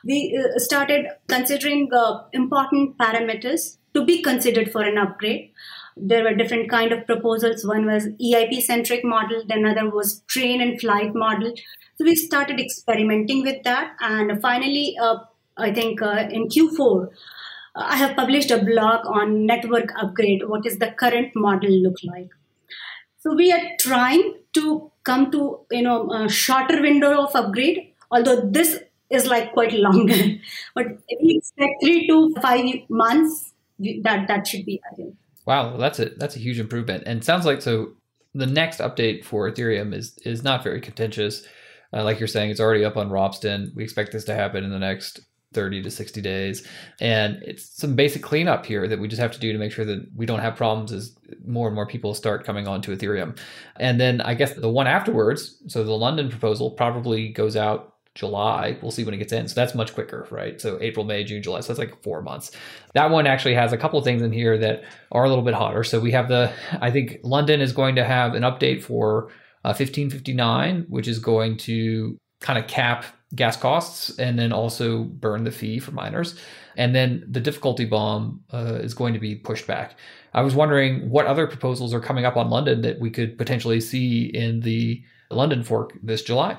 We 0.04 0.38
uh, 0.38 0.59
started 0.59 1.07
considering 1.28 1.88
uh, 1.92 2.24
important 2.33 2.98
parameters 2.98 3.78
to 3.94 4.04
be 4.04 4.22
considered 4.22 4.70
for 4.70 4.83
an 4.83 4.98
upgrade. 4.98 5.52
There 5.96 6.24
were 6.24 6.35
different 6.35 6.70
kind 6.70 6.92
of 6.92 7.07
proposals. 7.07 7.66
One 7.66 7.87
was 7.87 8.09
EIP 8.22 8.61
centric 8.61 9.02
model, 9.02 9.42
then 9.48 9.64
another 9.64 9.90
was 9.90 10.20
train 10.28 10.61
and 10.61 10.78
flight 10.78 11.14
model. 11.14 11.54
So 11.98 12.04
we 12.04 12.14
started 12.14 12.61
experimenting 12.61 13.42
with 13.42 13.64
that, 13.64 13.96
and 14.00 14.40
finally, 14.40 14.96
uh, 15.02 15.16
I 15.56 15.72
think 15.72 16.00
uh, 16.00 16.28
in 16.30 16.46
Q4, 16.46 17.08
I 17.74 17.96
have 17.96 18.14
published 18.14 18.52
a 18.52 18.62
blog 18.64 19.04
on 19.06 19.46
network 19.46 19.90
upgrade. 20.00 20.48
What 20.48 20.64
is 20.64 20.78
the 20.78 20.92
current 20.92 21.32
model 21.34 21.70
look 21.70 21.96
like? 22.04 22.28
So 23.18 23.34
we 23.34 23.50
are 23.52 23.62
trying 23.80 24.34
to 24.54 24.92
come 25.02 25.32
to 25.32 25.61
you 25.72 25.82
know 25.82 26.08
a 26.12 26.28
shorter 26.28 26.80
window 26.80 27.24
of 27.24 27.34
upgrade. 27.34 27.92
Although 28.12 28.48
this 28.48 28.78
is 29.11 29.26
like 29.26 29.52
quite 29.52 29.72
longer, 29.72 30.38
but 30.76 30.87
we 31.20 31.37
expect 31.38 31.82
three 31.82 32.06
to 32.06 32.34
five 32.40 32.64
months. 32.88 33.54
That 34.02 34.28
that 34.28 34.46
should 34.46 34.64
be. 34.64 34.80
Wow, 35.46 35.76
that's 35.76 35.98
a 35.98 36.11
that's 36.11 36.37
a 36.37 36.38
huge 36.38 36.61
improvement, 36.61 37.04
and 37.06 37.24
sounds 37.24 37.44
like 37.44 37.61
so. 37.61 37.94
The 38.34 38.46
next 38.46 38.78
update 38.78 39.24
for 39.24 39.50
Ethereum 39.50 39.94
is 39.94 40.16
is 40.24 40.44
not 40.44 40.62
very 40.62 40.80
contentious. 40.80 41.44
Uh, 41.92 42.05
like 42.05 42.18
you're 42.18 42.27
saying, 42.27 42.51
it's 42.51 42.61
already 42.61 42.85
up 42.85 42.96
on 42.96 43.11
Ropsten. 43.11 43.74
We 43.74 43.83
expect 43.83 44.12
this 44.12 44.24
to 44.24 44.35
happen 44.35 44.64
in 44.64 44.70
the 44.70 44.79
next 44.79 45.20
30 45.55 45.83
to 45.83 45.90
60 45.90 46.20
days. 46.20 46.66
And 47.01 47.42
it's 47.42 47.77
some 47.77 47.94
basic 47.94 48.22
cleanup 48.22 48.66
here 48.66 48.87
that 48.87 48.98
we 48.98 49.09
just 49.09 49.20
have 49.20 49.33
to 49.33 49.40
do 49.40 49.53
to 49.53 49.59
make 49.59 49.72
sure 49.72 49.85
that 49.85 50.07
we 50.14 50.27
don't 50.27 50.40
have 50.40 50.57
problems 50.57 50.92
as 50.92 51.16
more 51.46 51.66
and 51.66 51.74
more 51.74 51.87
people 51.87 52.14
start 52.14 52.44
coming 52.44 52.68
on 52.68 52.83
to 52.83 52.96
Ethereum. 52.96 53.38
And 53.77 54.01
then 54.01 54.20
I 54.20 54.35
guess 54.35 54.55
the 54.55 54.68
one 54.68 54.87
afterwards, 54.87 55.62
so 55.66 55.85
the 55.85 55.92
London 55.92 56.29
proposal 56.29 56.72
probably 56.72 57.31
goes 57.31 57.57
out 57.57 57.94
July. 58.14 58.77
We'll 58.83 58.90
see 58.90 59.05
when 59.05 59.14
it 59.14 59.18
gets 59.18 59.33
in. 59.33 59.46
So 59.46 59.55
that's 59.55 59.77
much 59.77 59.94
quicker, 59.94 60.27
right? 60.31 60.61
So 60.61 60.77
April, 60.81 61.05
May, 61.05 61.22
June, 61.22 61.42
July. 61.42 61.61
So 61.61 61.68
that's 61.68 61.79
like 61.79 62.03
four 62.03 62.20
months. 62.20 62.51
That 62.94 63.11
one 63.11 63.27
actually 63.27 63.55
has 63.55 63.72
a 63.72 63.79
couple 63.79 63.98
of 63.98 64.05
things 64.05 64.22
in 64.22 64.33
here 64.33 64.59
that 64.59 64.83
are 65.12 65.24
a 65.24 65.29
little 65.29 65.44
bit 65.44 65.55
hotter. 65.55 65.85
So 65.85 66.01
we 66.01 66.11
have 66.12 66.29
the, 66.29 66.53
I 66.81 66.90
think 66.90 67.20
London 67.22 67.61
is 67.61 67.72
going 67.72 67.94
to 67.94 68.05
have 68.05 68.35
an 68.35 68.42
update 68.42 68.83
for 68.83 69.31
uh, 69.68 69.76
1559, 69.76 70.87
which 70.88 71.07
is 71.07 71.18
going 71.18 71.59
to 71.59 72.16
kind 72.40 72.59
of 72.59 72.66
cap 72.66 73.04
gas 73.35 73.54
costs 73.54 74.18
and 74.18 74.38
then 74.38 74.50
also 74.50 75.04
burn 75.04 75.44
the 75.44 75.50
fee 75.50 75.78
for 75.78 75.90
miners. 75.90 76.40
And 76.78 76.94
then 76.94 77.22
the 77.28 77.40
difficulty 77.40 77.85
bomb 77.85 78.42
uh, 78.50 78.78
is 78.81 78.94
going 78.94 79.12
to 79.12 79.20
be 79.20 79.35
pushed 79.35 79.66
back. 79.66 79.98
I 80.33 80.40
was 80.40 80.54
wondering 80.54 81.11
what 81.11 81.26
other 81.26 81.46
proposals 81.46 81.92
are 81.92 82.00
coming 82.00 82.24
up 82.24 82.37
on 82.37 82.48
London 82.48 82.81
that 82.83 82.98
we 82.98 83.11
could 83.11 83.37
potentially 83.37 83.81
see 83.81 84.24
in 84.24 84.61
the 84.61 85.02
London 85.31 85.62
fork 85.62 85.92
this 86.02 86.22
July. 86.22 86.57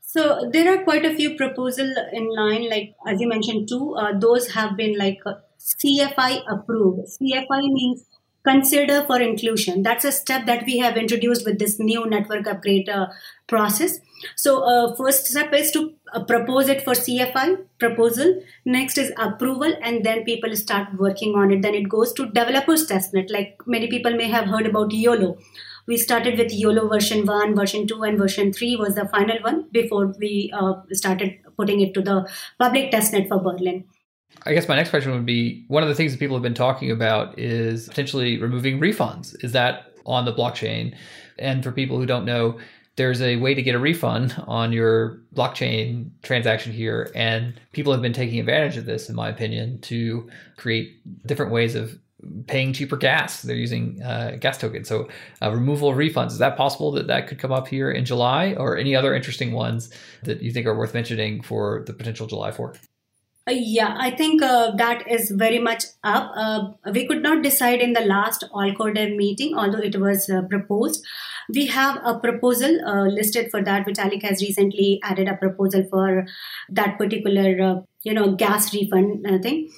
So 0.00 0.48
there 0.52 0.72
are 0.72 0.84
quite 0.84 1.04
a 1.04 1.14
few 1.14 1.36
proposals 1.36 1.98
in 2.12 2.28
line, 2.34 2.70
like 2.70 2.94
as 3.06 3.20
you 3.20 3.28
mentioned, 3.28 3.68
two. 3.68 3.94
Uh, 3.96 4.16
those 4.16 4.52
have 4.52 4.76
been 4.76 4.96
like 4.96 5.18
uh, 5.26 5.34
CFI 5.58 6.42
approved. 6.48 7.08
CFI 7.20 7.72
means 7.72 8.04
consider 8.48 9.04
for 9.04 9.20
inclusion. 9.20 9.82
That's 9.82 10.04
a 10.04 10.12
step 10.12 10.46
that 10.46 10.64
we 10.66 10.78
have 10.78 10.96
introduced 10.96 11.44
with 11.44 11.58
this 11.58 11.78
new 11.78 12.06
network 12.06 12.46
upgrade 12.46 12.88
uh, 12.88 13.08
process. 13.46 13.98
So, 14.36 14.62
uh, 14.62 14.94
first 14.96 15.26
step 15.26 15.52
is 15.52 15.70
to 15.72 15.92
uh, 16.12 16.24
propose 16.24 16.68
it 16.68 16.82
for 16.82 16.92
CFI 16.92 17.56
proposal. 17.78 18.42
Next 18.64 18.98
is 18.98 19.12
approval, 19.16 19.74
and 19.82 20.04
then 20.04 20.24
people 20.24 20.56
start 20.56 20.88
working 20.98 21.34
on 21.34 21.52
it. 21.52 21.62
Then 21.62 21.74
it 21.74 21.88
goes 21.88 22.12
to 22.14 22.26
developers 22.26 22.86
testnet. 22.88 23.30
Like 23.38 23.66
many 23.66 23.88
people 23.88 24.16
may 24.22 24.28
have 24.28 24.46
heard 24.46 24.66
about 24.66 24.92
YOLO. 24.92 25.36
We 25.86 25.96
started 25.96 26.38
with 26.38 26.52
YOLO 26.52 26.88
version 26.88 27.24
1, 27.26 27.54
version 27.56 27.86
2, 27.86 28.02
and 28.02 28.18
version 28.18 28.52
3 28.52 28.76
was 28.76 28.94
the 28.94 29.06
final 29.08 29.38
one 29.42 29.62
before 29.72 30.06
we 30.18 30.50
uh, 30.52 30.74
started 30.92 31.38
putting 31.56 31.80
it 31.80 31.94
to 31.94 32.02
the 32.02 32.16
public 32.58 32.90
testnet 32.90 33.28
for 33.28 33.40
Berlin. 33.40 33.84
I 34.44 34.54
guess 34.54 34.68
my 34.68 34.76
next 34.76 34.90
question 34.90 35.12
would 35.12 35.26
be 35.26 35.64
one 35.68 35.82
of 35.82 35.88
the 35.88 35.94
things 35.94 36.12
that 36.12 36.18
people 36.18 36.36
have 36.36 36.42
been 36.42 36.54
talking 36.54 36.90
about 36.90 37.38
is 37.38 37.88
potentially 37.88 38.38
removing 38.38 38.80
refunds. 38.80 39.36
Is 39.44 39.52
that 39.52 39.92
on 40.06 40.24
the 40.24 40.32
blockchain? 40.32 40.96
And 41.38 41.62
for 41.62 41.72
people 41.72 41.98
who 41.98 42.06
don't 42.06 42.24
know, 42.24 42.58
there's 42.96 43.20
a 43.20 43.36
way 43.36 43.54
to 43.54 43.62
get 43.62 43.74
a 43.74 43.78
refund 43.78 44.42
on 44.46 44.72
your 44.72 45.20
blockchain 45.34 46.10
transaction 46.22 46.72
here. 46.72 47.10
And 47.14 47.60
people 47.72 47.92
have 47.92 48.02
been 48.02 48.12
taking 48.12 48.40
advantage 48.40 48.76
of 48.76 48.86
this, 48.86 49.08
in 49.08 49.14
my 49.14 49.28
opinion, 49.28 49.80
to 49.82 50.28
create 50.56 50.98
different 51.26 51.52
ways 51.52 51.74
of 51.74 51.98
paying 52.46 52.72
cheaper 52.72 52.96
gas. 52.96 53.42
They're 53.42 53.54
using 53.54 54.02
uh, 54.02 54.36
gas 54.40 54.58
tokens. 54.58 54.88
So 54.88 55.08
uh, 55.42 55.52
removal 55.52 55.90
of 55.90 55.96
refunds. 55.96 56.28
Is 56.28 56.38
that 56.38 56.56
possible 56.56 56.90
that 56.92 57.06
that 57.06 57.28
could 57.28 57.38
come 57.38 57.52
up 57.52 57.68
here 57.68 57.90
in 57.90 58.04
July 58.04 58.54
or 58.54 58.76
any 58.76 58.96
other 58.96 59.14
interesting 59.14 59.52
ones 59.52 59.90
that 60.24 60.42
you 60.42 60.50
think 60.50 60.66
are 60.66 60.74
worth 60.74 60.94
mentioning 60.94 61.42
for 61.42 61.84
the 61.86 61.92
potential 61.92 62.26
July 62.26 62.50
4th? 62.50 62.78
Yeah, 63.50 63.96
I 63.98 64.10
think 64.10 64.42
uh, 64.42 64.72
that 64.76 65.10
is 65.10 65.30
very 65.30 65.58
much 65.58 65.84
up. 66.04 66.32
Uh, 66.34 66.70
we 66.92 67.06
could 67.06 67.22
not 67.22 67.42
decide 67.42 67.80
in 67.80 67.92
the 67.92 68.00
last 68.00 68.44
Allcore 68.52 69.16
meeting, 69.16 69.56
although 69.56 69.78
it 69.78 69.98
was 70.00 70.28
uh, 70.28 70.42
proposed. 70.42 71.04
We 71.52 71.66
have 71.66 72.00
a 72.04 72.18
proposal 72.18 72.78
uh, 72.86 73.04
listed 73.06 73.50
for 73.50 73.62
that. 73.62 73.86
Vitalik 73.86 74.22
has 74.22 74.42
recently 74.42 75.00
added 75.02 75.28
a 75.28 75.36
proposal 75.36 75.84
for 75.90 76.26
that 76.68 76.98
particular, 76.98 77.62
uh, 77.62 77.80
you 78.02 78.12
know, 78.12 78.32
gas 78.32 78.74
refund 78.74 79.26
thing. 79.42 79.70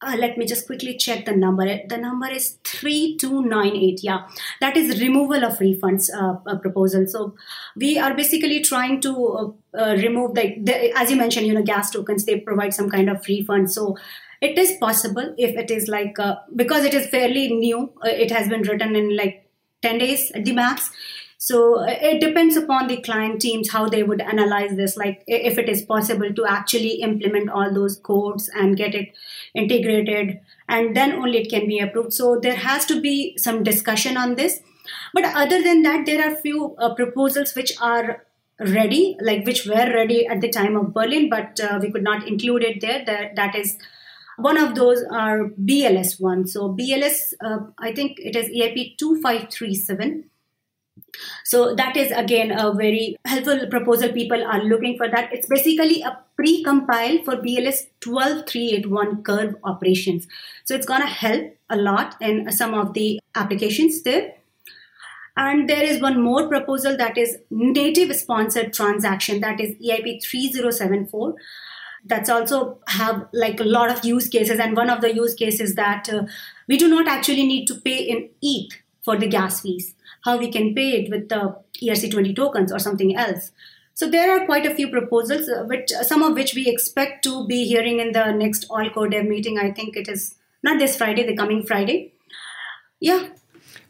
Uh, 0.00 0.14
let 0.16 0.38
me 0.38 0.46
just 0.46 0.66
quickly 0.66 0.96
check 0.96 1.24
the 1.24 1.34
number. 1.34 1.64
The 1.88 1.96
number 1.96 2.28
is 2.28 2.58
3298. 2.62 4.04
Yeah, 4.04 4.28
that 4.60 4.76
is 4.76 5.00
removal 5.00 5.44
of 5.44 5.58
refunds 5.58 6.08
uh, 6.14 6.56
proposal. 6.58 7.06
So 7.08 7.34
we 7.74 7.98
are 7.98 8.14
basically 8.14 8.60
trying 8.60 9.00
to 9.00 9.26
uh, 9.26 9.76
uh, 9.76 9.96
remove 9.96 10.34
the, 10.34 10.54
the, 10.62 10.96
as 10.96 11.10
you 11.10 11.16
mentioned, 11.16 11.48
you 11.48 11.54
know, 11.54 11.64
gas 11.64 11.90
tokens, 11.90 12.24
they 12.26 12.38
provide 12.38 12.74
some 12.74 12.88
kind 12.88 13.10
of 13.10 13.26
refund. 13.26 13.72
So 13.72 13.96
it 14.40 14.56
is 14.56 14.76
possible 14.78 15.34
if 15.36 15.56
it 15.56 15.68
is 15.68 15.88
like, 15.88 16.16
uh, 16.20 16.36
because 16.54 16.84
it 16.84 16.94
is 16.94 17.08
fairly 17.08 17.52
new, 17.52 17.92
uh, 18.04 18.08
it 18.08 18.30
has 18.30 18.48
been 18.48 18.62
written 18.62 18.94
in 18.94 19.16
like 19.16 19.50
10 19.82 19.98
days 19.98 20.30
at 20.32 20.44
the 20.44 20.52
max 20.52 20.90
so 21.40 21.78
uh, 21.78 21.86
it 21.88 22.20
depends 22.20 22.56
upon 22.56 22.88
the 22.88 23.00
client 23.00 23.40
teams 23.40 23.70
how 23.70 23.88
they 23.88 24.02
would 24.02 24.20
analyze 24.20 24.74
this, 24.76 24.96
like 24.96 25.22
if 25.28 25.56
it 25.56 25.68
is 25.68 25.82
possible 25.82 26.34
to 26.34 26.44
actually 26.44 27.00
implement 27.00 27.48
all 27.48 27.72
those 27.72 27.96
codes 27.96 28.50
and 28.52 28.76
get 28.76 28.92
it 28.92 29.12
integrated, 29.54 30.40
and 30.68 30.96
then 30.96 31.12
only 31.12 31.38
it 31.38 31.48
can 31.48 31.68
be 31.68 31.78
approved. 31.78 32.12
So 32.12 32.40
there 32.42 32.56
has 32.56 32.84
to 32.86 33.00
be 33.00 33.38
some 33.38 33.62
discussion 33.62 34.16
on 34.16 34.34
this. 34.34 34.60
But 35.14 35.24
other 35.26 35.62
than 35.62 35.82
that, 35.82 36.06
there 36.06 36.28
are 36.28 36.34
few 36.34 36.74
uh, 36.76 36.94
proposals 36.94 37.54
which 37.54 37.72
are 37.80 38.26
ready, 38.58 39.16
like 39.20 39.46
which 39.46 39.64
were 39.64 39.92
ready 39.94 40.26
at 40.26 40.40
the 40.40 40.48
time 40.48 40.76
of 40.76 40.92
Berlin, 40.92 41.30
but 41.30 41.60
uh, 41.60 41.78
we 41.80 41.92
could 41.92 42.02
not 42.02 42.26
include 42.26 42.64
it 42.64 42.80
there. 42.80 43.04
That 43.04 43.36
that 43.36 43.54
is 43.54 43.78
one 44.38 44.56
of 44.56 44.74
those 44.74 45.04
are 45.12 45.50
BLS 45.50 46.20
one. 46.20 46.48
So 46.48 46.74
BLS, 46.74 47.34
uh, 47.40 47.58
I 47.78 47.92
think 47.92 48.18
it 48.18 48.34
is 48.34 48.48
EIP 48.48 48.96
two 48.96 49.20
five 49.20 49.50
three 49.50 49.76
seven. 49.76 50.30
So 51.44 51.74
that 51.74 51.96
is 51.96 52.12
again 52.12 52.50
a 52.50 52.72
very 52.72 53.16
helpful 53.24 53.66
proposal. 53.68 54.12
People 54.12 54.44
are 54.44 54.62
looking 54.62 54.96
for 54.96 55.08
that. 55.08 55.32
It's 55.32 55.48
basically 55.48 56.02
a 56.02 56.18
pre-compile 56.36 57.22
for 57.24 57.36
BLS 57.36 57.86
12381 58.00 59.22
curve 59.22 59.56
operations. 59.64 60.26
So 60.64 60.74
it's 60.74 60.86
going 60.86 61.00
to 61.00 61.06
help 61.06 61.56
a 61.70 61.76
lot 61.76 62.16
in 62.20 62.50
some 62.52 62.74
of 62.74 62.94
the 62.94 63.20
applications 63.34 64.02
there. 64.02 64.34
And 65.36 65.68
there 65.68 65.84
is 65.84 66.02
one 66.02 66.20
more 66.20 66.48
proposal 66.48 66.96
that 66.96 67.16
is 67.16 67.38
native 67.50 68.14
sponsored 68.16 68.72
transaction 68.72 69.40
that 69.40 69.60
is 69.60 69.76
EIP 69.76 70.24
3074 70.24 71.36
that's 72.04 72.28
also 72.28 72.78
have 72.88 73.26
like 73.32 73.60
a 73.60 73.64
lot 73.64 73.90
of 73.90 74.04
use 74.04 74.28
cases 74.28 74.58
and 74.58 74.76
one 74.76 74.90
of 74.90 75.00
the 75.00 75.14
use 75.14 75.34
cases 75.34 75.74
that 75.74 76.08
uh, 76.08 76.24
we 76.66 76.76
do 76.76 76.88
not 76.88 77.06
actually 77.06 77.46
need 77.46 77.66
to 77.66 77.74
pay 77.74 77.98
in 77.98 78.28
ETH 78.40 78.72
for 79.02 79.16
the 79.16 79.26
gas 79.26 79.60
fees 79.60 79.94
how 80.28 80.36
we 80.38 80.50
can 80.52 80.74
pay 80.74 80.90
it 81.00 81.10
with 81.10 81.28
the 81.28 81.42
ERC20 81.82 82.36
tokens 82.36 82.72
or 82.72 82.78
something 82.78 83.16
else. 83.16 83.50
So 83.94 84.08
there 84.08 84.30
are 84.30 84.46
quite 84.46 84.66
a 84.66 84.74
few 84.74 84.88
proposals, 84.88 85.48
uh, 85.48 85.64
which 85.64 85.90
some 86.02 86.22
of 86.22 86.34
which 86.34 86.54
we 86.54 86.68
expect 86.68 87.24
to 87.24 87.46
be 87.46 87.64
hearing 87.64 87.98
in 87.98 88.12
the 88.12 88.30
next 88.32 88.66
All 88.70 88.88
Core 88.90 89.08
Dev 89.08 89.26
meeting. 89.26 89.58
I 89.58 89.72
think 89.72 89.96
it 89.96 90.08
is 90.08 90.36
not 90.62 90.78
this 90.78 90.96
Friday, 90.96 91.26
the 91.26 91.36
coming 91.36 91.64
Friday. 91.64 92.12
Yeah. 93.00 93.28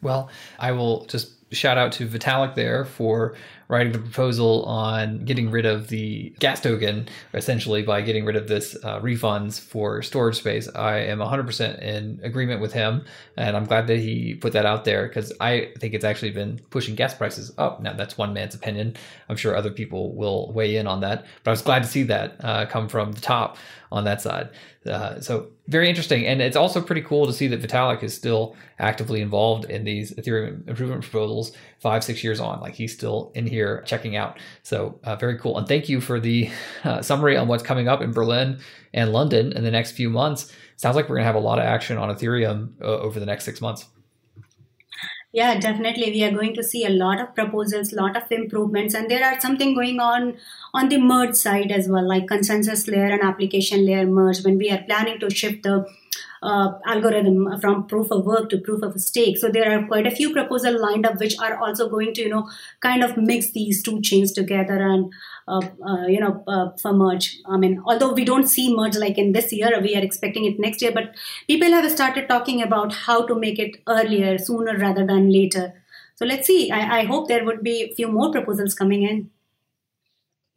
Well, 0.01 0.29
I 0.57 0.71
will 0.71 1.05
just 1.05 1.53
shout 1.53 1.77
out 1.77 1.91
to 1.93 2.07
Vitalik 2.07 2.55
there 2.55 2.85
for 2.85 3.35
writing 3.69 3.93
the 3.93 3.99
proposal 3.99 4.63
on 4.65 5.19
getting 5.19 5.51
rid 5.51 5.65
of 5.65 5.87
the 5.89 6.33
gas 6.39 6.59
token, 6.59 7.07
essentially 7.35 7.83
by 7.83 8.01
getting 8.01 8.25
rid 8.25 8.35
of 8.35 8.47
this 8.47 8.75
uh, 8.83 8.99
refunds 8.99 9.59
for 9.59 10.01
storage 10.01 10.37
space. 10.37 10.67
I 10.73 10.97
am 10.97 11.19
100% 11.19 11.79
in 11.81 12.19
agreement 12.23 12.61
with 12.61 12.73
him, 12.73 13.05
and 13.37 13.55
I'm 13.55 13.65
glad 13.65 13.85
that 13.87 13.97
he 13.99 14.33
put 14.33 14.53
that 14.53 14.65
out 14.65 14.85
there 14.85 15.07
because 15.07 15.31
I 15.39 15.71
think 15.77 15.93
it's 15.93 16.03
actually 16.03 16.31
been 16.31 16.59
pushing 16.71 16.95
gas 16.95 17.13
prices 17.13 17.53
up. 17.59 17.79
Now, 17.79 17.93
that's 17.93 18.17
one 18.17 18.33
man's 18.33 18.55
opinion. 18.55 18.95
I'm 19.29 19.37
sure 19.37 19.55
other 19.55 19.71
people 19.71 20.15
will 20.15 20.51
weigh 20.51 20.75
in 20.75 20.87
on 20.87 21.01
that, 21.01 21.27
but 21.43 21.51
I 21.51 21.53
was 21.53 21.61
glad 21.61 21.83
to 21.83 21.89
see 21.89 22.03
that 22.03 22.43
uh, 22.43 22.65
come 22.65 22.89
from 22.89 23.11
the 23.11 23.21
top 23.21 23.57
on 23.91 24.03
that 24.03 24.21
side. 24.21 24.49
Uh, 24.85 25.19
so 25.19 25.47
very 25.67 25.89
interesting, 25.89 26.25
and 26.25 26.41
it's 26.41 26.55
also 26.55 26.81
pretty 26.81 27.01
cool 27.01 27.25
to 27.25 27.33
see 27.33 27.47
that 27.47 27.61
Vitalik 27.61 28.03
is 28.03 28.13
still 28.13 28.55
actively 28.79 29.21
involved 29.21 29.65
in 29.65 29.83
these 29.83 30.13
Ethereum 30.13 30.67
improvement 30.67 31.01
proposals 31.01 31.51
five, 31.79 32.03
six 32.03 32.23
years 32.23 32.39
on. 32.39 32.59
Like 32.59 32.75
he's 32.75 32.93
still 32.93 33.31
in 33.35 33.45
here 33.47 33.83
checking 33.85 34.15
out. 34.15 34.39
So 34.63 34.99
uh, 35.03 35.15
very 35.15 35.37
cool. 35.37 35.57
And 35.57 35.67
thank 35.67 35.89
you 35.89 36.01
for 36.01 36.19
the 36.19 36.49
uh, 36.83 37.01
summary 37.01 37.37
on 37.37 37.47
what's 37.47 37.63
coming 37.63 37.87
up 37.87 38.01
in 38.01 38.11
Berlin 38.11 38.59
and 38.93 39.11
London 39.11 39.51
in 39.53 39.63
the 39.63 39.71
next 39.71 39.91
few 39.91 40.09
months. 40.09 40.51
Sounds 40.77 40.95
like 40.95 41.09
we're 41.09 41.15
gonna 41.15 41.25
have 41.25 41.35
a 41.35 41.39
lot 41.39 41.59
of 41.59 41.65
action 41.65 41.97
on 41.97 42.15
Ethereum 42.15 42.71
uh, 42.81 42.85
over 42.85 43.19
the 43.19 43.25
next 43.25 43.45
six 43.45 43.61
months. 43.61 43.85
Yeah, 45.31 45.59
definitely. 45.59 46.09
We 46.11 46.23
are 46.23 46.31
going 46.31 46.55
to 46.55 46.63
see 46.63 46.85
a 46.85 46.89
lot 46.89 47.19
of 47.21 47.35
proposals, 47.35 47.93
lot 47.93 48.17
of 48.17 48.31
improvements, 48.31 48.95
and 48.95 49.09
there 49.09 49.23
are 49.23 49.39
something 49.39 49.75
going 49.75 49.99
on 49.99 50.37
on 50.73 50.89
the 50.89 50.97
merge 50.97 51.35
side 51.35 51.71
as 51.71 51.87
well, 51.87 52.07
like 52.07 52.27
consensus 52.27 52.87
layer 52.87 53.05
and 53.05 53.21
application 53.21 53.85
layer 53.85 54.07
merge. 54.07 54.43
When 54.43 54.57
we 54.57 54.71
are 54.71 54.81
planning 54.81 55.19
to 55.19 55.29
shift 55.29 55.61
the 55.63 55.85
uh, 56.41 56.73
algorithm 56.85 57.59
from 57.59 57.87
proof 57.87 58.11
of 58.11 58.25
work 58.25 58.49
to 58.49 58.57
proof 58.57 58.81
of 58.83 58.99
stake. 58.99 59.37
So 59.37 59.49
there 59.49 59.71
are 59.71 59.85
quite 59.87 60.07
a 60.07 60.11
few 60.11 60.31
proposals 60.33 60.81
lined 60.81 61.05
up, 61.05 61.19
which 61.19 61.37
are 61.39 61.57
also 61.57 61.89
going 61.89 62.13
to, 62.13 62.21
you 62.21 62.29
know, 62.29 62.49
kind 62.81 63.03
of 63.03 63.17
mix 63.17 63.51
these 63.51 63.83
two 63.83 64.01
chains 64.01 64.31
together 64.31 64.77
and, 64.77 65.11
uh, 65.47 65.61
uh, 65.85 66.05
you 66.07 66.19
know, 66.19 66.43
uh, 66.47 66.71
for 66.81 66.93
merge. 66.93 67.39
I 67.45 67.57
mean, 67.57 67.81
although 67.85 68.13
we 68.13 68.25
don't 68.25 68.47
see 68.47 68.75
merge 68.75 68.97
like 68.97 69.17
in 69.17 69.31
this 69.33 69.51
year, 69.51 69.79
we 69.81 69.95
are 69.95 70.01
expecting 70.01 70.45
it 70.45 70.59
next 70.59 70.81
year, 70.81 70.91
but 70.91 71.15
people 71.47 71.69
have 71.69 71.89
started 71.91 72.27
talking 72.27 72.61
about 72.61 72.93
how 72.93 73.25
to 73.25 73.35
make 73.35 73.59
it 73.59 73.77
earlier, 73.87 74.37
sooner 74.37 74.77
rather 74.77 75.05
than 75.05 75.31
later. 75.31 75.73
So 76.15 76.25
let's 76.25 76.47
see. 76.47 76.69
I, 76.69 76.99
I 76.99 77.03
hope 77.05 77.27
there 77.27 77.45
would 77.45 77.63
be 77.63 77.83
a 77.83 77.95
few 77.95 78.07
more 78.09 78.31
proposals 78.31 78.73
coming 78.75 79.03
in. 79.03 79.31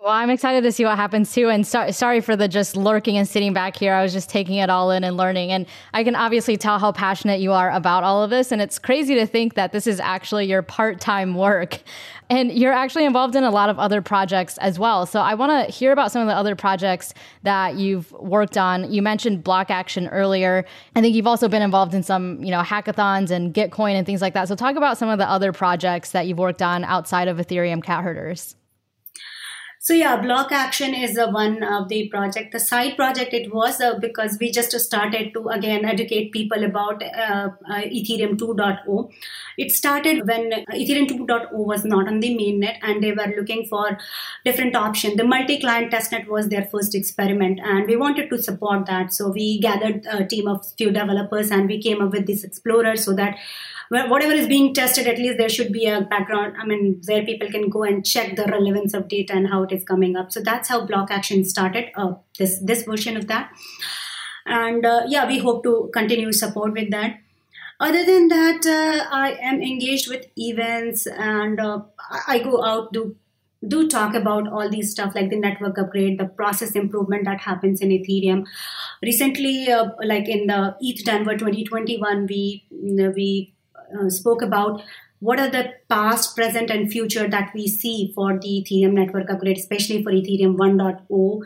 Well, 0.03 0.11
I'm 0.11 0.31
excited 0.31 0.65
to 0.65 0.73
see 0.73 0.85
what 0.85 0.97
happens 0.97 1.33
too. 1.33 1.49
And 1.49 1.65
so, 1.65 1.93
sorry 1.93 2.21
for 2.21 2.35
the 2.35 2.49
just 2.49 2.77
lurking 2.77 3.17
and 3.19 3.29
sitting 3.29 3.53
back 3.53 3.77
here. 3.77 3.95
I 3.95 4.03
was 4.03 4.13
just 4.13 4.29
taking 4.29 4.57
it 4.57 4.69
all 4.69 4.91
in 4.91 5.05
and 5.05 5.17
learning. 5.17 5.53
And 5.53 5.65
I 5.95 6.03
can 6.03 6.17
obviously 6.17 6.57
tell 6.57 6.81
how 6.81 6.91
passionate 6.91 7.39
you 7.39 7.53
are 7.53 7.71
about 7.71 8.03
all 8.03 8.25
of 8.25 8.29
this. 8.29 8.51
And 8.51 8.61
it's 8.61 8.81
crazy 8.81 9.15
to 9.15 9.29
think 9.29 9.55
that 9.55 9.71
this 9.71 9.87
is 9.87 10.01
actually 10.01 10.47
your 10.47 10.61
part 10.61 11.01
time 11.01 11.37
work. 11.37 11.83
And 12.31 12.51
you're 12.51 12.73
actually 12.73 13.05
involved 13.05 13.37
in 13.37 13.45
a 13.45 13.51
lot 13.51 13.69
of 13.69 13.79
other 13.79 14.01
projects 14.01 14.57
as 14.59 14.79
well. 14.79 15.05
So 15.05 15.21
I 15.21 15.35
want 15.35 15.69
to 15.69 15.71
hear 15.71 15.93
about 15.93 16.13
some 16.13 16.23
of 16.23 16.29
the 16.29 16.35
other 16.35 16.57
projects 16.57 17.13
that 17.43 17.75
you've 17.75 18.11
worked 18.13 18.57
on. 18.57 18.91
You 18.91 19.03
mentioned 19.03 19.45
Block 19.45 19.71
Action 19.71 20.09
earlier. 20.09 20.65
I 20.97 21.03
think 21.03 21.15
you've 21.15 21.27
also 21.27 21.47
been 21.47 21.61
involved 21.61 21.93
in 21.93 22.03
some, 22.03 22.43
you 22.43 22.51
know, 22.51 22.63
hackathons 22.63 23.31
and 23.31 23.53
Gitcoin 23.53 23.97
and 23.97 24.07
things 24.07 24.23
like 24.23 24.33
that. 24.33 24.49
So 24.49 24.55
talk 24.55 24.77
about 24.77 24.97
some 24.97 25.11
of 25.11 25.19
the 25.19 25.29
other 25.29 25.53
projects 25.53 26.13
that 26.13 26.27
you've 26.27 26.39
worked 26.39 26.63
on 26.63 26.85
outside 26.85 27.29
of 27.29 27.37
Ethereum 27.37 27.83
Cat 27.83 28.03
Herders. 28.03 28.57
So 29.85 29.95
yeah, 29.95 30.23
block 30.23 30.53
action 30.53 30.95
is 30.95 31.19
one 31.19 31.65
of 31.65 31.89
the 31.89 32.09
project. 32.09 32.53
The 32.53 32.61
side 32.61 32.95
project 32.95 33.35
it 33.35 33.53
was 33.53 33.81
uh, 33.81 33.99
because 33.99 34.37
we 34.39 34.53
just 34.53 34.71
started 34.79 35.35
to 35.35 35.49
again 35.49 35.85
educate 35.85 36.31
people 36.31 36.63
about 36.63 37.03
uh, 37.03 37.49
uh 37.69 37.81
Ethereum 37.99 38.37
2.0. 38.37 39.11
It 39.59 39.73
started 39.73 40.25
when 40.29 40.53
Ethereum 40.71 41.09
2.0 41.09 41.53
was 41.53 41.85
not 41.85 42.07
on 42.07 42.21
the 42.21 42.31
mainnet 42.37 42.79
and 42.83 43.03
they 43.03 43.11
were 43.11 43.35
looking 43.37 43.67
for 43.67 43.99
different 44.45 44.77
options. 44.77 45.17
The 45.17 45.25
multi-client 45.25 45.93
testnet 45.93 46.29
was 46.29 46.49
their 46.49 46.65
first 46.67 46.95
experiment 46.95 47.59
and 47.59 47.89
we 47.89 47.97
wanted 47.97 48.31
to 48.31 48.41
support 48.41 48.87
that. 48.87 49.13
So 49.13 49.31
we 49.31 49.59
gathered 49.59 50.07
a 50.07 50.25
team 50.25 50.47
of 50.47 50.65
few 50.79 50.93
developers 50.93 51.51
and 51.51 51.67
we 51.67 51.83
came 51.83 52.01
up 52.01 52.13
with 52.13 52.29
this 52.29 52.45
explorer 52.45 52.95
so 52.95 53.15
that 53.15 53.37
whatever 53.91 54.33
is 54.33 54.47
being 54.47 54.75
tested, 54.75 55.07
at 55.07 55.19
least 55.19 55.39
there 55.39 55.49
should 55.49 55.73
be 55.73 55.87
a 55.87 56.01
background. 56.01 56.55
I 56.59 56.65
mean, 56.65 57.01
where 57.07 57.25
people 57.25 57.51
can 57.51 57.69
go 57.69 57.83
and 57.83 58.05
check 58.05 58.37
the 58.37 58.45
relevance 58.45 58.95
of 58.95 59.09
data 59.09 59.35
and 59.35 59.49
how 59.49 59.63
it 59.65 59.73
is 59.73 59.85
coming 59.85 60.17
up. 60.17 60.33
So 60.33 60.41
that's 60.41 60.69
how 60.69 60.87
Block 60.87 61.11
Action 61.11 61.45
started. 61.45 61.91
Uh, 61.97 62.15
this 62.39 62.59
this 62.61 62.85
version 62.85 63.17
of 63.17 63.27
that, 63.29 63.53
and 64.47 64.85
uh, 64.85 65.03
yeah, 65.07 65.27
we 65.27 65.39
hope 65.39 65.63
to 65.65 65.91
continue 65.93 66.33
support 66.33 66.73
with 66.73 66.91
that. 66.91 67.19
Other 67.81 68.05
than 68.05 68.29
that, 68.29 68.65
uh, 68.65 69.09
I 69.11 69.33
am 69.43 69.61
engaged 69.61 70.09
with 70.09 70.27
events 70.37 71.07
and 71.07 71.59
uh, 71.59 71.81
I 72.29 72.39
go 72.39 72.63
out 72.65 72.93
do 72.93 73.17
do 73.67 73.89
talk 73.89 74.15
about 74.15 74.49
all 74.49 74.69
these 74.69 74.91
stuff 74.91 75.15
like 75.15 75.31
the 75.31 75.39
network 75.39 75.79
upgrade, 75.79 76.19
the 76.19 76.25
process 76.25 76.73
improvement 76.73 77.25
that 77.25 77.41
happens 77.41 77.81
in 77.81 77.91
Ethereum. 77.91 78.45
Recently, 79.03 79.71
uh, 79.71 79.91
like 80.03 80.29
in 80.29 80.47
the 80.47 80.77
ETH 80.81 81.05
Denver 81.05 81.37
2021, 81.37 82.27
we 82.27 82.65
we 82.71 83.52
uh, 83.99 84.09
spoke 84.11 84.43
about 84.43 84.83
what 85.21 85.39
are 85.39 85.51
the 85.51 85.73
past, 85.89 86.35
present, 86.35 86.69
and 86.69 86.91
future 86.91 87.29
that 87.29 87.53
we 87.55 87.69
see 87.69 88.13
for 88.15 88.39
the 88.39 88.65
Ethereum 88.65 88.93
network 88.93 89.31
upgrade, 89.31 89.57
especially 89.57 90.03
for 90.03 90.11
Ethereum 90.11 90.57
1.0. 90.57 91.41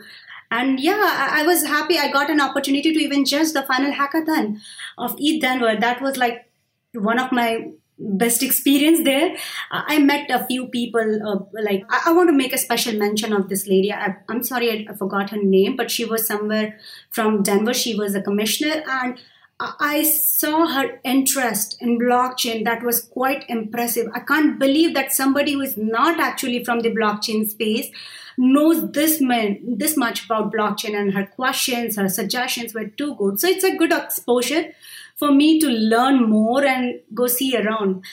And 0.49 0.79
yeah, 0.79 0.99
I, 0.99 1.41
I 1.41 1.43
was 1.45 1.65
happy 1.65 1.97
I 1.99 2.11
got 2.11 2.29
an 2.29 2.41
opportunity 2.41 2.93
to 2.93 2.99
even 2.99 3.25
judge 3.25 3.51
the 3.51 3.63
final 3.63 3.91
hackathon 3.91 4.59
of 4.97 5.15
ETH 5.19 5.41
Denver. 5.41 5.75
That 5.75 6.01
was 6.01 6.17
like 6.17 6.49
one 6.93 7.19
of 7.19 7.31
my 7.31 7.71
best 7.99 8.43
experience 8.43 9.03
there. 9.03 9.35
I 9.71 9.99
met 9.99 10.29
a 10.29 10.45
few 10.45 10.67
people. 10.67 11.01
Uh, 11.01 11.61
like 11.61 11.83
I, 11.89 12.03
I, 12.07 12.13
want 12.13 12.29
to 12.29 12.35
make 12.35 12.53
a 12.53 12.57
special 12.57 12.93
mention 12.93 13.33
of 13.33 13.49
this 13.49 13.67
lady. 13.67 13.91
I, 13.91 14.15
am 14.29 14.43
sorry 14.43 14.71
I, 14.71 14.91
I, 14.91 14.95
forgot 14.95 15.31
her 15.31 15.41
name, 15.41 15.75
but 15.75 15.91
she 15.91 16.05
was 16.05 16.25
somewhere 16.25 16.79
from 17.09 17.43
Denver. 17.43 17.73
She 17.73 17.95
was 17.95 18.15
a 18.15 18.21
commissioner, 18.21 18.83
and 18.87 19.19
I 19.59 20.03
saw 20.03 20.67
her 20.67 20.99
interest 21.03 21.81
in 21.81 21.97
blockchain 21.97 22.63
that 22.65 22.83
was 22.83 23.01
quite 23.01 23.43
impressive. 23.49 24.07
I 24.13 24.19
can't 24.19 24.59
believe 24.59 24.93
that 24.93 25.11
somebody 25.11 25.53
who 25.53 25.61
is 25.61 25.75
not 25.75 26.19
actually 26.19 26.63
from 26.63 26.81
the 26.81 26.91
blockchain 26.91 27.49
space 27.49 27.89
knows 28.37 28.91
this 28.91 29.19
man, 29.19 29.59
this 29.65 29.97
much 29.97 30.25
about 30.25 30.53
blockchain 30.53 30.95
and 30.95 31.13
her 31.13 31.25
questions, 31.25 31.95
her 31.95 32.07
suggestions 32.07 32.75
were 32.75 32.85
too 32.85 33.15
good. 33.15 33.39
So 33.39 33.47
it's 33.47 33.63
a 33.63 33.75
good 33.75 33.91
exposure 33.91 34.73
for 35.15 35.31
me 35.31 35.59
to 35.59 35.67
learn 35.67 36.29
more 36.29 36.63
and 36.63 36.99
go 37.15 37.25
see 37.25 37.57
around. 37.57 38.03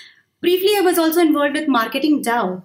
Briefly, 0.40 0.76
I 0.78 0.80
was 0.80 0.99
also 0.99 1.20
involved 1.20 1.57
with 1.57 1.68
marketing 1.68 2.22
DAO. 2.22 2.62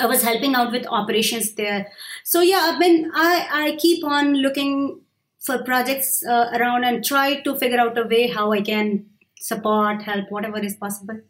I 0.00 0.06
was 0.06 0.22
helping 0.22 0.54
out 0.54 0.72
with 0.72 0.86
operations 0.86 1.52
there. 1.52 1.92
So 2.24 2.40
yeah, 2.40 2.60
I've 2.62 2.80
been 2.80 3.12
I, 3.14 3.48
I 3.52 3.76
keep 3.76 4.02
on 4.04 4.34
looking 4.34 5.00
for 5.44 5.62
projects 5.62 6.24
uh, 6.26 6.50
around 6.54 6.84
and 6.84 7.04
try 7.04 7.40
to 7.42 7.56
figure 7.56 7.78
out 7.78 7.98
a 7.98 8.06
way 8.06 8.26
how 8.28 8.52
I 8.52 8.62
can 8.62 9.06
support, 9.38 10.02
help, 10.02 10.30
whatever 10.30 10.58
is 10.58 10.74
possible. 10.76 11.20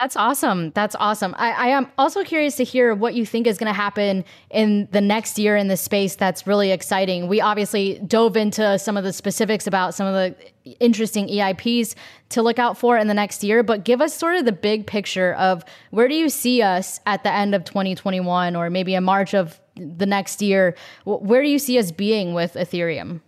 That's 0.00 0.16
awesome. 0.16 0.70
That's 0.70 0.96
awesome. 0.98 1.34
I, 1.36 1.50
I, 1.50 1.66
am 1.68 1.86
also 1.98 2.24
curious 2.24 2.56
to 2.56 2.64
hear 2.64 2.94
what 2.94 3.12
you 3.12 3.26
think 3.26 3.46
is 3.46 3.58
going 3.58 3.66
to 3.66 3.74
happen 3.74 4.24
in 4.48 4.88
the 4.90 5.02
next 5.02 5.38
year 5.38 5.54
in 5.54 5.68
this 5.68 5.82
space 5.82 6.14
that's 6.16 6.46
really 6.46 6.70
exciting. 6.70 7.28
We 7.28 7.42
obviously 7.42 7.98
dove 7.98 8.34
into 8.38 8.78
some 8.78 8.96
of 8.96 9.04
the 9.04 9.12
specifics 9.12 9.66
about 9.66 9.94
some 9.94 10.06
of 10.06 10.14
the 10.14 10.34
interesting 10.80 11.28
EIPs 11.28 11.94
to 12.30 12.40
look 12.40 12.58
out 12.58 12.78
for 12.78 12.96
in 12.96 13.06
the 13.06 13.12
next 13.12 13.44
year, 13.44 13.62
but 13.62 13.84
give 13.84 14.00
us 14.00 14.14
sort 14.14 14.36
of 14.36 14.46
the 14.46 14.52
big 14.52 14.86
picture 14.86 15.34
of 15.34 15.62
where 15.90 16.08
do 16.08 16.14
you 16.14 16.30
see 16.30 16.62
us 16.62 16.98
at 17.04 17.22
the 17.22 17.30
end 17.30 17.54
of 17.54 17.64
2021 17.64 18.56
or 18.56 18.70
maybe 18.70 18.94
in 18.94 19.04
March 19.04 19.34
of 19.34 19.60
the 19.76 20.06
next 20.06 20.40
year? 20.40 20.74
Where 21.04 21.42
do 21.42 21.48
you 21.48 21.58
see 21.58 21.78
us 21.78 21.92
being 21.92 22.32
with 22.32 22.54
Ethereum? 22.54 23.20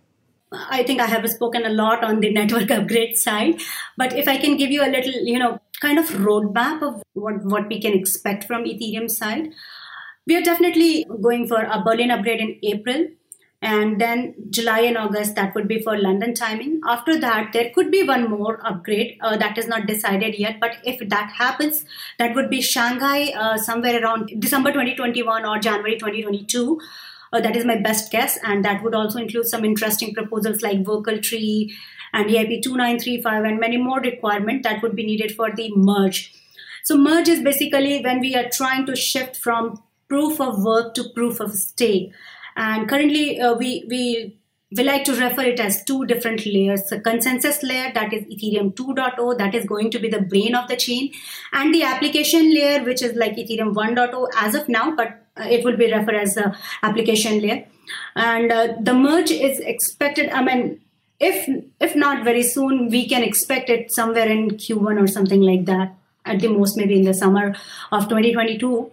I 0.69 0.83
think 0.83 1.01
I 1.01 1.05
have 1.05 1.29
spoken 1.29 1.65
a 1.65 1.69
lot 1.69 2.03
on 2.03 2.19
the 2.19 2.31
network 2.31 2.71
upgrade 2.79 3.17
side, 3.17 3.61
but 3.97 4.13
if 4.13 4.27
I 4.27 4.37
can 4.37 4.57
give 4.57 4.71
you 4.71 4.83
a 4.83 4.89
little, 4.89 5.13
you 5.13 5.39
know, 5.39 5.59
kind 5.81 5.99
of 5.99 6.05
roadmap 6.09 6.81
of 6.81 7.03
what, 7.13 7.43
what 7.43 7.67
we 7.67 7.81
can 7.81 7.93
expect 7.93 8.45
from 8.45 8.63
Ethereum 8.63 9.09
side, 9.09 9.53
we 10.27 10.35
are 10.35 10.41
definitely 10.41 11.05
going 11.21 11.47
for 11.47 11.61
a 11.63 11.81
Berlin 11.83 12.11
upgrade 12.11 12.39
in 12.39 12.59
April. 12.63 13.07
And 13.61 13.99
then 13.99 14.35
July 14.51 14.81
and 14.81 14.97
August, 14.97 15.35
that 15.35 15.55
would 15.55 15.67
be 15.67 15.81
for 15.81 15.97
London 15.97 16.35
timing. 16.35 16.81
After 16.87 17.19
that, 17.19 17.51
there 17.51 17.71
could 17.73 17.89
be 17.89 18.03
one 18.03 18.29
more 18.29 18.59
upgrade 18.63 19.17
uh, 19.21 19.37
that 19.37 19.57
is 19.57 19.67
not 19.67 19.87
decided 19.87 20.37
yet. 20.37 20.59
But 20.59 20.77
if 20.83 21.07
that 21.09 21.31
happens, 21.31 21.83
that 22.19 22.35
would 22.35 22.49
be 22.49 22.61
Shanghai 22.61 23.31
uh, 23.35 23.57
somewhere 23.57 24.03
around 24.03 24.39
December 24.39 24.71
2021 24.71 25.45
or 25.45 25.57
January 25.57 25.97
2022. 25.97 26.79
Uh, 27.35 27.41
that 27.41 27.57
is 27.57 27.65
my 27.65 27.75
best 27.75 28.11
guess, 28.11 28.37
and 28.43 28.63
that 28.63 28.81
would 28.81 28.95
also 28.95 29.19
include 29.19 29.45
some 29.45 29.65
interesting 29.65 30.13
proposals 30.13 30.61
like 30.61 30.83
Verkle 30.83 31.21
Tree 31.21 31.75
and 32.13 32.29
EIP 32.29 32.61
2935 32.63 33.43
and 33.43 33.59
many 33.59 33.75
more 33.75 33.99
requirements 33.99 34.65
that 34.65 34.81
would 34.81 34.95
be 34.95 35.05
needed 35.05 35.35
for 35.35 35.53
the 35.53 35.69
merge. 35.75 36.33
So 36.85 36.97
merge 36.97 37.27
is 37.27 37.41
basically 37.41 38.01
when 38.01 38.21
we 38.21 38.35
are 38.35 38.47
trying 38.49 38.85
to 38.85 38.95
shift 38.95 39.35
from 39.35 39.83
proof 40.07 40.39
of 40.39 40.63
work 40.63 40.93
to 40.93 41.09
proof 41.13 41.41
of 41.41 41.51
stake. 41.51 42.13
And 42.55 42.87
currently, 42.87 43.41
uh, 43.41 43.55
we 43.55 43.85
we 43.89 44.37
we 44.77 44.83
like 44.83 45.03
to 45.03 45.15
refer 45.15 45.41
it 45.41 45.59
as 45.59 45.83
two 45.83 46.05
different 46.05 46.45
layers 46.45 46.83
the 46.85 46.99
consensus 46.99 47.61
layer 47.63 47.91
that 47.93 48.13
is 48.13 48.23
ethereum 48.23 48.73
2.0 48.73 49.37
that 49.37 49.53
is 49.53 49.65
going 49.65 49.91
to 49.91 49.99
be 49.99 50.09
the 50.09 50.21
brain 50.21 50.55
of 50.55 50.67
the 50.67 50.75
chain 50.75 51.11
and 51.53 51.73
the 51.73 51.83
application 51.83 52.53
layer 52.53 52.83
which 52.83 53.03
is 53.03 53.15
like 53.15 53.35
ethereum 53.35 53.73
1.0 53.75 54.27
as 54.35 54.55
of 54.55 54.67
now 54.67 54.95
but 54.95 55.24
it 55.37 55.63
will 55.63 55.77
be 55.77 55.91
referred 55.91 56.15
as 56.15 56.35
the 56.35 56.55
application 56.83 57.41
layer 57.41 57.65
and 58.15 58.51
uh, 58.51 58.73
the 58.79 58.93
merge 58.93 59.31
is 59.31 59.59
expected 59.59 60.29
i 60.29 60.43
mean 60.43 60.79
if 61.19 61.47
if 61.79 61.95
not 61.95 62.23
very 62.23 62.43
soon 62.43 62.89
we 62.89 63.07
can 63.07 63.23
expect 63.23 63.69
it 63.69 63.91
somewhere 63.91 64.27
in 64.27 64.49
q1 64.51 65.01
or 65.01 65.07
something 65.07 65.41
like 65.41 65.65
that 65.65 65.93
at 66.25 66.39
the 66.39 66.47
most 66.47 66.77
maybe 66.77 66.97
in 66.97 67.03
the 67.03 67.13
summer 67.13 67.55
of 67.91 68.03
2022 68.09 68.91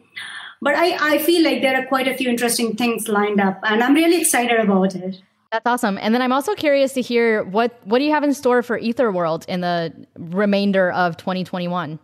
but 0.60 0.76
I, 0.76 1.14
I 1.14 1.18
feel 1.18 1.42
like 1.42 1.60
there 1.60 1.76
are 1.76 1.86
quite 1.86 2.06
a 2.06 2.14
few 2.14 2.30
interesting 2.30 2.76
things 2.76 3.08
lined 3.08 3.40
up 3.40 3.60
and 3.64 3.82
i'm 3.82 3.94
really 3.94 4.20
excited 4.20 4.60
about 4.60 4.94
it 4.94 5.20
that's 5.52 5.66
awesome. 5.66 5.98
And 6.00 6.14
then 6.14 6.22
I'm 6.22 6.32
also 6.32 6.54
curious 6.54 6.94
to 6.94 7.02
hear 7.02 7.44
what 7.44 7.78
what 7.84 7.98
do 7.98 8.06
you 8.06 8.12
have 8.12 8.24
in 8.24 8.32
store 8.32 8.62
for 8.62 8.80
etherworld 8.80 9.44
in 9.48 9.60
the 9.60 9.92
remainder 10.16 10.90
of 10.90 11.18
2021? 11.18 11.98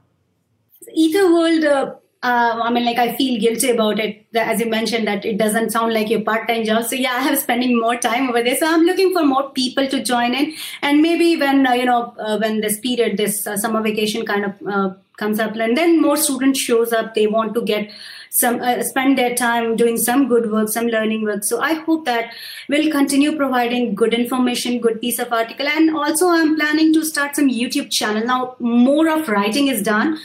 etherworld 0.97 1.65
uh, 1.65 1.95
uh, 2.21 2.61
I 2.65 2.71
mean, 2.71 2.85
like 2.85 2.99
I 2.99 3.15
feel 3.15 3.41
guilty 3.41 3.71
about 3.71 4.01
it. 4.01 4.27
As 4.35 4.59
you 4.59 4.67
mentioned, 4.67 5.07
that 5.07 5.25
it 5.25 5.39
doesn't 5.39 5.71
sound 5.71 5.95
like 5.95 6.11
your 6.11 6.23
part-time 6.23 6.65
job. 6.65 6.85
So 6.85 6.97
yeah, 6.97 7.13
I 7.21 7.29
am 7.29 7.37
spending 7.37 7.79
more 7.79 7.97
time 7.97 8.29
over 8.29 8.43
there. 8.43 8.57
So 8.57 8.67
I'm 8.67 8.83
looking 8.83 9.13
for 9.13 9.25
more 9.25 9.51
people 9.51 9.87
to 9.87 10.03
join 10.03 10.35
in, 10.35 10.55
and 10.83 11.01
maybe 11.01 11.37
when 11.37 11.67
uh, 11.67 11.73
you 11.73 11.85
know 11.85 12.15
uh, 12.19 12.39
when 12.39 12.61
this 12.61 12.81
period, 12.81 13.17
this 13.17 13.47
uh, 13.47 13.57
summer 13.57 13.83
vacation 13.83 14.27
kind 14.27 14.47
of 14.47 14.55
uh, 14.67 14.95
comes 15.17 15.39
up, 15.39 15.55
and 15.55 15.77
then 15.77 16.03
more 16.03 16.17
students 16.17 16.61
shows 16.61 16.93
up, 16.93 17.15
they 17.15 17.29
want 17.29 17.55
to 17.55 17.63
get 17.63 17.91
some 18.31 18.61
uh, 18.61 18.83
spend 18.83 19.17
their 19.17 19.35
time 19.35 19.75
doing 19.77 19.97
some 19.97 20.29
good 20.29 20.51
work 20.51 20.69
some 20.69 20.87
learning 20.87 21.25
work 21.25 21.43
so 21.43 21.61
i 21.61 21.73
hope 21.75 22.05
that 22.05 22.31
we'll 22.69 22.91
continue 22.91 23.35
providing 23.35 23.95
good 23.95 24.13
information 24.13 24.79
good 24.81 25.01
piece 25.01 25.19
of 25.19 25.33
article 25.33 25.67
and 25.67 25.97
also 25.97 26.29
i'm 26.29 26.55
planning 26.55 26.93
to 26.93 27.03
start 27.05 27.35
some 27.35 27.49
youtube 27.49 27.91
channel 27.91 28.23
now 28.27 28.55
more 28.59 29.09
of 29.09 29.29
writing 29.29 29.69
is 29.69 29.83
done 29.83 30.19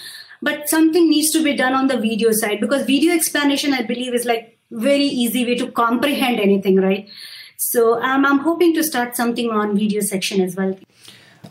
but 0.44 0.70
something 0.70 1.10
needs 1.10 1.32
to 1.32 1.44
be 1.44 1.56
done 1.56 1.74
on 1.74 1.88
the 1.88 1.98
video 1.98 2.32
side 2.32 2.60
because 2.60 2.86
video 2.86 3.14
explanation 3.14 3.74
i 3.74 3.82
believe 3.82 4.14
is 4.14 4.26
like 4.26 4.58
very 4.72 5.10
easy 5.24 5.46
way 5.46 5.56
to 5.56 5.70
comprehend 5.72 6.40
anything 6.40 6.82
right 6.88 7.10
so 7.58 8.02
um, 8.02 8.26
i'm 8.26 8.40
hoping 8.40 8.74
to 8.74 8.84
start 8.84 9.16
something 9.16 9.52
on 9.52 9.78
video 9.78 10.02
section 10.02 10.42
as 10.42 10.56
well 10.56 10.76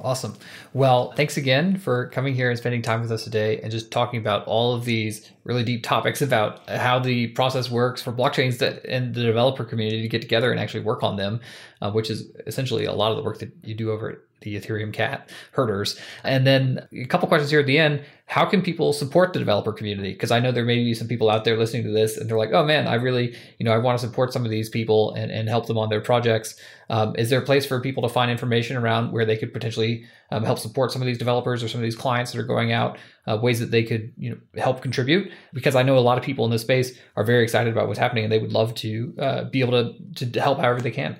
Awesome. 0.01 0.37
Well, 0.73 1.13
thanks 1.13 1.37
again 1.37 1.77
for 1.77 2.09
coming 2.09 2.35
here 2.35 2.51
and 2.51 2.59
spending 2.59 2.83
time 2.83 3.03
with 3.03 3.13
us 3.13 3.23
today 3.23 3.61
and 3.61 3.71
just 3.71 3.93
talking 3.93 4.19
about 4.19 4.45
all 4.47 4.75
of 4.75 4.85
these 4.85 5.31
really 5.45 5.63
deep 5.63 5.85
topics 5.85 6.21
about 6.21 6.69
how 6.69 6.99
the 6.99 7.29
process 7.29 7.71
works 7.71 8.03
for 8.03 8.13
blockchains 8.13 8.59
that 8.59 8.85
and 8.87 9.15
the 9.15 9.23
developer 9.23 9.65
community 9.65 10.03
to 10.03 10.09
get 10.09 10.23
together 10.23 10.51
and 10.51 10.59
actually 10.59 10.83
work 10.83 11.03
on 11.03 11.17
them, 11.17 11.41
uh, 11.83 11.91
which 11.93 12.11
is 12.11 12.33
essentially 12.47 12.85
a 12.85 12.93
lot 12.93 13.13
of 13.13 13.17
the 13.17 13.23
work 13.23 13.39
that 13.39 13.53
you 13.63 13.75
do 13.75 13.93
over 13.93 14.11
at 14.11 14.19
the 14.43 14.57
Ethereum 14.57 14.93
cat 14.93 15.29
herders. 15.53 15.99
And 16.25 16.47
then 16.47 16.87
a 16.93 17.05
couple 17.05 17.29
questions 17.29 17.51
here 17.51 17.61
at 17.61 17.67
the 17.67 17.79
end. 17.79 18.03
How 18.27 18.47
can 18.47 18.63
people 18.63 18.93
support 18.95 19.33
the 19.33 19.39
developer 19.39 19.73
community? 19.73 20.13
Because 20.13 20.31
I 20.31 20.41
know 20.41 20.53
there 20.53 20.65
may 20.65 20.77
be 20.77 20.95
some 20.95 21.07
people 21.07 21.29
out 21.29 21.45
there 21.45 21.59
listening 21.59 21.83
to 21.85 21.91
this 21.91 22.17
and 22.17 22.31
they're 22.31 22.39
like, 22.39 22.53
oh 22.53 22.65
man, 22.65 22.87
I 22.87 22.95
really, 22.95 23.37
you 23.59 23.65
know, 23.65 23.73
I 23.73 23.79
want 23.79 24.01
to 24.01 24.07
support 24.07 24.33
some 24.33 24.45
of 24.45 24.51
these 24.51 24.71
people 24.71 25.13
and, 25.15 25.31
and 25.31 25.49
help 25.49 25.67
them 25.67 25.77
on 25.77 25.91
their 25.91 26.01
projects. 26.01 26.55
Um, 26.89 27.15
is 27.17 27.29
there 27.29 27.41
a 27.41 27.45
place 27.45 27.67
for 27.67 27.81
people 27.81 28.03
to 28.05 28.09
find 28.09 28.31
information 28.31 28.77
around 28.77 29.13
where 29.13 29.27
they 29.27 29.37
could 29.37 29.53
potentially 29.53 30.07
um, 30.31 30.45
help 30.45 30.59
support 30.59 30.93
some 30.93 31.03
of 31.03 31.07
these 31.07 31.19
developers 31.19 31.63
or 31.63 31.69
some 31.69 31.81
of 31.81 31.85
these 31.85 31.97
clients 31.97 32.33
that 32.33 32.39
are 32.39 32.45
going 32.45 32.73
out, 32.73 32.97
uh, 33.27 33.37
ways 33.37 33.61
that 33.61 33.71
they 33.71 33.83
could, 33.83 34.13
you 34.17 34.31
know, 34.31 34.39
help 34.63 34.81
contribute? 34.81 35.31
Because 35.53 35.77
I 35.77 35.83
know 35.83 35.99
a 35.99 36.01
lot 36.01 36.17
of 36.17 36.25
people 36.25 36.47
in 36.47 36.51
this 36.51 36.63
space 36.63 36.99
are 37.17 37.25
very 37.25 37.43
excited 37.43 37.73
about 37.73 37.87
what's 37.87 37.99
happening 37.99 38.25
and 38.25 38.33
they 38.33 38.39
would 38.39 38.53
love 38.53 38.75
to 38.77 39.15
uh, 39.19 39.45
be 39.45 39.61
able 39.61 39.93
to, 40.15 40.27
to 40.31 40.41
help 40.41 40.59
however 40.59 40.81
they 40.81 40.91
can 40.91 41.19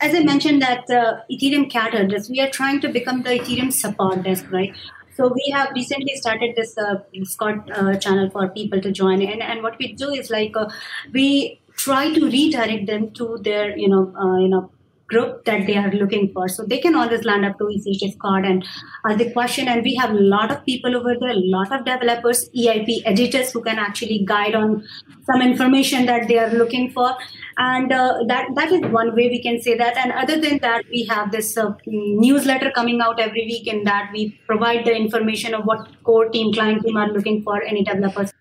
as 0.00 0.14
I 0.14 0.20
mentioned 0.20 0.62
that 0.62 0.90
uh, 0.90 1.20
Ethereum 1.30 1.70
cat 1.70 1.94
herders, 1.94 2.28
we 2.28 2.40
are 2.40 2.50
trying 2.50 2.80
to 2.80 2.88
become 2.88 3.22
the 3.22 3.30
Ethereum 3.30 3.72
support 3.72 4.22
desk, 4.22 4.50
right? 4.50 4.74
So 5.16 5.32
we 5.32 5.50
have 5.54 5.70
recently 5.74 6.14
started 6.16 6.54
this 6.56 6.76
uh, 6.76 6.96
Discord 7.14 7.70
uh, 7.70 7.96
channel 7.96 8.28
for 8.30 8.48
people 8.48 8.80
to 8.82 8.92
join 8.92 9.22
in, 9.22 9.40
and 9.40 9.62
what 9.62 9.78
we 9.78 9.94
do 9.94 10.10
is 10.10 10.30
like 10.30 10.56
uh, 10.56 10.68
we 11.12 11.60
try 11.76 12.12
to 12.12 12.26
redirect 12.26 12.86
them 12.86 13.10
to 13.12 13.38
their, 13.42 13.76
you 13.76 13.88
know, 13.88 14.12
uh, 14.18 14.38
you 14.38 14.48
know, 14.48 14.70
group 15.08 15.44
that 15.44 15.66
they 15.66 15.76
are 15.76 15.90
looking 15.92 16.32
for. 16.32 16.48
So 16.48 16.64
they 16.64 16.78
can 16.78 16.94
always 16.94 17.24
land 17.24 17.44
up 17.44 17.58
to 17.58 17.68
ECH 17.68 18.00
Discord 18.00 18.44
and 18.44 18.64
ask 19.06 19.18
the 19.18 19.30
question. 19.32 19.68
And 19.68 19.82
we 19.82 19.94
have 19.94 20.10
a 20.10 20.14
lot 20.14 20.50
of 20.50 20.64
people 20.64 20.96
over 20.96 21.14
there, 21.18 21.30
a 21.30 21.34
lot 21.34 21.72
of 21.72 21.84
developers, 21.84 22.50
EIP 22.50 23.02
editors 23.04 23.52
who 23.52 23.62
can 23.62 23.78
actually 23.78 24.24
guide 24.24 24.54
on 24.54 24.84
some 25.24 25.42
information 25.42 26.06
that 26.06 26.28
they 26.28 26.38
are 26.38 26.50
looking 26.50 26.90
for. 26.90 27.16
And 27.58 27.90
uh, 27.90 28.18
that 28.28 28.48
that 28.54 28.70
is 28.70 28.82
one 28.92 29.14
way 29.14 29.28
we 29.28 29.42
can 29.42 29.60
say 29.62 29.76
that. 29.78 29.96
And 29.96 30.12
other 30.12 30.38
than 30.38 30.58
that, 30.58 30.84
we 30.90 31.04
have 31.06 31.32
this 31.32 31.56
uh, 31.56 31.72
newsletter 31.86 32.70
coming 32.70 33.00
out 33.00 33.18
every 33.18 33.46
week 33.46 33.66
in 33.66 33.84
that 33.84 34.10
we 34.12 34.38
provide 34.46 34.84
the 34.84 34.94
information 34.94 35.54
of 35.54 35.64
what 35.64 35.88
core 36.04 36.28
team, 36.28 36.52
client 36.52 36.84
team 36.84 36.96
are 36.98 37.08
looking 37.08 37.42
for, 37.42 37.62
any 37.62 37.82
developers 37.82 38.32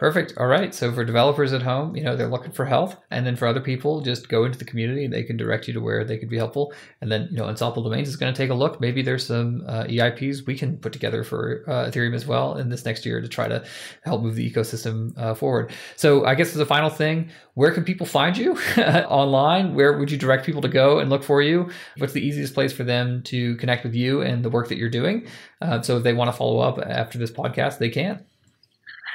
Perfect. 0.00 0.32
All 0.38 0.46
right. 0.46 0.74
So 0.74 0.90
for 0.90 1.04
developers 1.04 1.52
at 1.52 1.60
home, 1.60 1.94
you 1.94 2.02
know, 2.02 2.16
they're 2.16 2.26
looking 2.26 2.52
for 2.52 2.64
help. 2.64 2.94
And 3.10 3.26
then 3.26 3.36
for 3.36 3.46
other 3.46 3.60
people, 3.60 4.00
just 4.00 4.30
go 4.30 4.46
into 4.46 4.58
the 4.58 4.64
community 4.64 5.04
and 5.04 5.12
they 5.12 5.22
can 5.22 5.36
direct 5.36 5.68
you 5.68 5.74
to 5.74 5.80
where 5.82 6.04
they 6.04 6.16
could 6.16 6.30
be 6.30 6.38
helpful. 6.38 6.72
And 7.02 7.12
then, 7.12 7.28
you 7.30 7.36
know, 7.36 7.44
Unstoppable 7.44 7.82
Domains 7.82 8.08
is 8.08 8.16
going 8.16 8.32
to 8.32 8.36
take 8.36 8.48
a 8.48 8.54
look. 8.54 8.80
Maybe 8.80 9.02
there's 9.02 9.26
some 9.26 9.62
uh, 9.68 9.84
EIPs 9.84 10.46
we 10.46 10.56
can 10.56 10.78
put 10.78 10.94
together 10.94 11.22
for 11.22 11.64
uh, 11.66 11.90
Ethereum 11.90 12.14
as 12.14 12.24
well 12.24 12.56
in 12.56 12.70
this 12.70 12.86
next 12.86 13.04
year 13.04 13.20
to 13.20 13.28
try 13.28 13.46
to 13.46 13.62
help 14.02 14.22
move 14.22 14.36
the 14.36 14.50
ecosystem 14.50 15.12
uh, 15.18 15.34
forward. 15.34 15.70
So 15.96 16.24
I 16.24 16.34
guess 16.34 16.54
as 16.54 16.60
a 16.60 16.66
final 16.66 16.88
thing, 16.88 17.28
where 17.52 17.70
can 17.70 17.84
people 17.84 18.06
find 18.06 18.38
you 18.38 18.54
online? 18.78 19.74
Where 19.74 19.98
would 19.98 20.10
you 20.10 20.16
direct 20.16 20.46
people 20.46 20.62
to 20.62 20.68
go 20.68 21.00
and 21.00 21.10
look 21.10 21.22
for 21.22 21.42
you? 21.42 21.68
What's 21.98 22.14
the 22.14 22.26
easiest 22.26 22.54
place 22.54 22.72
for 22.72 22.84
them 22.84 23.22
to 23.24 23.54
connect 23.56 23.84
with 23.84 23.94
you 23.94 24.22
and 24.22 24.42
the 24.42 24.48
work 24.48 24.68
that 24.68 24.78
you're 24.78 24.88
doing? 24.88 25.26
Uh, 25.60 25.82
so 25.82 25.98
if 25.98 26.04
they 26.04 26.14
want 26.14 26.30
to 26.30 26.36
follow 26.38 26.60
up 26.60 26.78
after 26.78 27.18
this 27.18 27.30
podcast, 27.30 27.76
they 27.76 27.90
can. 27.90 28.24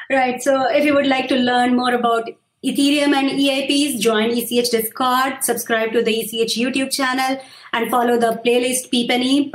Right. 0.10 0.42
So 0.42 0.70
if 0.70 0.86
you 0.86 0.94
would 0.94 1.08
like 1.08 1.28
to 1.30 1.36
learn 1.36 1.76
more 1.76 1.94
about 1.94 2.30
Ethereum 2.64 3.14
and 3.14 3.30
EIPs, 3.30 4.00
join 4.00 4.32
ECH 4.32 4.70
Discord, 4.70 5.44
subscribe 5.44 5.92
to 5.94 6.04
the 6.04 6.20
ECH 6.20 6.56
YouTube 6.56 6.92
channel, 6.92 7.40
and 7.74 7.90
follow 7.90 8.18
the 8.18 8.42
playlist 8.46 8.90
Peep 8.90 9.10
and 9.12 9.24
Eep. 9.24 9.54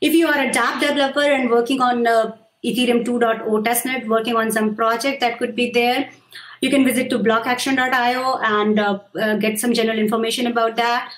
if 0.00 0.12
you 0.12 0.26
are 0.26 0.38
a 0.38 0.50
dApp 0.50 0.80
developer 0.80 1.20
and 1.20 1.50
working 1.50 1.80
on 1.80 2.06
uh, 2.06 2.36
Ethereum 2.64 3.04
2.0 3.04 3.64
testnet, 3.64 4.06
working 4.06 4.36
on 4.36 4.50
some 4.50 4.74
project 4.74 5.20
that 5.20 5.38
could 5.38 5.56
be 5.56 5.70
there, 5.70 6.10
you 6.60 6.70
can 6.70 6.84
visit 6.84 7.10
to 7.10 7.18
blockaction.io 7.18 8.38
and 8.38 8.78
uh, 8.78 8.98
uh, 9.20 9.36
get 9.36 9.58
some 9.58 9.72
general 9.72 9.98
information 9.98 10.46
about 10.46 10.76
that. 10.76 11.12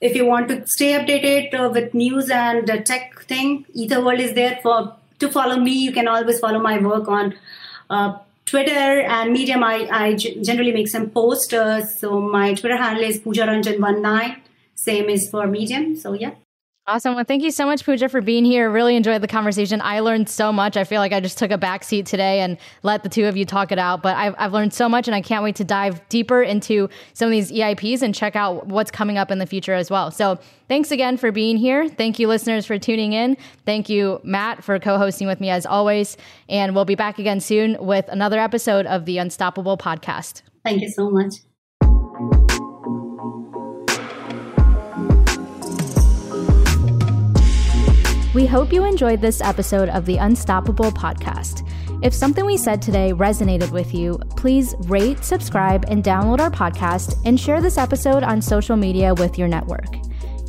If 0.00 0.14
you 0.14 0.24
want 0.24 0.48
to 0.48 0.66
stay 0.66 0.92
updated 0.92 1.54
uh, 1.54 1.70
with 1.70 1.94
news 1.94 2.30
and 2.30 2.66
tech 2.86 3.20
thing, 3.22 3.66
Etherworld 3.76 4.20
is 4.20 4.34
there 4.34 4.58
for 4.62 4.96
to 5.18 5.30
follow 5.30 5.56
me. 5.56 5.72
You 5.72 5.92
can 5.92 6.06
always 6.06 6.38
follow 6.38 6.60
my 6.60 6.78
work 6.78 7.08
on 7.08 7.34
uh, 7.90 8.18
Twitter 8.46 9.00
and 9.00 9.32
Medium, 9.32 9.64
I, 9.64 10.14
generally 10.14 10.72
make 10.72 10.88
some 10.88 11.10
posts. 11.10 11.52
Uh, 11.52 11.84
so 11.84 12.20
my 12.20 12.54
Twitter 12.54 12.76
handle 12.76 13.04
is 13.04 13.18
poojaranjan19. 13.20 14.36
Same 14.74 15.08
is 15.08 15.28
for 15.30 15.46
Medium. 15.46 15.96
So 15.96 16.12
yeah. 16.12 16.34
Awesome. 16.88 17.16
Well, 17.16 17.24
thank 17.24 17.42
you 17.42 17.50
so 17.50 17.66
much, 17.66 17.84
Pooja, 17.84 18.08
for 18.08 18.20
being 18.20 18.44
here. 18.44 18.70
Really 18.70 18.94
enjoyed 18.94 19.20
the 19.20 19.26
conversation. 19.26 19.80
I 19.80 19.98
learned 19.98 20.28
so 20.28 20.52
much. 20.52 20.76
I 20.76 20.84
feel 20.84 21.00
like 21.00 21.12
I 21.12 21.18
just 21.18 21.36
took 21.36 21.50
a 21.50 21.58
back 21.58 21.82
seat 21.82 22.06
today 22.06 22.38
and 22.38 22.56
let 22.84 23.02
the 23.02 23.08
two 23.08 23.24
of 23.26 23.36
you 23.36 23.44
talk 23.44 23.72
it 23.72 23.78
out. 23.80 24.02
But 24.02 24.14
I've, 24.16 24.36
I've 24.38 24.52
learned 24.52 24.72
so 24.72 24.88
much, 24.88 25.08
and 25.08 25.14
I 25.14 25.20
can't 25.20 25.42
wait 25.42 25.56
to 25.56 25.64
dive 25.64 26.08
deeper 26.08 26.42
into 26.42 26.88
some 27.12 27.26
of 27.26 27.32
these 27.32 27.50
EIPs 27.50 28.02
and 28.02 28.14
check 28.14 28.36
out 28.36 28.68
what's 28.68 28.92
coming 28.92 29.18
up 29.18 29.32
in 29.32 29.40
the 29.40 29.46
future 29.46 29.74
as 29.74 29.90
well. 29.90 30.12
So 30.12 30.38
thanks 30.68 30.92
again 30.92 31.16
for 31.16 31.32
being 31.32 31.56
here. 31.56 31.88
Thank 31.88 32.20
you, 32.20 32.28
listeners, 32.28 32.66
for 32.66 32.78
tuning 32.78 33.14
in. 33.14 33.36
Thank 33.64 33.88
you, 33.88 34.20
Matt, 34.22 34.62
for 34.62 34.78
co 34.78 34.96
hosting 34.96 35.26
with 35.26 35.40
me 35.40 35.50
as 35.50 35.66
always. 35.66 36.16
And 36.48 36.72
we'll 36.72 36.84
be 36.84 36.94
back 36.94 37.18
again 37.18 37.40
soon 37.40 37.76
with 37.80 38.06
another 38.06 38.38
episode 38.38 38.86
of 38.86 39.06
the 39.06 39.18
Unstoppable 39.18 39.76
podcast. 39.76 40.42
Thank 40.64 40.82
you 40.82 40.88
so 40.88 41.10
much. 41.10 41.34
We 48.36 48.44
hope 48.44 48.70
you 48.70 48.84
enjoyed 48.84 49.22
this 49.22 49.40
episode 49.40 49.88
of 49.88 50.04
the 50.04 50.18
Unstoppable 50.18 50.92
podcast. 50.92 51.66
If 52.04 52.12
something 52.12 52.44
we 52.44 52.58
said 52.58 52.82
today 52.82 53.14
resonated 53.14 53.70
with 53.70 53.94
you, 53.94 54.18
please 54.36 54.74
rate, 54.80 55.24
subscribe, 55.24 55.86
and 55.88 56.04
download 56.04 56.40
our 56.40 56.50
podcast 56.50 57.18
and 57.24 57.40
share 57.40 57.62
this 57.62 57.78
episode 57.78 58.22
on 58.22 58.42
social 58.42 58.76
media 58.76 59.14
with 59.14 59.38
your 59.38 59.48
network. 59.48 59.86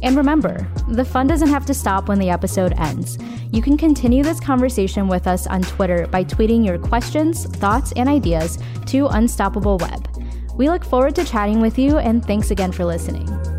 And 0.04 0.18
remember, 0.18 0.70
the 0.90 1.06
fun 1.06 1.28
doesn't 1.28 1.48
have 1.48 1.66
to 1.68 1.74
stop 1.74 2.10
when 2.10 2.20
the 2.20 2.30
episode 2.30 2.74
ends. 2.78 3.18
You 3.54 3.62
can 3.62 3.78
continue 3.78 4.22
this 4.22 4.42
conversation 4.42 5.08
with 5.08 5.26
us 5.26 5.48
on 5.48 5.62
Twitter 5.62 6.08
by 6.08 6.26
tweeting 6.26 6.66
your 6.66 6.78
questions, 6.78 7.46
thoughts, 7.46 7.94
and 7.96 8.10
ideas 8.10 8.60
to 8.88 9.08
Unstoppable 9.08 9.78
Web. 9.78 10.10
We 10.56 10.70
look 10.70 10.84
forward 10.84 11.16
to 11.16 11.24
chatting 11.24 11.62
with 11.62 11.80
you, 11.80 12.00
and 12.00 12.22
thanks 12.26 12.52
again 12.52 12.74
for 12.74 12.84
listening. 12.84 13.57